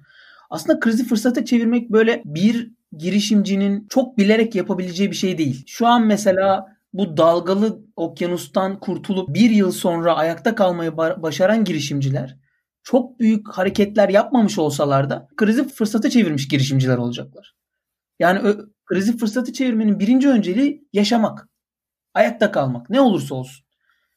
Aslında 0.50 0.80
krizi 0.80 1.08
fırsata 1.08 1.46
çevirmek 1.46 1.90
böyle 1.90 2.22
bir 2.26 2.72
girişimcinin 2.98 3.88
çok 3.90 4.18
bilerek 4.18 4.56
yapabileceği 4.56 5.12
bir 5.12 5.16
şey 5.16 5.38
değil. 5.38 5.64
Şu 5.68 5.88
an 5.88 6.06
mesela 6.06 6.66
bu 6.94 7.18
dalgalı 7.18 7.82
okyanustan 7.96 8.80
kurtulup 8.80 9.34
bir 9.34 9.50
yıl 9.50 9.72
sonra 9.72 10.16
ayakta 10.16 10.56
kalmayı 10.56 10.98
başaran 10.98 11.64
girişimciler 11.64 12.38
çok 12.84 13.20
büyük 13.20 13.50
hareketler 13.50 14.10
yapmamış 14.10 14.58
olsalar 14.60 15.10
da 15.10 15.28
krizi 15.38 15.68
fırsata 15.68 16.10
çevirmiş 16.10 16.48
girişimciler 16.48 16.98
olacaklar. 16.98 17.56
Yani 18.20 18.56
krizi 18.86 19.18
fırsatı 19.18 19.54
çevirmenin 19.54 20.00
birinci 20.00 20.30
önceliği 20.30 20.88
yaşamak. 20.94 21.49
Ayakta 22.20 22.52
kalmak. 22.52 22.90
Ne 22.90 23.02
olursa 23.02 23.36
olsun. 23.36 23.66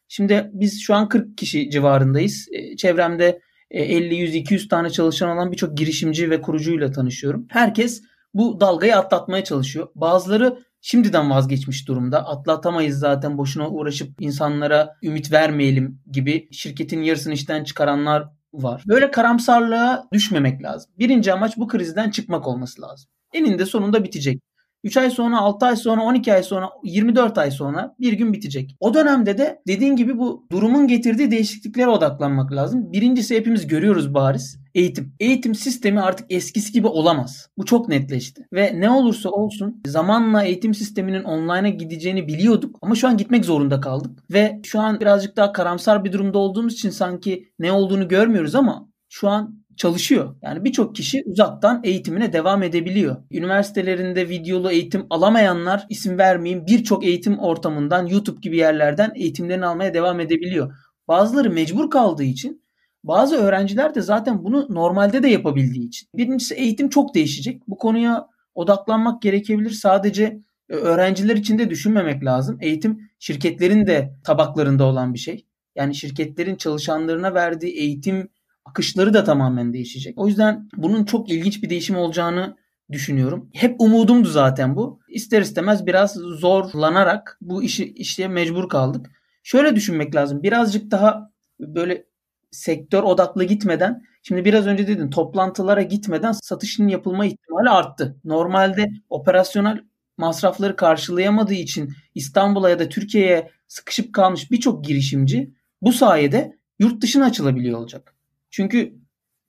Şimdi 0.07 0.49
biz 0.53 0.81
şu 0.81 0.95
an 0.95 1.09
40 1.09 1.37
kişi 1.37 1.69
civarındayız. 1.69 2.47
E, 2.51 2.75
çevremde 2.75 3.39
50, 3.71 4.15
100, 4.15 4.35
200 4.35 4.67
tane 4.67 4.89
çalışan 4.89 5.29
olan 5.29 5.51
birçok 5.51 5.77
girişimci 5.77 6.29
ve 6.29 6.41
kurucuyla 6.41 6.91
tanışıyorum. 6.91 7.45
Herkes 7.49 8.01
bu 8.33 8.59
dalgayı 8.59 8.97
atlatmaya 8.97 9.43
çalışıyor. 9.43 9.87
Bazıları 9.95 10.59
şimdiden 10.81 11.29
vazgeçmiş 11.29 11.87
durumda. 11.87 12.27
Atlatamayız 12.27 12.99
zaten 12.99 13.37
boşuna 13.37 13.69
uğraşıp 13.69 14.21
insanlara 14.21 14.95
ümit 15.03 15.31
vermeyelim 15.31 16.01
gibi 16.11 16.47
şirketin 16.51 17.01
yarısını 17.01 17.33
işten 17.33 17.63
çıkaranlar 17.63 18.29
var. 18.53 18.83
Böyle 18.87 19.11
karamsarlığa 19.11 20.07
düşmemek 20.13 20.63
lazım. 20.63 20.91
Birinci 20.99 21.33
amaç 21.33 21.57
bu 21.57 21.67
krizden 21.67 22.09
çıkmak 22.09 22.47
olması 22.47 22.81
lazım. 22.81 23.09
Eninde 23.33 23.65
sonunda 23.65 24.03
bitecek. 24.03 24.41
3 24.83 24.97
ay 24.97 25.09
sonra, 25.09 25.39
6 25.39 25.65
ay 25.65 25.75
sonra, 25.75 26.01
12 26.01 26.33
ay 26.33 26.43
sonra, 26.43 26.69
24 26.83 27.37
ay 27.37 27.51
sonra 27.51 27.95
bir 27.99 28.13
gün 28.13 28.33
bitecek. 28.33 28.75
O 28.79 28.93
dönemde 28.93 29.37
de 29.37 29.61
dediğin 29.67 29.95
gibi 29.95 30.17
bu 30.17 30.47
durumun 30.51 30.87
getirdiği 30.87 31.31
değişikliklere 31.31 31.87
odaklanmak 31.87 32.51
lazım. 32.51 32.91
Birincisi 32.91 33.35
hepimiz 33.35 33.67
görüyoruz 33.67 34.13
bariz. 34.13 34.59
Eğitim. 34.75 35.15
Eğitim 35.19 35.55
sistemi 35.55 36.01
artık 36.01 36.31
eskisi 36.31 36.71
gibi 36.71 36.87
olamaz. 36.87 37.49
Bu 37.57 37.65
çok 37.65 37.89
netleşti. 37.89 38.47
Ve 38.53 38.79
ne 38.79 38.89
olursa 38.89 39.29
olsun 39.29 39.81
zamanla 39.87 40.43
eğitim 40.43 40.73
sisteminin 40.73 41.23
online'a 41.23 41.69
gideceğini 41.69 42.27
biliyorduk 42.27 42.75
ama 42.81 42.95
şu 42.95 43.07
an 43.07 43.17
gitmek 43.17 43.45
zorunda 43.45 43.81
kaldık. 43.81 44.11
Ve 44.31 44.59
şu 44.63 44.79
an 44.79 44.99
birazcık 44.99 45.37
daha 45.37 45.51
karamsar 45.51 46.03
bir 46.05 46.11
durumda 46.11 46.37
olduğumuz 46.37 46.73
için 46.73 46.89
sanki 46.89 47.51
ne 47.59 47.71
olduğunu 47.71 48.07
görmüyoruz 48.07 48.55
ama 48.55 48.87
şu 49.09 49.29
an 49.29 49.62
çalışıyor. 49.77 50.35
Yani 50.41 50.63
birçok 50.63 50.95
kişi 50.95 51.23
uzaktan 51.25 51.81
eğitimine 51.83 52.33
devam 52.33 52.63
edebiliyor. 52.63 53.15
Üniversitelerinde 53.31 54.29
videolu 54.29 54.71
eğitim 54.71 55.05
alamayanlar 55.09 55.85
isim 55.89 56.17
vermeyeyim 56.17 56.67
birçok 56.67 57.05
eğitim 57.05 57.39
ortamından 57.39 58.05
YouTube 58.05 58.39
gibi 58.41 58.57
yerlerden 58.57 59.11
eğitimlerini 59.15 59.65
almaya 59.65 59.93
devam 59.93 60.19
edebiliyor. 60.19 60.73
Bazıları 61.07 61.49
mecbur 61.49 61.89
kaldığı 61.89 62.23
için 62.23 62.63
bazı 63.03 63.35
öğrenciler 63.35 63.95
de 63.95 64.01
zaten 64.01 64.43
bunu 64.43 64.67
normalde 64.69 65.23
de 65.23 65.27
yapabildiği 65.27 65.87
için. 65.87 66.09
Birincisi 66.15 66.55
eğitim 66.55 66.89
çok 66.89 67.15
değişecek. 67.15 67.61
Bu 67.67 67.77
konuya 67.77 68.27
odaklanmak 68.55 69.21
gerekebilir. 69.21 69.71
Sadece 69.71 70.39
e, 70.69 70.73
öğrenciler 70.73 71.35
için 71.35 71.59
de 71.59 71.69
düşünmemek 71.69 72.25
lazım. 72.25 72.57
Eğitim 72.61 73.09
şirketlerin 73.19 73.87
de 73.87 74.13
tabaklarında 74.23 74.83
olan 74.83 75.13
bir 75.13 75.19
şey. 75.19 75.45
Yani 75.75 75.95
şirketlerin 75.95 76.55
çalışanlarına 76.55 77.33
verdiği 77.33 77.73
eğitim 77.73 78.29
akışları 78.65 79.13
da 79.13 79.23
tamamen 79.23 79.73
değişecek. 79.73 80.17
O 80.17 80.27
yüzden 80.27 80.69
bunun 80.77 81.05
çok 81.05 81.29
ilginç 81.29 81.63
bir 81.63 81.69
değişim 81.69 81.95
olacağını 81.95 82.57
düşünüyorum. 82.91 83.49
Hep 83.53 83.75
umudumdu 83.81 84.27
zaten 84.27 84.75
bu. 84.75 84.99
İster 85.09 85.41
istemez 85.41 85.85
biraz 85.85 86.13
zorlanarak 86.13 87.37
bu 87.41 87.63
işi 87.63 87.93
işe 87.93 88.27
mecbur 88.27 88.69
kaldık. 88.69 89.11
Şöyle 89.43 89.75
düşünmek 89.75 90.15
lazım. 90.15 90.43
Birazcık 90.43 90.91
daha 90.91 91.31
böyle 91.59 92.05
sektör 92.51 93.03
odaklı 93.03 93.43
gitmeden 93.43 94.03
şimdi 94.23 94.45
biraz 94.45 94.67
önce 94.67 94.87
dedin 94.87 95.09
toplantılara 95.09 95.81
gitmeden 95.81 96.31
satışın 96.31 96.87
yapılma 96.87 97.25
ihtimali 97.25 97.69
arttı. 97.69 98.15
Normalde 98.23 98.91
operasyonel 99.09 99.83
masrafları 100.17 100.75
karşılayamadığı 100.75 101.53
için 101.53 101.93
İstanbul'a 102.15 102.69
ya 102.69 102.79
da 102.79 102.89
Türkiye'ye 102.89 103.51
sıkışıp 103.67 104.13
kalmış 104.13 104.51
birçok 104.51 104.85
girişimci 104.85 105.53
bu 105.81 105.93
sayede 105.93 106.57
yurt 106.79 107.01
dışına 107.01 107.25
açılabiliyor 107.25 107.79
olacak. 107.79 108.12
Çünkü 108.53 108.93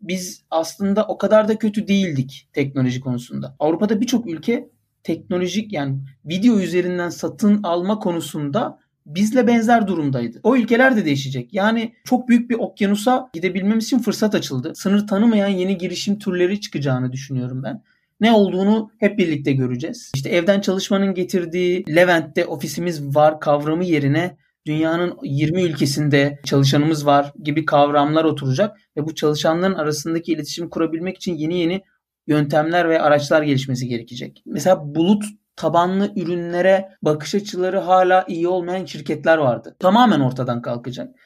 biz 0.00 0.44
aslında 0.50 1.06
o 1.06 1.18
kadar 1.18 1.48
da 1.48 1.58
kötü 1.58 1.88
değildik 1.88 2.48
teknoloji 2.52 3.00
konusunda. 3.00 3.56
Avrupa'da 3.58 4.00
birçok 4.00 4.26
ülke 4.26 4.68
teknolojik 5.02 5.72
yani 5.72 5.98
video 6.24 6.58
üzerinden 6.58 7.08
satın 7.08 7.62
alma 7.62 7.98
konusunda 7.98 8.78
bizle 9.06 9.46
benzer 9.46 9.88
durumdaydı. 9.88 10.40
O 10.42 10.56
ülkeler 10.56 10.96
de 10.96 11.04
değişecek. 11.04 11.54
Yani 11.54 11.92
çok 12.04 12.28
büyük 12.28 12.50
bir 12.50 12.54
okyanusa 12.54 13.30
gidebilmemiz 13.32 13.84
için 13.84 13.98
fırsat 13.98 14.34
açıldı. 14.34 14.72
Sınır 14.74 15.06
tanımayan 15.06 15.48
yeni 15.48 15.78
girişim 15.78 16.18
türleri 16.18 16.60
çıkacağını 16.60 17.12
düşünüyorum 17.12 17.62
ben. 17.62 17.82
Ne 18.20 18.32
olduğunu 18.32 18.90
hep 18.98 19.18
birlikte 19.18 19.52
göreceğiz. 19.52 20.12
İşte 20.14 20.30
evden 20.30 20.60
çalışmanın 20.60 21.14
getirdiği 21.14 21.84
Levent'te 21.96 22.46
ofisimiz 22.46 23.16
var 23.16 23.40
kavramı 23.40 23.84
yerine 23.84 24.36
dünyanın 24.66 25.18
20 25.22 25.62
ülkesinde 25.62 26.40
çalışanımız 26.44 27.06
var 27.06 27.32
gibi 27.42 27.64
kavramlar 27.64 28.24
oturacak 28.24 28.76
ve 28.96 29.06
bu 29.06 29.14
çalışanların 29.14 29.74
arasındaki 29.74 30.32
iletişim 30.32 30.70
kurabilmek 30.70 31.16
için 31.16 31.34
yeni 31.34 31.58
yeni 31.58 31.82
yöntemler 32.26 32.88
ve 32.88 33.00
araçlar 33.00 33.42
gelişmesi 33.42 33.88
gerekecek. 33.88 34.42
Mesela 34.46 34.94
bulut 34.94 35.24
tabanlı 35.56 36.12
ürünlere 36.16 36.88
bakış 37.02 37.34
açıları 37.34 37.78
hala 37.78 38.24
iyi 38.28 38.48
olmayan 38.48 38.84
şirketler 38.84 39.38
vardı. 39.38 39.76
Tamamen 39.78 40.20
ortadan 40.20 40.62
kalkacak. 40.62 41.16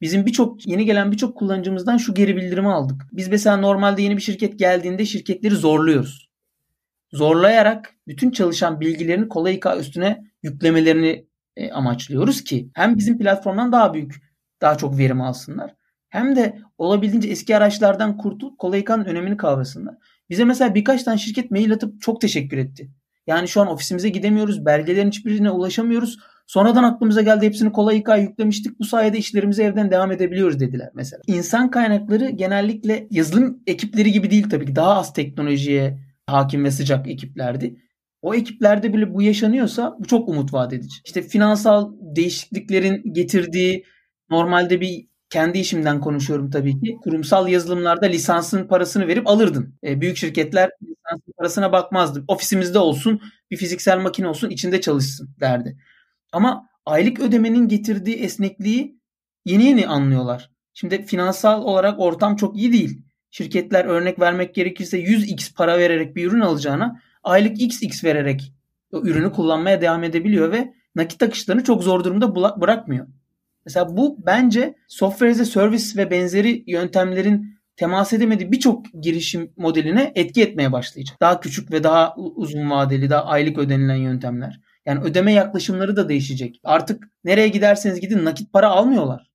Bizim 0.00 0.26
birçok 0.26 0.66
yeni 0.66 0.84
gelen 0.84 1.12
birçok 1.12 1.36
kullanıcımızdan 1.36 1.96
şu 1.96 2.14
geri 2.14 2.36
bildirimi 2.36 2.72
aldık. 2.72 3.02
Biz 3.12 3.28
mesela 3.28 3.56
normalde 3.56 4.02
yeni 4.02 4.16
bir 4.16 4.22
şirket 4.22 4.58
geldiğinde 4.58 5.04
şirketleri 5.04 5.54
zorluyoruz. 5.54 6.28
Zorlayarak 7.12 7.94
bütün 8.06 8.30
çalışan 8.30 8.80
bilgilerini 8.80 9.28
kolay 9.28 9.60
üstüne 9.78 10.24
yüklemelerini 10.42 11.26
e, 11.56 11.70
amaçlıyoruz 11.70 12.44
ki 12.44 12.70
hem 12.74 12.96
bizim 12.96 13.18
platformdan 13.18 13.72
daha 13.72 13.94
büyük, 13.94 14.22
daha 14.60 14.78
çok 14.78 14.98
verim 14.98 15.20
alsınlar. 15.20 15.74
Hem 16.08 16.36
de 16.36 16.58
olabildiğince 16.78 17.28
eski 17.28 17.56
araçlardan 17.56 18.16
kurtulup 18.16 18.58
kolaykanın 18.58 19.04
önemini 19.04 19.36
kavrasınlar. 19.36 19.94
Bize 20.30 20.44
mesela 20.44 20.74
birkaç 20.74 21.02
tane 21.02 21.18
şirket 21.18 21.50
mail 21.50 21.72
atıp 21.72 22.00
çok 22.00 22.20
teşekkür 22.20 22.58
etti. 22.58 22.90
Yani 23.26 23.48
şu 23.48 23.60
an 23.60 23.68
ofisimize 23.68 24.08
gidemiyoruz, 24.08 24.66
belgelerin 24.66 25.08
hiçbirine 25.08 25.50
ulaşamıyoruz. 25.50 26.18
Sonradan 26.46 26.84
aklımıza 26.84 27.22
geldi 27.22 27.46
hepsini 27.46 27.72
kolay 27.72 27.98
İK 27.98 28.08
yüklemiştik. 28.18 28.78
Bu 28.80 28.84
sayede 28.84 29.18
işlerimize 29.18 29.64
evden 29.64 29.90
devam 29.90 30.12
edebiliyoruz 30.12 30.60
dediler 30.60 30.90
mesela. 30.94 31.22
İnsan 31.26 31.70
kaynakları 31.70 32.30
genellikle 32.30 33.06
yazılım 33.10 33.62
ekipleri 33.66 34.12
gibi 34.12 34.30
değil 34.30 34.50
tabii 34.50 34.66
ki. 34.66 34.76
Daha 34.76 34.94
az 34.94 35.12
teknolojiye 35.12 35.98
hakim 36.26 36.64
ve 36.64 36.70
sıcak 36.70 37.08
ekiplerdi. 37.08 37.76
O 38.26 38.34
ekiplerde 38.34 38.92
bile 38.92 39.14
bu 39.14 39.22
yaşanıyorsa 39.22 39.96
bu 39.98 40.06
çok 40.06 40.28
umut 40.28 40.52
vaat 40.52 40.72
edici. 40.72 40.96
İşte 41.04 41.22
finansal 41.22 41.92
değişikliklerin 42.00 43.12
getirdiği 43.12 43.84
normalde 44.30 44.80
bir 44.80 45.08
kendi 45.30 45.58
işimden 45.58 46.00
konuşuyorum 46.00 46.50
tabii 46.50 46.80
ki. 46.80 46.96
Kurumsal 47.04 47.48
yazılımlarda 47.48 48.06
lisansın 48.06 48.68
parasını 48.68 49.06
verip 49.06 49.28
alırdın. 49.28 49.78
E, 49.84 50.00
büyük 50.00 50.16
şirketler 50.16 50.70
lisansın 50.82 51.32
parasına 51.38 51.72
bakmazdı. 51.72 52.24
Ofisimizde 52.28 52.78
olsun, 52.78 53.20
bir 53.50 53.56
fiziksel 53.56 53.98
makine 53.98 54.28
olsun, 54.28 54.50
içinde 54.50 54.80
çalışsın 54.80 55.28
derdi. 55.40 55.76
Ama 56.32 56.68
aylık 56.86 57.20
ödemenin 57.20 57.68
getirdiği 57.68 58.16
esnekliği 58.16 59.00
yeni 59.44 59.64
yeni 59.64 59.88
anlıyorlar. 59.88 60.50
Şimdi 60.74 61.06
finansal 61.06 61.62
olarak 61.62 62.00
ortam 62.00 62.36
çok 62.36 62.56
iyi 62.56 62.72
değil. 62.72 63.02
Şirketler 63.30 63.84
örnek 63.84 64.20
vermek 64.20 64.54
gerekirse 64.54 65.00
100x 65.00 65.54
para 65.54 65.78
vererek 65.78 66.16
bir 66.16 66.26
ürün 66.26 66.40
alacağına 66.40 67.05
aylık 67.26 67.60
XX 67.60 68.04
vererek 68.04 68.52
o 68.92 69.00
ürünü 69.02 69.32
kullanmaya 69.32 69.80
devam 69.80 70.04
edebiliyor 70.04 70.52
ve 70.52 70.74
nakit 70.94 71.22
akışlarını 71.22 71.64
çok 71.64 71.82
zor 71.82 72.04
durumda 72.04 72.60
bırakmıyor. 72.60 73.06
Mesela 73.64 73.96
bu 73.96 74.16
bence 74.26 74.74
software 74.88 75.30
as 75.30 75.40
a 75.40 75.44
service 75.44 75.84
ve 75.96 76.10
benzeri 76.10 76.64
yöntemlerin 76.66 77.56
temas 77.76 78.12
edemediği 78.12 78.52
birçok 78.52 78.86
girişim 79.02 79.52
modeline 79.56 80.12
etki 80.14 80.42
etmeye 80.42 80.72
başlayacak. 80.72 81.16
Daha 81.20 81.40
küçük 81.40 81.72
ve 81.72 81.84
daha 81.84 82.14
uzun 82.16 82.70
vadeli, 82.70 83.10
daha 83.10 83.24
aylık 83.24 83.58
ödenilen 83.58 83.96
yöntemler. 83.96 84.60
Yani 84.86 85.00
ödeme 85.00 85.32
yaklaşımları 85.32 85.96
da 85.96 86.08
değişecek. 86.08 86.60
Artık 86.64 87.08
nereye 87.24 87.48
giderseniz 87.48 88.00
gidin 88.00 88.24
nakit 88.24 88.52
para 88.52 88.68
almıyorlar. 88.68 89.30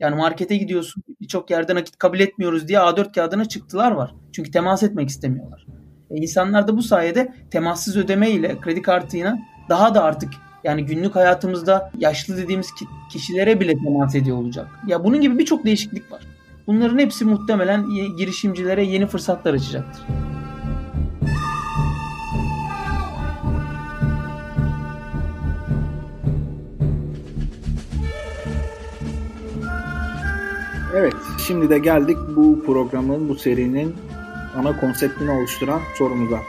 Yani 0.00 0.16
markete 0.16 0.56
gidiyorsun 0.56 1.02
birçok 1.20 1.50
yerde 1.50 1.74
nakit 1.74 1.96
kabul 1.96 2.20
etmiyoruz 2.20 2.68
diye 2.68 2.78
A4 2.78 3.12
kağıdına 3.12 3.44
çıktılar 3.44 3.92
var. 3.92 4.14
Çünkü 4.32 4.50
temas 4.50 4.82
etmek 4.82 5.08
istemiyorlar. 5.08 5.66
E 6.10 6.16
insanlar 6.16 6.68
da 6.68 6.76
bu 6.76 6.82
sayede 6.82 7.34
temassız 7.50 7.96
ödeme 7.96 8.30
ile 8.30 8.60
kredi 8.60 8.82
kartıyla 8.82 9.38
daha 9.68 9.94
da 9.94 10.02
artık 10.02 10.30
Yani 10.64 10.86
günlük 10.86 11.16
hayatımızda 11.16 11.92
yaşlı 11.98 12.36
dediğimiz 12.36 12.68
kişilere 13.12 13.60
bile 13.60 13.74
temas 13.78 14.14
ediyor 14.14 14.36
olacak. 14.36 14.66
Ya 14.86 15.04
bunun 15.04 15.20
gibi 15.20 15.38
birçok 15.38 15.64
değişiklik 15.64 16.12
var. 16.12 16.22
Bunların 16.66 16.98
hepsi 16.98 17.24
muhtemelen 17.24 17.86
girişimcilere 18.16 18.84
yeni 18.84 19.06
fırsatlar 19.06 19.54
açacaktır. 19.54 20.02
Evet, 30.96 31.16
şimdi 31.46 31.70
de 31.70 31.78
geldik 31.78 32.16
bu 32.36 32.62
programın, 32.66 33.28
bu 33.28 33.34
serinin 33.34 33.94
ana 34.56 34.80
konseptini 34.80 35.30
oluşturan 35.30 35.80
sorumuza. 35.94 36.42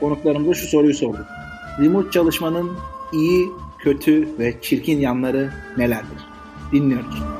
Konuklarımıza 0.00 0.54
şu 0.54 0.66
soruyu 0.66 0.94
sorduk. 0.94 1.26
Remote 1.80 2.10
çalışmanın 2.10 2.70
iyi, 3.12 3.48
kötü 3.78 4.38
ve 4.38 4.54
çirkin 4.62 4.98
yanları 4.98 5.52
nelerdir? 5.76 6.18
Dinliyoruz. 6.72 7.37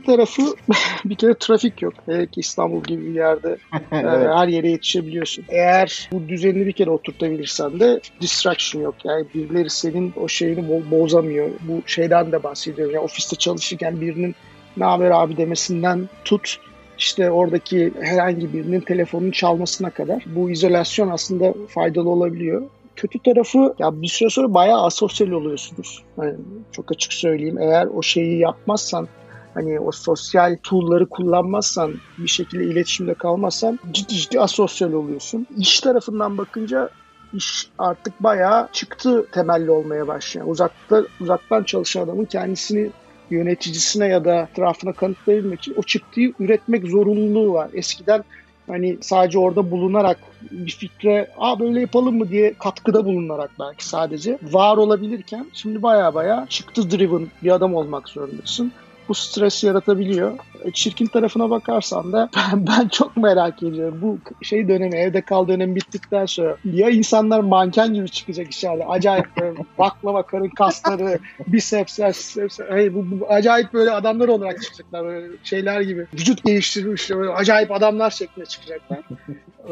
İyi 0.00 0.06
tarafı 0.06 0.42
bir 1.04 1.14
kere 1.14 1.34
trafik 1.34 1.82
yok. 1.82 1.94
Hele 2.06 2.26
ki 2.26 2.40
İstanbul 2.40 2.82
gibi 2.82 3.06
bir 3.06 3.14
yerde 3.14 3.56
evet. 3.92 4.28
her 4.34 4.48
yere 4.48 4.70
yetişebiliyorsun. 4.70 5.44
Eğer 5.48 6.08
bu 6.12 6.28
düzenini 6.28 6.66
bir 6.66 6.72
kere 6.72 6.90
oturtabilirsen 6.90 7.80
de 7.80 8.00
distraction 8.20 8.82
yok. 8.82 8.94
Yani 9.04 9.26
birileri 9.34 9.70
senin 9.70 10.12
o 10.16 10.28
şeyini 10.28 10.60
bo- 10.60 10.90
bozamıyor. 10.90 11.50
Bu 11.60 11.82
şeyden 11.86 12.32
de 12.32 12.42
bahsediyorum. 12.42 12.94
Yani 12.94 13.04
ofiste 13.04 13.36
çalışırken 13.36 14.00
birinin 14.00 14.34
ne 14.76 14.84
haber 14.84 15.10
abi 15.10 15.36
demesinden 15.36 16.08
tut 16.24 16.56
işte 16.98 17.30
oradaki 17.30 17.92
herhangi 18.00 18.52
birinin 18.52 18.80
telefonunu 18.80 19.32
çalmasına 19.32 19.90
kadar 19.90 20.24
bu 20.26 20.50
izolasyon 20.50 21.10
aslında 21.10 21.54
faydalı 21.68 22.10
olabiliyor 22.10 22.62
kötü 22.96 23.18
tarafı 23.18 23.74
ya 23.78 24.02
bir 24.02 24.08
süre 24.08 24.30
sonra 24.30 24.54
bayağı 24.54 24.82
asosyal 24.82 25.30
oluyorsunuz. 25.30 26.02
Yani 26.18 26.34
çok 26.72 26.92
açık 26.92 27.12
söyleyeyim. 27.12 27.58
Eğer 27.58 27.86
o 27.86 28.02
şeyi 28.02 28.38
yapmazsan 28.38 29.08
hani 29.54 29.80
o 29.80 29.92
sosyal 29.92 30.56
tool'ları 30.62 31.06
kullanmazsan 31.06 31.94
bir 32.18 32.28
şekilde 32.28 32.64
iletişimde 32.64 33.14
kalmazsan 33.14 33.78
ciddi 33.92 34.14
ciddi 34.14 34.40
asosyal 34.40 34.92
oluyorsun. 34.92 35.46
İş 35.58 35.80
tarafından 35.80 36.38
bakınca 36.38 36.90
iş 37.32 37.68
artık 37.78 38.22
bayağı 38.22 38.68
çıktı 38.72 39.26
temelli 39.32 39.70
olmaya 39.70 40.08
başlıyor. 40.08 40.46
Uzakta 40.48 41.02
uzaktan 41.20 41.62
çalışan 41.64 42.00
adamın 42.00 42.24
kendisini 42.24 42.90
yöneticisine 43.30 44.06
ya 44.06 44.24
da 44.24 44.48
etrafına 44.52 44.92
kanıtlayabilmek 44.92 45.58
için 45.58 45.74
o 45.76 45.82
çıktığı 45.82 46.20
üretmek 46.20 46.86
zorunluluğu 46.86 47.52
var. 47.52 47.70
Eskiden 47.74 48.24
hani 48.66 48.98
sadece 49.00 49.38
orada 49.38 49.70
bulunarak 49.70 50.18
bir 50.50 50.70
fikre 50.70 51.30
Aa 51.38 51.60
böyle 51.60 51.80
yapalım 51.80 52.18
mı 52.18 52.28
diye 52.28 52.54
katkıda 52.54 53.04
bulunarak 53.04 53.50
belki 53.60 53.86
sadece 53.88 54.38
var 54.42 54.76
olabilirken 54.76 55.46
şimdi 55.52 55.82
baya 55.82 56.14
baya 56.14 56.46
çıktı 56.48 56.90
driven 56.90 57.28
bir 57.42 57.50
adam 57.50 57.74
olmak 57.74 58.08
zorundasın 58.08 58.72
bu 59.10 59.14
stres 59.14 59.64
yaratabiliyor. 59.64 60.38
E, 60.64 60.70
çirkin 60.70 61.06
tarafına 61.06 61.50
bakarsan 61.50 62.12
da 62.12 62.30
ben, 62.36 62.66
ben 62.66 62.88
çok 62.88 63.16
merak 63.16 63.62
ediyorum. 63.62 63.98
Bu 64.02 64.18
şey 64.44 64.68
dönemi, 64.68 64.96
evde 64.96 65.20
kal 65.20 65.48
dönemi 65.48 65.76
bittikten 65.76 66.26
sonra 66.26 66.56
ya 66.64 66.90
insanlar 66.90 67.40
manken 67.40 67.94
gibi 67.94 68.08
çıkacak 68.08 68.46
içeride. 68.46 68.86
Acayip 68.86 69.26
böyle 69.40 69.58
baklava 69.78 70.22
karın 70.22 70.48
kasları, 70.48 71.18
bisepsler, 71.46 72.08
bisepsler. 72.08 72.76
Hey, 72.76 72.94
bu, 72.94 73.06
bu, 73.10 73.26
acayip 73.28 73.72
böyle 73.72 73.90
adamlar 73.90 74.28
olarak 74.28 74.62
çıkacaklar. 74.62 75.04
Böyle 75.04 75.28
şeyler 75.44 75.80
gibi. 75.80 76.06
Vücut 76.14 76.44
geliştirmiş 76.44 77.10
böyle 77.10 77.30
acayip 77.30 77.70
adamlar 77.70 78.10
şeklinde 78.10 78.46
çıkacaklar. 78.46 78.98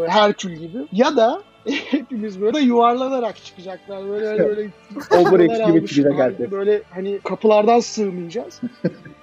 Herkül 0.08 0.52
gibi. 0.52 0.78
Ya 0.92 1.16
da 1.16 1.42
hepimiz 1.90 2.40
böyle 2.40 2.58
yuvarlanarak 2.58 3.44
çıkacaklar. 3.44 4.08
Böyle 4.08 4.44
böyle 4.44 4.70
Overex 5.10 5.66
gibi 5.66 5.86
çıkacak 5.86 6.18
herkes. 6.18 6.50
Böyle 6.50 6.82
hani 6.90 7.18
kapılardan 7.24 7.80
sığmayacağız. 7.80 8.60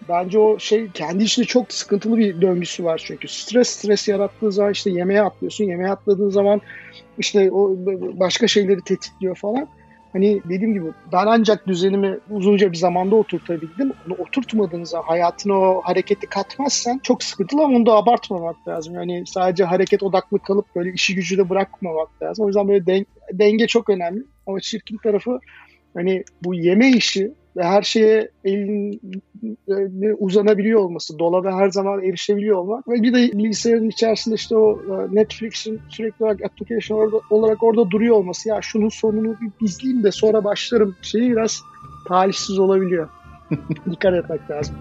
Bence 0.10 0.40
o 0.40 0.60
şey 0.60 0.92
kendi 0.92 1.24
içinde 1.24 1.46
çok 1.46 1.72
sıkıntılı 1.74 2.18
bir 2.18 2.42
döngüsü 2.42 2.84
var 2.84 3.02
çünkü. 3.06 3.28
Stres 3.28 3.70
stres 3.70 4.08
yarattığı 4.08 4.52
zaman 4.52 4.72
işte 4.72 4.90
yemeğe 4.90 5.22
atlıyorsun. 5.22 5.66
Yemeğe 5.66 5.92
atladığın 5.92 6.30
zaman 6.30 6.62
işte 7.18 7.52
o 7.52 7.76
başka 8.20 8.48
şeyleri 8.48 8.82
tetikliyor 8.82 9.36
falan. 9.36 9.68
Hani 10.14 10.42
dediğim 10.46 10.74
gibi 10.74 10.86
ben 11.12 11.26
ancak 11.28 11.68
düzenimi 11.68 12.20
uzunca 12.30 12.72
bir 12.72 12.78
zamanda 12.78 13.16
oturtabildim. 13.16 13.92
Onu 14.08 14.16
oturtmadığınızda 14.18 15.02
hayatına 15.06 15.54
o 15.54 15.82
hareketi 15.82 16.28
katmazsan 16.28 17.00
çok 17.04 17.24
sıkıntılı 17.24 17.64
ama 17.64 17.78
onu 17.78 17.86
da 17.86 17.94
abartmamak 17.94 18.68
lazım. 18.68 18.96
Yani 18.96 19.24
sadece 19.28 19.64
hareket 19.64 20.04
odaklı 20.04 20.40
kalıp 20.40 20.76
böyle 20.76 20.92
işi 20.94 21.16
gücü 21.16 21.38
de 21.38 21.50
bırakmamak 21.50 22.24
lazım. 22.24 22.46
O 22.46 22.48
yüzden 22.48 22.68
böyle 22.68 22.86
den- 22.86 23.06
denge 23.34 23.68
çok 23.68 23.90
önemli. 23.90 24.24
Ama 24.48 24.60
çirkin 24.60 24.98
tarafı 25.04 25.40
hani 25.94 26.24
bu 26.44 26.56
yeme 26.56 26.90
işi 26.90 27.32
ve 27.58 27.64
her 27.64 27.82
şeye 27.82 28.30
elin 28.44 29.02
uzanabiliyor 30.20 30.80
olması, 30.80 31.20
dolaba 31.20 31.52
her 31.52 31.70
zaman 31.70 32.04
erişebiliyor 32.04 32.58
olmak 32.58 32.88
ve 32.88 32.94
bir 32.94 33.14
de 33.14 33.38
bilgisayarın 33.38 33.90
içerisinde 33.90 34.36
işte 34.36 34.56
o 34.56 34.80
e, 34.80 35.16
Netflix'in 35.16 35.82
sürekli 35.90 36.26
olarak 36.26 36.46
application 36.46 36.98
orada, 36.98 37.18
olarak 37.30 37.64
orada 37.64 37.92
duruyor 37.92 38.16
olması 38.16 38.50
ya 38.50 38.62
şunun 38.62 38.90
sonunu 38.90 39.36
bir 39.42 39.66
izleyeyim 39.66 40.04
de 40.04 40.12
sonra 40.12 40.44
başlarım 40.44 40.96
şeyi 41.02 41.32
biraz 41.32 41.62
talihsiz 42.08 42.60
olabiliyor. 42.60 43.10
Dikkat 43.92 44.14
etmek 44.14 44.52
lazım. 44.52 44.76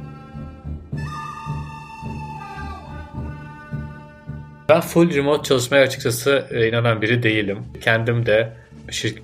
Ben 4.68 4.80
full 4.80 5.14
remote 5.14 5.42
çalışmaya 5.42 5.82
açıkçası 5.82 6.46
e, 6.50 6.68
inanan 6.68 7.02
biri 7.02 7.22
değilim. 7.22 7.58
Kendim 7.80 8.26
de 8.26 8.52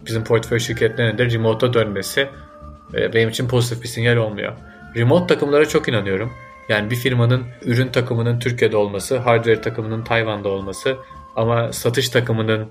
bizim 0.06 0.24
portföy 0.24 0.58
şirketlerinin 0.58 1.18
de 1.18 1.30
remote'a 1.30 1.74
dönmesi 1.74 2.28
benim 2.94 3.28
için 3.28 3.48
pozitif 3.48 3.82
bir 3.82 3.88
sinyal 3.88 4.16
olmuyor. 4.16 4.52
Remote 4.96 5.34
takımlara 5.34 5.68
çok 5.68 5.88
inanıyorum. 5.88 6.32
Yani 6.68 6.90
bir 6.90 6.96
firmanın 6.96 7.44
ürün 7.62 7.88
takımının 7.88 8.38
Türkiye'de 8.38 8.76
olması, 8.76 9.18
hardware 9.18 9.60
takımının 9.60 10.04
Tayvan'da 10.04 10.48
olması 10.48 10.96
ama 11.36 11.72
satış 11.72 12.08
takımının 12.08 12.68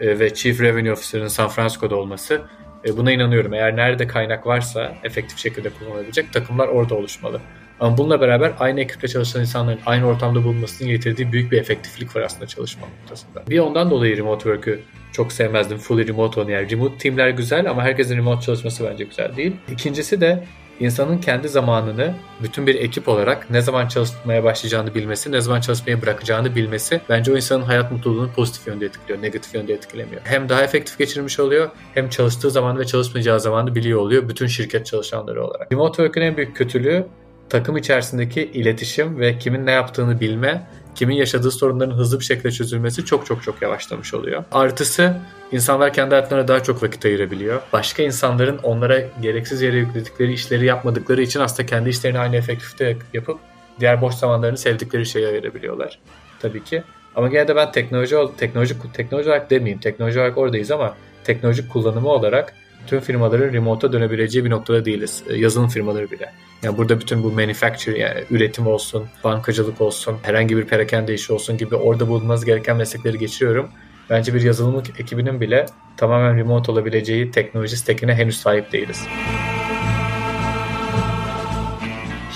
e, 0.00 0.18
ve 0.18 0.34
Chief 0.34 0.60
Revenue 0.60 0.92
Officer'ın 0.92 1.28
San 1.28 1.48
Francisco'da 1.48 1.96
olması 1.96 2.42
e, 2.84 2.96
buna 2.96 3.12
inanıyorum. 3.12 3.54
Eğer 3.54 3.76
nerede 3.76 4.06
kaynak 4.06 4.46
varsa 4.46 4.94
efektif 5.04 5.38
şekilde 5.38 5.70
kullanılabilecek 5.70 6.32
takımlar 6.32 6.68
orada 6.68 6.94
oluşmalı. 6.94 7.40
Ama 7.82 7.98
bununla 7.98 8.20
beraber 8.20 8.52
aynı 8.58 8.80
ekiple 8.80 9.08
çalışan 9.08 9.40
insanların 9.40 9.78
aynı 9.86 10.06
ortamda 10.06 10.44
bulunmasının 10.44 10.90
getirdiği 10.90 11.32
büyük 11.32 11.52
bir 11.52 11.58
efektiflik 11.58 12.16
var 12.16 12.20
aslında 12.20 12.46
çalışma 12.46 12.86
noktasında. 12.86 13.42
Bir 13.50 13.58
ondan 13.58 13.90
dolayı 13.90 14.16
remote 14.16 14.42
work'ü 14.42 14.80
çok 15.12 15.32
sevmezdim. 15.32 15.78
Fully 15.78 16.08
remote 16.08 16.40
olan 16.40 16.50
yani 16.50 16.70
remote 16.70 16.98
teamler 16.98 17.28
güzel 17.28 17.70
ama 17.70 17.82
herkesin 17.82 18.16
remote 18.16 18.40
çalışması 18.40 18.84
bence 18.84 19.04
güzel 19.04 19.36
değil. 19.36 19.56
İkincisi 19.70 20.20
de 20.20 20.44
insanın 20.80 21.18
kendi 21.18 21.48
zamanını 21.48 22.14
bütün 22.42 22.66
bir 22.66 22.74
ekip 22.74 23.08
olarak 23.08 23.50
ne 23.50 23.60
zaman 23.60 23.88
çalışmaya 23.88 24.44
başlayacağını 24.44 24.94
bilmesi, 24.94 25.32
ne 25.32 25.40
zaman 25.40 25.60
çalışmayı 25.60 26.02
bırakacağını 26.02 26.54
bilmesi 26.54 27.00
bence 27.08 27.32
o 27.32 27.36
insanın 27.36 27.62
hayat 27.62 27.92
mutluluğunu 27.92 28.32
pozitif 28.32 28.66
yönde 28.66 28.86
etkiliyor, 28.86 29.22
negatif 29.22 29.54
yönde 29.54 29.74
etkilemiyor. 29.74 30.20
Hem 30.24 30.48
daha 30.48 30.62
efektif 30.62 30.98
geçirmiş 30.98 31.40
oluyor 31.40 31.70
hem 31.94 32.08
çalıştığı 32.08 32.50
zaman 32.50 32.78
ve 32.78 32.86
çalışmayacağı 32.86 33.40
zamanı 33.40 33.74
biliyor 33.74 34.00
oluyor 34.00 34.28
bütün 34.28 34.46
şirket 34.46 34.86
çalışanları 34.86 35.44
olarak. 35.44 35.72
Remote 35.72 35.96
work'ün 35.96 36.22
en 36.22 36.36
büyük 36.36 36.56
kötülüğü 36.56 37.06
takım 37.48 37.76
içerisindeki 37.76 38.42
iletişim 38.42 39.18
ve 39.18 39.38
kimin 39.38 39.66
ne 39.66 39.70
yaptığını 39.70 40.20
bilme 40.20 40.66
kimin 40.94 41.14
yaşadığı 41.14 41.50
sorunların 41.50 41.94
hızlı 41.96 42.20
bir 42.20 42.24
şekilde 42.24 42.50
çözülmesi 42.50 43.04
çok 43.04 43.26
çok 43.26 43.42
çok 43.42 43.62
yavaşlamış 43.62 44.14
oluyor. 44.14 44.44
Artısı 44.52 45.16
insanlar 45.52 45.92
kendi 45.92 46.14
hayatlarına 46.14 46.48
daha 46.48 46.62
çok 46.62 46.82
vakit 46.82 47.04
ayırabiliyor. 47.04 47.62
Başka 47.72 48.02
insanların 48.02 48.58
onlara 48.58 49.00
gereksiz 49.22 49.62
yere 49.62 49.76
yükledikleri 49.76 50.32
işleri 50.32 50.66
yapmadıkları 50.66 51.22
için 51.22 51.40
aslında 51.40 51.66
kendi 51.66 51.88
işlerini 51.88 52.18
aynı 52.18 52.36
efektifte 52.36 52.96
yapıp 53.14 53.38
diğer 53.80 54.00
boş 54.00 54.14
zamanlarını 54.14 54.58
sevdikleri 54.58 55.06
şeye 55.06 55.28
ayırabiliyorlar. 55.28 55.98
Tabii 56.40 56.64
ki. 56.64 56.82
Ama 57.16 57.28
gene 57.28 57.48
de 57.48 57.56
ben 57.56 57.72
teknoloji 57.72 58.16
teknoloji 58.38 58.74
teknoloji 58.92 59.28
olarak 59.28 59.50
demeyeyim. 59.50 59.80
Teknoloji 59.80 60.18
olarak 60.18 60.38
oradayız 60.38 60.70
ama 60.70 60.96
teknolojik 61.24 61.70
kullanımı 61.70 62.08
olarak 62.08 62.54
tüm 62.86 63.00
firmaların 63.00 63.52
remote'a 63.52 63.92
dönebileceği 63.92 64.44
bir 64.44 64.50
noktada 64.50 64.84
değiliz. 64.84 65.22
E, 65.28 65.36
yazılım 65.36 65.68
firmaları 65.68 66.10
bile. 66.10 66.32
Yani 66.62 66.78
burada 66.78 67.00
bütün 67.00 67.22
bu 67.22 67.32
manufacture 67.32 67.98
yani 67.98 68.24
üretim 68.30 68.66
olsun, 68.66 69.06
bankacılık 69.24 69.80
olsun, 69.80 70.16
herhangi 70.22 70.56
bir 70.56 70.64
perakende 70.64 71.14
işi 71.14 71.32
olsun 71.32 71.58
gibi 71.58 71.74
orada 71.74 72.08
bulunması 72.08 72.46
gereken 72.46 72.76
meslekleri 72.76 73.18
geçiriyorum. 73.18 73.68
Bence 74.10 74.34
bir 74.34 74.42
yazılım 74.42 74.82
ekibinin 74.98 75.40
bile 75.40 75.66
tamamen 75.96 76.36
remote 76.36 76.72
olabileceği 76.72 77.30
teknoloji 77.30 77.76
stekine 77.76 78.14
henüz 78.14 78.40
sahip 78.40 78.72
değiliz. 78.72 79.06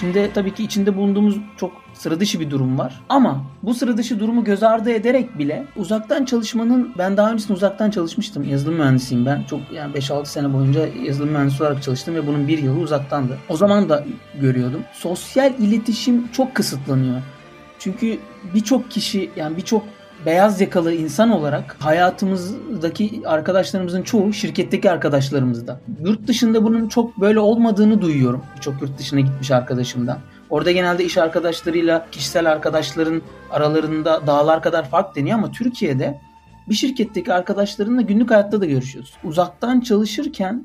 Şimdi 0.01 0.31
tabii 0.35 0.55
ki 0.55 0.65
içinde 0.65 0.97
bulunduğumuz 0.97 1.37
çok 1.57 1.73
sıra 1.95 2.21
dışı 2.21 2.41
bir 2.41 2.51
durum 2.51 2.79
var. 2.79 3.01
Ama 3.09 3.45
bu 3.63 3.75
sıra 3.75 3.97
dışı 3.97 4.21
durumu 4.21 4.45
göz 4.45 4.63
ardı 4.63 4.91
ederek 4.91 5.39
bile 5.39 5.67
uzaktan 5.77 6.25
çalışmanın 6.25 6.93
ben 6.99 7.17
daha 7.17 7.33
öncesinde 7.33 7.53
uzaktan 7.53 7.91
çalışmıştım. 7.91 8.45
Yazılım 8.45 8.75
mühendisiyim 8.75 9.27
ben. 9.27 9.45
Çok 9.51 9.61
yani 9.73 9.95
5-6 9.95 10.27
sene 10.27 10.53
boyunca 10.53 10.87
yazılım 10.87 11.31
mühendisi 11.31 11.63
olarak 11.63 11.83
çalıştım 11.83 12.15
ve 12.15 12.27
bunun 12.27 12.49
bir 12.49 12.59
yılı 12.59 12.81
uzaktandı. 12.81 13.39
O 13.49 13.57
zaman 13.57 13.89
da 13.89 14.05
görüyordum. 14.41 14.83
Sosyal 14.93 15.55
iletişim 15.59 16.29
çok 16.33 16.55
kısıtlanıyor. 16.55 17.23
Çünkü 17.79 18.19
birçok 18.55 18.91
kişi 18.91 19.31
yani 19.37 19.57
birçok 19.57 19.83
beyaz 20.27 20.61
yakalı 20.61 20.93
insan 20.95 21.31
olarak 21.31 21.77
hayatımızdaki 21.79 23.23
arkadaşlarımızın 23.27 24.03
çoğu 24.03 24.33
şirketteki 24.33 24.91
arkadaşlarımız 24.91 25.67
da. 25.67 25.81
Yurt 26.05 26.27
dışında 26.27 26.65
bunun 26.65 26.89
çok 26.89 27.21
böyle 27.21 27.41
olmadığını 27.41 28.01
duyuyorum. 28.03 28.45
Birçok 28.57 28.83
yurt 28.83 28.99
dışına 28.99 29.21
gitmiş 29.21 29.51
arkadaşımdan. 29.51 30.19
Orada 30.51 30.73
genelde 30.73 31.05
iş 31.05 31.19
arkadaşlarıyla 31.19 32.07
kişisel 32.13 32.53
arkadaşların 32.53 33.23
aralarında 33.51 34.27
dağlar 34.27 34.63
kadar 34.63 34.89
fark 34.89 35.17
deniyor 35.17 35.39
ama 35.39 35.53
Türkiye'de 35.53 36.21
bir 36.69 36.75
şirketteki 36.75 37.33
arkadaşlarınla 37.33 38.03
günlük 38.03 38.31
hayatta 38.31 38.61
da 38.61 38.67
görüşüyoruz. 38.67 39.15
Uzaktan 39.25 39.81
çalışırken 39.81 40.65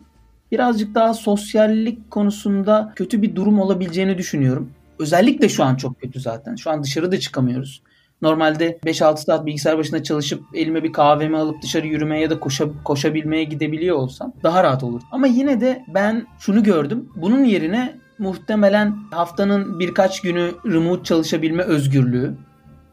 birazcık 0.51 0.95
daha 0.95 1.13
sosyallik 1.13 2.11
konusunda 2.11 2.93
kötü 2.95 3.21
bir 3.21 3.35
durum 3.35 3.59
olabileceğini 3.59 4.17
düşünüyorum. 4.17 4.71
Özellikle 4.99 5.49
şu 5.49 5.63
an 5.63 5.75
çok 5.75 6.01
kötü 6.01 6.19
zaten. 6.19 6.55
Şu 6.55 6.71
an 6.71 6.83
dışarıda 6.83 7.19
çıkamıyoruz. 7.19 7.81
Normalde 8.21 8.79
5-6 8.85 9.17
saat 9.17 9.45
bilgisayar 9.45 9.77
başında 9.77 10.03
çalışıp 10.03 10.43
elime 10.53 10.83
bir 10.83 10.93
kahvemi 10.93 11.37
alıp 11.37 11.61
dışarı 11.61 11.87
yürümeye 11.87 12.21
ya 12.21 12.29
da 12.29 12.39
koşa, 12.39 12.65
koşabilmeye 12.83 13.43
gidebiliyor 13.43 13.97
olsam 13.97 14.33
daha 14.43 14.63
rahat 14.63 14.83
olur. 14.83 15.01
Ama 15.11 15.27
yine 15.27 15.61
de 15.61 15.85
ben 15.87 16.27
şunu 16.39 16.63
gördüm. 16.63 17.09
Bunun 17.15 17.43
yerine 17.43 17.95
muhtemelen 18.19 18.95
haftanın 19.11 19.79
birkaç 19.79 20.21
günü 20.21 20.51
remote 20.65 21.03
çalışabilme 21.03 21.63
özgürlüğü 21.63 22.35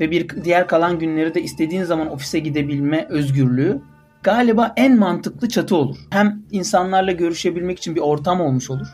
ve 0.01 0.11
bir 0.11 0.45
diğer 0.45 0.67
kalan 0.67 0.99
günleri 0.99 1.35
de 1.35 1.43
istediğin 1.43 1.85
zaman 1.85 2.11
ofise 2.11 2.39
gidebilme 2.39 3.07
özgürlüğü 3.11 3.81
galiba 4.23 4.73
en 4.77 4.99
mantıklı 4.99 5.49
çatı 5.49 5.77
olur. 5.77 5.97
Hem 6.11 6.43
insanlarla 6.51 7.13
görüşebilmek 7.13 7.79
için 7.79 7.95
bir 7.95 8.01
ortam 8.01 8.41
olmuş 8.41 8.71
olur. 8.71 8.87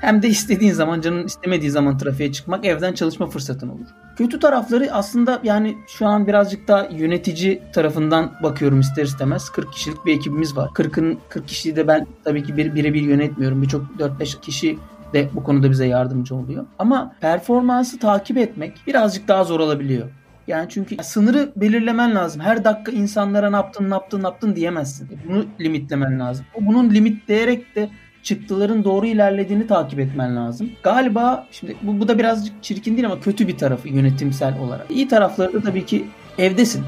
Hem 0.00 0.22
de 0.22 0.28
istediğin 0.28 0.72
zaman 0.72 1.00
canın 1.00 1.26
istemediği 1.26 1.70
zaman 1.70 1.98
trafiğe 1.98 2.32
çıkmak 2.32 2.64
evden 2.64 2.92
çalışma 2.92 3.26
fırsatın 3.26 3.68
olur. 3.68 3.86
Kötü 4.16 4.40
tarafları 4.40 4.92
aslında 4.92 5.40
yani 5.42 5.76
şu 5.88 6.06
an 6.06 6.26
birazcık 6.26 6.68
da 6.68 6.88
yönetici 6.92 7.62
tarafından 7.72 8.32
bakıyorum 8.42 8.80
ister 8.80 9.04
istemez. 9.04 9.50
40 9.50 9.72
kişilik 9.72 10.06
bir 10.06 10.16
ekibimiz 10.16 10.56
var. 10.56 10.68
40'ın 10.68 11.18
40 11.28 11.48
kişiyi 11.48 11.76
de 11.76 11.88
ben 11.88 12.06
tabii 12.24 12.42
ki 12.42 12.56
bir, 12.56 12.74
birebir 12.74 13.02
yönetmiyorum. 13.02 13.62
Birçok 13.62 13.82
4-5 13.98 14.40
kişi 14.40 14.78
de 15.12 15.28
bu 15.34 15.42
konuda 15.42 15.70
bize 15.70 15.86
yardımcı 15.86 16.34
oluyor. 16.34 16.66
Ama 16.78 17.14
performansı 17.20 17.98
takip 17.98 18.36
etmek 18.38 18.76
birazcık 18.86 19.28
daha 19.28 19.44
zor 19.44 19.60
olabiliyor. 19.60 20.08
Yani 20.46 20.66
çünkü 20.68 20.96
sınırı 21.02 21.52
belirlemen 21.56 22.14
lazım. 22.14 22.40
Her 22.40 22.64
dakika 22.64 22.92
insanlara 22.92 23.50
ne 23.50 23.56
yaptın 23.56 23.90
ne 23.90 23.94
yaptın 23.94 24.22
ne 24.22 24.26
yaptın 24.26 24.56
diyemezsin. 24.56 25.08
Bunu 25.28 25.46
limitlemen 25.60 26.20
lazım. 26.20 26.46
Bunun 26.60 26.90
limitleyerek 26.90 27.76
de 27.76 27.88
çıktıların 28.28 28.84
doğru 28.84 29.06
ilerlediğini 29.06 29.66
takip 29.66 30.00
etmen 30.00 30.36
lazım. 30.36 30.70
Galiba 30.82 31.46
şimdi 31.50 31.76
bu, 31.82 32.00
bu 32.00 32.08
da 32.08 32.18
birazcık 32.18 32.62
çirkin 32.62 32.96
değil 32.96 33.06
ama 33.06 33.20
kötü 33.20 33.48
bir 33.48 33.58
tarafı 33.58 33.88
yönetimsel 33.88 34.58
olarak. 34.58 34.90
İyi 34.90 35.08
tarafları 35.08 35.52
da 35.52 35.60
tabii 35.60 35.86
ki 35.86 36.06
evdesin. 36.38 36.84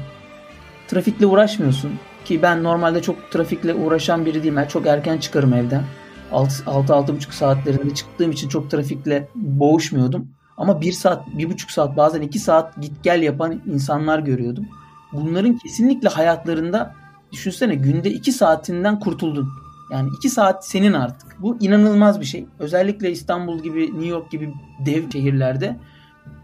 Trafikle 0.87 1.25
uğraşmıyorsun. 1.25 1.91
Ki 2.25 2.41
ben 2.41 2.63
normalde 2.63 3.01
çok 3.01 3.31
trafikle 3.31 3.73
uğraşan 3.73 4.25
biri 4.25 4.43
değilim. 4.43 4.55
Ben 4.55 4.67
çok 4.67 4.87
erken 4.87 5.17
çıkarım 5.17 5.53
evden. 5.53 5.83
6-6,5 6.31 7.33
saatlerinde 7.33 7.93
çıktığım 7.93 8.31
için 8.31 8.49
çok 8.49 8.71
trafikle 8.71 9.27
boğuşmuyordum. 9.35 10.27
Ama 10.57 10.81
1 10.81 10.91
saat, 10.91 11.27
1,5 11.27 11.71
saat 11.71 11.97
bazen 11.97 12.21
2 12.21 12.39
saat 12.39 12.81
git 12.81 13.03
gel 13.03 13.21
yapan 13.21 13.61
insanlar 13.73 14.19
görüyordum. 14.19 14.67
Bunların 15.13 15.57
kesinlikle 15.57 16.09
hayatlarında 16.09 16.95
düşünsene 17.31 17.75
günde 17.75 18.09
2 18.11 18.31
saatinden 18.31 18.99
kurtuldun. 18.99 19.60
Yani 19.91 20.09
2 20.17 20.29
saat 20.29 20.65
senin 20.67 20.93
artık. 20.93 21.41
Bu 21.41 21.57
inanılmaz 21.59 22.19
bir 22.19 22.25
şey. 22.25 22.45
Özellikle 22.59 23.11
İstanbul 23.11 23.59
gibi, 23.59 23.85
New 23.85 24.07
York 24.07 24.31
gibi 24.31 24.53
dev 24.85 25.11
şehirlerde 25.11 25.77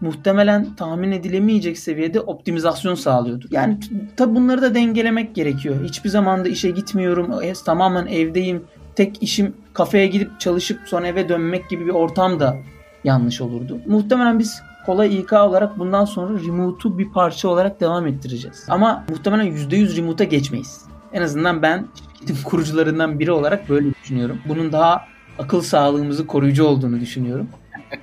muhtemelen 0.00 0.76
tahmin 0.76 1.12
edilemeyecek 1.12 1.78
seviyede 1.78 2.20
optimizasyon 2.20 2.94
sağlıyordur. 2.94 3.48
Yani 3.50 3.78
tabi 4.16 4.34
bunları 4.34 4.62
da 4.62 4.74
dengelemek 4.74 5.34
gerekiyor. 5.34 5.84
Hiçbir 5.84 6.10
zaman 6.10 6.44
da 6.44 6.48
işe 6.48 6.70
gitmiyorum. 6.70 7.30
Tamamen 7.64 8.06
evdeyim. 8.06 8.64
Tek 8.96 9.22
işim 9.22 9.54
kafeye 9.72 10.06
gidip 10.06 10.40
çalışıp 10.40 10.80
sonra 10.86 11.06
eve 11.06 11.28
dönmek 11.28 11.70
gibi 11.70 11.86
bir 11.86 11.90
ortam 11.90 12.40
da 12.40 12.56
yanlış 13.04 13.40
olurdu. 13.40 13.78
Muhtemelen 13.86 14.38
biz 14.38 14.62
kolay 14.86 15.18
İK 15.18 15.32
olarak 15.32 15.78
bundan 15.78 16.04
sonra 16.04 16.40
remote'u 16.40 16.98
bir 16.98 17.12
parça 17.12 17.48
olarak 17.48 17.80
devam 17.80 18.06
ettireceğiz. 18.06 18.66
Ama 18.68 19.04
muhtemelen 19.08 19.46
%100 19.46 19.96
remote'a 19.96 20.26
geçmeyiz. 20.26 20.84
En 21.12 21.22
azından 21.22 21.62
ben 21.62 21.86
şirketin 21.94 22.42
kurucularından 22.44 23.18
biri 23.18 23.32
olarak 23.32 23.68
böyle 23.68 23.94
düşünüyorum. 23.94 24.38
Bunun 24.48 24.72
daha 24.72 25.04
akıl 25.38 25.60
sağlığımızı 25.60 26.26
koruyucu 26.26 26.64
olduğunu 26.64 27.00
düşünüyorum. 27.00 27.48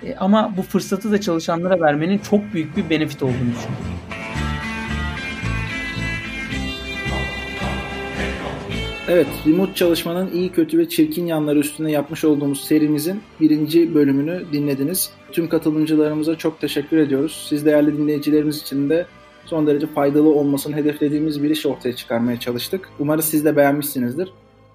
e, 0.04 0.16
ama 0.16 0.54
bu 0.58 0.62
fırsatı 0.62 1.12
da 1.12 1.22
çalışanlara 1.22 1.82
vermenin 1.82 2.18
çok 2.18 2.54
büyük 2.54 2.78
bir 2.78 2.90
benefit 2.90 3.24
olduğunu 3.24 3.34
düşünüyorum. 3.34 3.96
Evet, 9.08 9.28
remote 9.48 9.74
çalışmanın 9.74 10.32
iyi, 10.32 10.52
kötü 10.52 10.78
ve 10.78 10.90
çirkin 10.90 11.26
yanları 11.26 11.60
üstüne 11.60 11.92
yapmış 11.92 12.24
olduğumuz 12.24 12.64
serimizin 12.64 13.22
birinci 13.42 13.96
bölümünü 13.96 14.44
dinlediniz. 14.54 15.10
Tüm 15.32 15.50
katılımcılarımıza 15.50 16.36
çok 16.38 16.62
teşekkür 16.62 16.98
ediyoruz. 16.98 17.46
Siz 17.50 17.66
değerli 17.66 17.98
dinleyicilerimiz 17.98 18.62
için 18.62 18.90
de 18.90 19.06
son 19.46 19.68
derece 19.68 19.88
faydalı 19.88 20.30
olmasını 20.30 20.76
hedeflediğimiz 20.76 21.44
bir 21.44 21.50
iş 21.50 21.66
ortaya 21.66 21.96
çıkarmaya 21.96 22.40
çalıştık. 22.40 22.90
Umarız 23.00 23.26
siz 23.26 23.46
de 23.46 23.56
beğenmişsinizdir. 23.56 24.32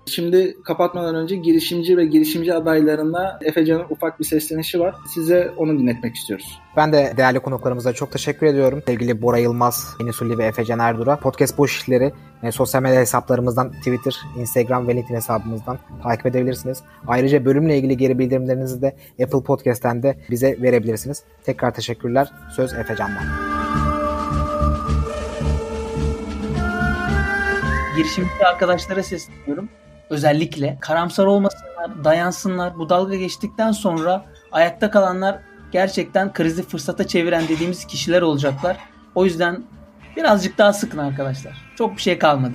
Şimdi 0.07 0.57
kapatmadan 0.65 1.15
önce 1.15 1.37
girişimci 1.37 1.97
ve 1.97 2.05
girişimci 2.05 2.55
adaylarına 2.55 3.39
Efecan'ın 3.45 3.85
ufak 3.91 4.21
bir 4.21 4.25
seslenişi 4.25 4.81
var. 4.81 4.95
Size 5.15 5.51
onu 5.57 5.79
dinletmek 5.79 6.15
istiyoruz. 6.15 6.61
Ben 6.77 6.93
de 6.93 7.15
değerli 7.17 7.39
konuklarımıza 7.39 7.93
çok 7.93 8.13
teşekkür 8.13 8.47
ediyorum. 8.47 8.83
Sevgili 8.87 9.23
Bora 9.23 9.39
Yılmaz, 9.39 9.97
Enisulli 10.03 10.39
ve 10.39 10.45
Efecan 10.45 10.79
Erdur'a. 10.79 11.17
Podcast 11.17 11.59
Boş 11.59 11.77
İşleri 11.77 12.13
e, 12.43 12.53
sosyal 12.53 12.83
medya 12.83 13.01
hesaplarımızdan 13.01 13.73
Twitter, 13.73 14.21
Instagram 14.39 14.89
ve 14.89 14.97
LinkedIn 14.97 15.15
hesabımızdan 15.15 15.79
takip 16.03 16.27
edebilirsiniz. 16.27 16.83
Ayrıca 17.07 17.45
bölümle 17.45 17.79
ilgili 17.79 17.97
geri 17.97 18.19
bildirimlerinizi 18.19 18.83
de 18.83 18.97
Apple 19.23 19.43
Podcast'ten 19.43 20.03
de 20.03 20.19
bize 20.31 20.63
verebilirsiniz. 20.63 21.23
Tekrar 21.45 21.75
teşekkürler. 21.75 22.33
Söz 22.57 22.73
Efecan'dan. 22.73 23.60
Girişimci 28.01 28.47
arkadaşlara 28.47 29.03
sesleniyorum 29.03 29.69
özellikle 30.11 30.79
karamsar 30.81 31.27
olmasınlar, 31.27 32.05
dayansınlar. 32.05 32.79
Bu 32.79 32.89
dalga 32.89 33.17
geçtikten 33.17 33.73
sonra 33.73 34.25
ayakta 34.53 34.91
kalanlar 34.91 35.39
gerçekten 35.73 36.33
krizi 36.33 36.63
fırsata 36.63 37.07
çeviren 37.07 37.49
dediğimiz 37.49 37.87
kişiler 37.87 38.23
olacaklar. 38.23 38.77
O 39.15 39.25
yüzden 39.25 39.65
birazcık 40.17 40.59
daha 40.59 40.73
sıkın 40.73 40.99
arkadaşlar. 40.99 41.53
Çok 41.79 41.97
bir 41.97 42.03
şey 42.03 42.19
kalmadı. 42.19 42.55